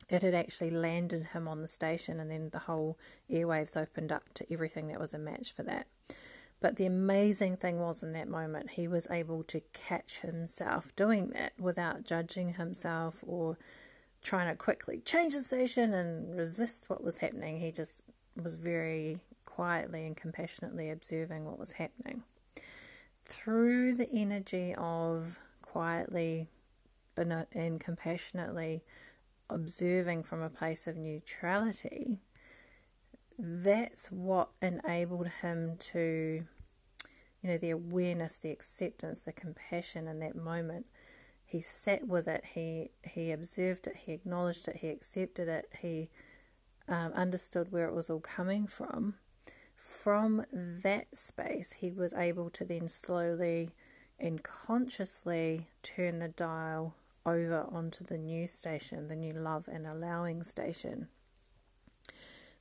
it 0.09 0.23
had 0.23 0.35
actually 0.35 0.71
landed 0.71 1.27
him 1.27 1.47
on 1.49 1.63
the 1.63 1.69
station, 1.69 2.21
and 2.21 2.31
then 2.31 2.51
the 2.51 2.59
whole 2.59 2.99
airwaves 3.31 3.77
opened 3.77 4.13
up 4.13 4.25
to 4.35 4.53
everything 4.53 4.89
that 4.89 5.01
was 5.01 5.15
a 5.15 5.19
match 5.19 5.53
for 5.53 5.63
that. 5.63 5.87
But 6.61 6.77
the 6.77 6.85
amazing 6.85 7.57
thing 7.57 7.79
was 7.79 8.03
in 8.03 8.13
that 8.13 8.29
moment, 8.29 8.73
he 8.73 8.87
was 8.87 9.07
able 9.11 9.45
to 9.45 9.63
catch 9.73 10.19
himself 10.21 10.95
doing 10.95 11.29
that 11.29 11.53
without 11.59 12.03
judging 12.05 12.55
himself 12.55 13.25
or 13.27 13.57
trying 14.23 14.49
to 14.49 14.55
quickly 14.55 15.01
change 15.05 15.35
the 15.35 15.43
station 15.43 15.95
and 15.95 16.37
resist 16.37 16.89
what 16.89 17.03
was 17.03 17.19
happening. 17.19 17.59
He 17.59 17.73
just 17.73 18.03
was 18.43 18.57
very 18.57 19.19
quietly 19.47 20.07
and 20.07 20.17
compassionately 20.17 20.91
observing 20.91 21.45
what 21.45 21.59
was 21.59 21.73
happening. 21.73 22.23
Through 23.25 23.95
the 23.95 24.11
energy 24.13 24.75
of 24.77 25.39
quietly 25.63 26.49
and, 27.17 27.47
and 27.53 27.81
compassionately 27.81 28.83
observing 29.49 30.23
from 30.23 30.43
a 30.43 30.51
place 30.51 30.87
of 30.87 30.97
neutrality, 30.97 32.19
that's 33.39 34.11
what 34.11 34.51
enabled 34.61 35.29
him 35.29 35.77
to, 35.79 36.45
you 37.43 37.51
know, 37.51 37.59
the 37.59 37.71
awareness, 37.71 38.37
the 38.37 38.51
acceptance, 38.51 39.21
the 39.21 39.33
compassion 39.33 40.09
in 40.09 40.21
that 40.21 40.37
moment. 40.37 40.87
He 41.51 41.61
sat 41.61 42.07
with 42.07 42.29
it. 42.29 42.45
He 42.55 42.93
he 43.03 43.33
observed 43.33 43.89
it. 43.89 43.97
He 43.97 44.13
acknowledged 44.13 44.69
it. 44.69 44.77
He 44.77 44.89
accepted 44.89 45.49
it. 45.49 45.69
He 45.83 46.09
um, 46.87 47.13
understood 47.13 47.73
where 47.73 47.89
it 47.89 47.95
was 47.95 48.09
all 48.09 48.21
coming 48.21 48.69
from. 48.69 49.15
From 49.75 50.45
that 50.53 51.19
space, 51.19 51.73
he 51.73 51.91
was 51.91 52.13
able 52.13 52.51
to 52.51 52.65
then 52.65 52.87
slowly 52.87 53.71
and 54.17 54.45
consciously 54.45 55.67
turn 55.83 56.21
the 56.21 56.29
dial 56.29 56.95
over 57.27 57.67
onto 57.73 58.05
the 58.05 58.19
new 58.19 58.47
station, 58.47 59.09
the 59.09 59.17
new 59.17 59.33
love 59.33 59.67
and 59.67 59.89
allowing 59.89 60.45
station. 60.45 61.09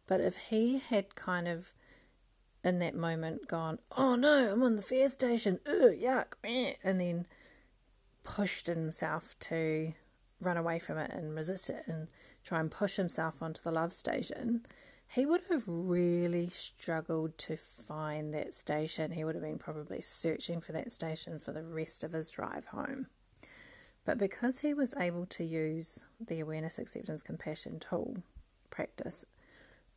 But 0.08 0.20
if 0.20 0.36
he 0.36 0.80
had 0.80 1.14
kind 1.14 1.48
of 1.48 1.74
in 2.64 2.80
that 2.80 2.96
moment 2.96 3.48
gone, 3.48 3.78
oh 3.96 4.16
no, 4.16 4.52
I'm 4.52 4.64
on 4.64 4.78
the 4.78 4.82
fear 4.82 5.10
station, 5.10 5.60
ugh, 5.68 5.94
yuck, 5.96 6.34
and 6.84 7.00
then 7.00 7.28
pushed 8.24 8.68
himself 8.68 9.36
to 9.40 9.94
run 10.42 10.58
away 10.58 10.80
from 10.80 10.98
it 10.98 11.12
and 11.12 11.36
resist 11.36 11.70
it 11.70 11.84
and 11.88 12.08
try 12.44 12.60
and 12.60 12.72
push 12.72 12.96
himself 12.96 13.42
onto 13.42 13.62
the 13.62 13.72
love 13.72 13.94
station, 13.94 14.66
he 15.08 15.26
would 15.26 15.42
have 15.50 15.64
really 15.68 16.48
struggled 16.48 17.38
to 17.40 17.58
find 17.58 18.34
that 18.34 18.54
station. 18.54 19.12
He 19.12 19.24
would 19.24 19.36
have 19.36 19.44
been 19.44 19.58
probably 19.58 20.02
searching 20.02 20.62
for 20.62 20.72
that 20.74 20.92
station 20.92 21.40
for 21.40 21.52
the 21.52 21.64
rest 21.64 22.04
of 22.04 22.14
his 22.14 22.30
drive 22.30 22.68
home. 22.68 23.08
But 24.06 24.18
because 24.18 24.60
he 24.60 24.74
was 24.74 24.94
able 25.00 25.26
to 25.28 25.44
use 25.44 26.06
the 26.20 26.40
awareness, 26.40 26.80
acceptance, 26.80 27.24
compassion 27.24 27.80
tool 27.80 28.18
practice 28.70 29.26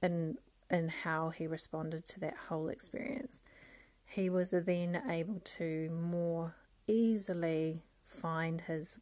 in, 0.02 0.38
in 0.70 0.88
how 0.88 1.30
he 1.30 1.46
responded 1.46 2.04
to 2.06 2.20
that 2.20 2.36
whole 2.48 2.68
experience, 2.68 3.42
he 4.06 4.28
was 4.28 4.50
then 4.50 5.02
able 5.08 5.40
to 5.40 5.90
more 5.90 6.54
easily 6.86 7.82
find 8.12 8.60
his 8.60 8.98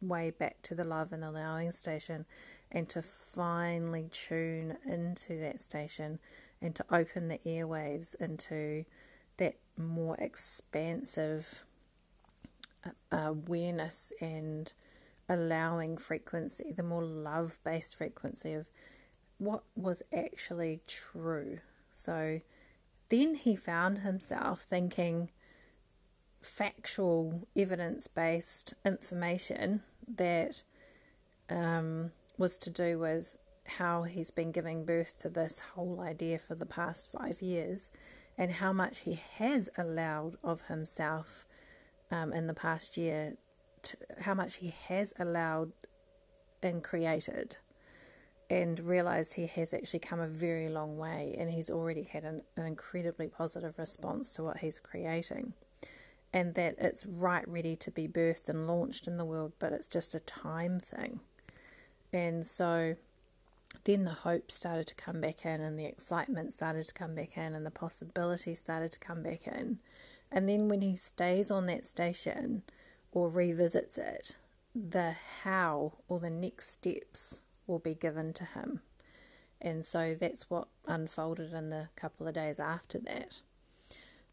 way 0.00 0.30
back 0.30 0.60
to 0.62 0.74
the 0.74 0.84
love 0.84 1.12
and 1.12 1.24
allowing 1.24 1.72
station 1.72 2.24
and 2.70 2.88
to 2.88 3.02
finally 3.02 4.08
tune 4.10 4.76
into 4.86 5.38
that 5.40 5.60
station 5.60 6.18
and 6.60 6.74
to 6.74 6.84
open 6.90 7.28
the 7.28 7.38
airwaves 7.46 8.14
into 8.20 8.84
that 9.36 9.56
more 9.76 10.16
expansive 10.18 11.64
uh, 12.84 12.90
awareness 13.12 14.12
and 14.20 14.74
allowing 15.28 15.96
frequency, 15.96 16.72
the 16.76 16.82
more 16.82 17.04
love 17.04 17.58
based 17.64 17.96
frequency 17.96 18.52
of 18.54 18.68
what 19.38 19.62
was 19.74 20.02
actually 20.16 20.80
true. 20.86 21.58
So 21.92 22.40
then 23.08 23.34
he 23.34 23.56
found 23.56 23.98
himself 23.98 24.62
thinking 24.62 25.30
factual, 26.44 27.48
evidence 27.56 28.06
based 28.06 28.74
information 28.84 29.82
that 30.16 30.62
um, 31.50 32.12
was 32.38 32.58
to 32.58 32.70
do 32.70 32.98
with 32.98 33.36
how 33.64 34.02
he's 34.02 34.30
been 34.30 34.52
giving 34.52 34.84
birth 34.84 35.18
to 35.18 35.28
this 35.28 35.60
whole 35.60 36.00
idea 36.00 36.38
for 36.38 36.54
the 36.54 36.66
past 36.66 37.10
five 37.10 37.40
years 37.40 37.90
and 38.36 38.50
how 38.52 38.72
much 38.72 39.00
he 39.00 39.18
has 39.38 39.68
allowed 39.78 40.36
of 40.42 40.62
himself 40.62 41.46
um, 42.10 42.32
in 42.32 42.46
the 42.46 42.54
past 42.54 42.96
year, 42.96 43.36
to, 43.82 43.96
how 44.20 44.34
much 44.34 44.56
he 44.56 44.74
has 44.88 45.14
allowed 45.18 45.72
and 46.62 46.82
created, 46.82 47.56
and 48.50 48.80
realized 48.80 49.34
he 49.34 49.46
has 49.46 49.72
actually 49.72 50.00
come 50.00 50.20
a 50.20 50.28
very 50.28 50.68
long 50.68 50.98
way 50.98 51.34
and 51.38 51.50
he's 51.50 51.70
already 51.70 52.02
had 52.02 52.24
an, 52.24 52.42
an 52.56 52.66
incredibly 52.66 53.28
positive 53.28 53.78
response 53.78 54.34
to 54.34 54.42
what 54.42 54.58
he's 54.58 54.78
creating. 54.78 55.54
And 56.34 56.54
that 56.54 56.74
it's 56.78 57.06
right 57.06 57.48
ready 57.48 57.76
to 57.76 57.92
be 57.92 58.08
birthed 58.08 58.48
and 58.48 58.66
launched 58.66 59.06
in 59.06 59.18
the 59.18 59.24
world, 59.24 59.52
but 59.60 59.72
it's 59.72 59.86
just 59.86 60.16
a 60.16 60.20
time 60.20 60.80
thing. 60.80 61.20
And 62.12 62.44
so 62.44 62.96
then 63.84 64.04
the 64.04 64.10
hope 64.10 64.50
started 64.50 64.88
to 64.88 64.96
come 64.96 65.20
back 65.20 65.46
in, 65.46 65.60
and 65.60 65.78
the 65.78 65.84
excitement 65.84 66.52
started 66.52 66.86
to 66.88 66.92
come 66.92 67.14
back 67.14 67.38
in, 67.38 67.54
and 67.54 67.64
the 67.64 67.70
possibility 67.70 68.56
started 68.56 68.90
to 68.92 68.98
come 68.98 69.22
back 69.22 69.46
in. 69.46 69.78
And 70.32 70.48
then 70.48 70.68
when 70.68 70.80
he 70.80 70.96
stays 70.96 71.52
on 71.52 71.66
that 71.66 71.84
station 71.84 72.62
or 73.12 73.30
revisits 73.30 73.96
it, 73.96 74.36
the 74.74 75.14
how 75.44 75.92
or 76.08 76.18
the 76.18 76.30
next 76.30 76.70
steps 76.70 77.42
will 77.68 77.78
be 77.78 77.94
given 77.94 78.32
to 78.32 78.44
him. 78.44 78.80
And 79.60 79.84
so 79.84 80.16
that's 80.18 80.50
what 80.50 80.66
unfolded 80.86 81.52
in 81.52 81.70
the 81.70 81.90
couple 81.94 82.26
of 82.26 82.34
days 82.34 82.58
after 82.58 82.98
that. 82.98 83.40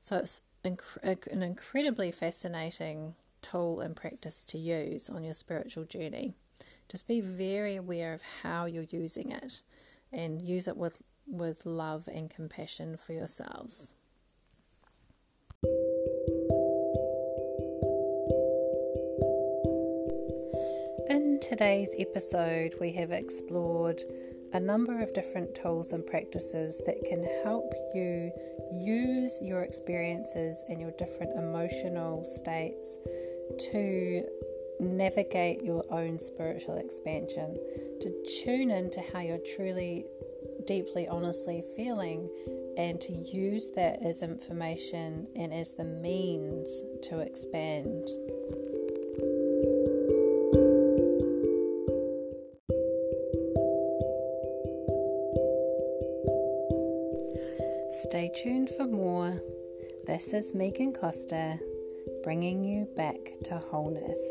So 0.01 0.17
it's 0.17 0.41
inc- 0.63 1.27
an 1.27 1.43
incredibly 1.43 2.11
fascinating 2.11 3.15
tool 3.41 3.81
and 3.81 3.95
practice 3.95 4.45
to 4.45 4.57
use 4.57 5.09
on 5.09 5.23
your 5.23 5.33
spiritual 5.33 5.85
journey. 5.85 6.33
Just 6.89 7.07
be 7.07 7.21
very 7.21 7.75
aware 7.75 8.13
of 8.13 8.21
how 8.43 8.65
you're 8.65 8.83
using 8.89 9.31
it 9.31 9.61
and 10.11 10.41
use 10.41 10.67
it 10.67 10.77
with, 10.77 11.01
with 11.25 11.65
love 11.65 12.07
and 12.11 12.29
compassion 12.29 12.97
for 12.97 13.13
yourselves. 13.13 13.93
In 21.09 21.39
today's 21.41 21.93
episode, 21.97 22.75
we 22.79 22.91
have 22.93 23.11
explored 23.11 24.01
a 24.53 24.59
number 24.59 25.01
of 25.01 25.13
different 25.13 25.55
tools 25.55 25.93
and 25.93 26.05
practices 26.05 26.81
that 26.85 27.03
can 27.05 27.23
help 27.43 27.71
you 27.93 28.31
use 28.71 29.37
your 29.41 29.63
experiences 29.63 30.63
and 30.69 30.79
your 30.79 30.91
different 30.91 31.37
emotional 31.37 32.25
states 32.25 32.97
to 33.71 34.23
navigate 34.79 35.63
your 35.63 35.83
own 35.91 36.17
spiritual 36.17 36.77
expansion, 36.77 37.55
to 38.01 38.23
tune 38.43 38.71
into 38.71 39.01
how 39.13 39.19
you're 39.19 39.37
truly, 39.55 40.05
deeply, 40.65 41.07
honestly 41.07 41.63
feeling, 41.75 42.27
and 42.77 42.99
to 43.01 43.13
use 43.13 43.69
that 43.75 44.01
as 44.03 44.21
information 44.21 45.27
and 45.35 45.53
as 45.53 45.73
the 45.73 45.83
means 45.83 46.83
to 47.03 47.19
expand. 47.19 48.07
Tuned 58.35 58.69
for 58.77 58.85
more. 58.87 59.41
This 60.05 60.33
is 60.33 60.53
Megan 60.53 60.93
Costa 60.93 61.59
bringing 62.23 62.63
you 62.63 62.87
back 62.95 63.17
to 63.43 63.57
wholeness. 63.57 64.21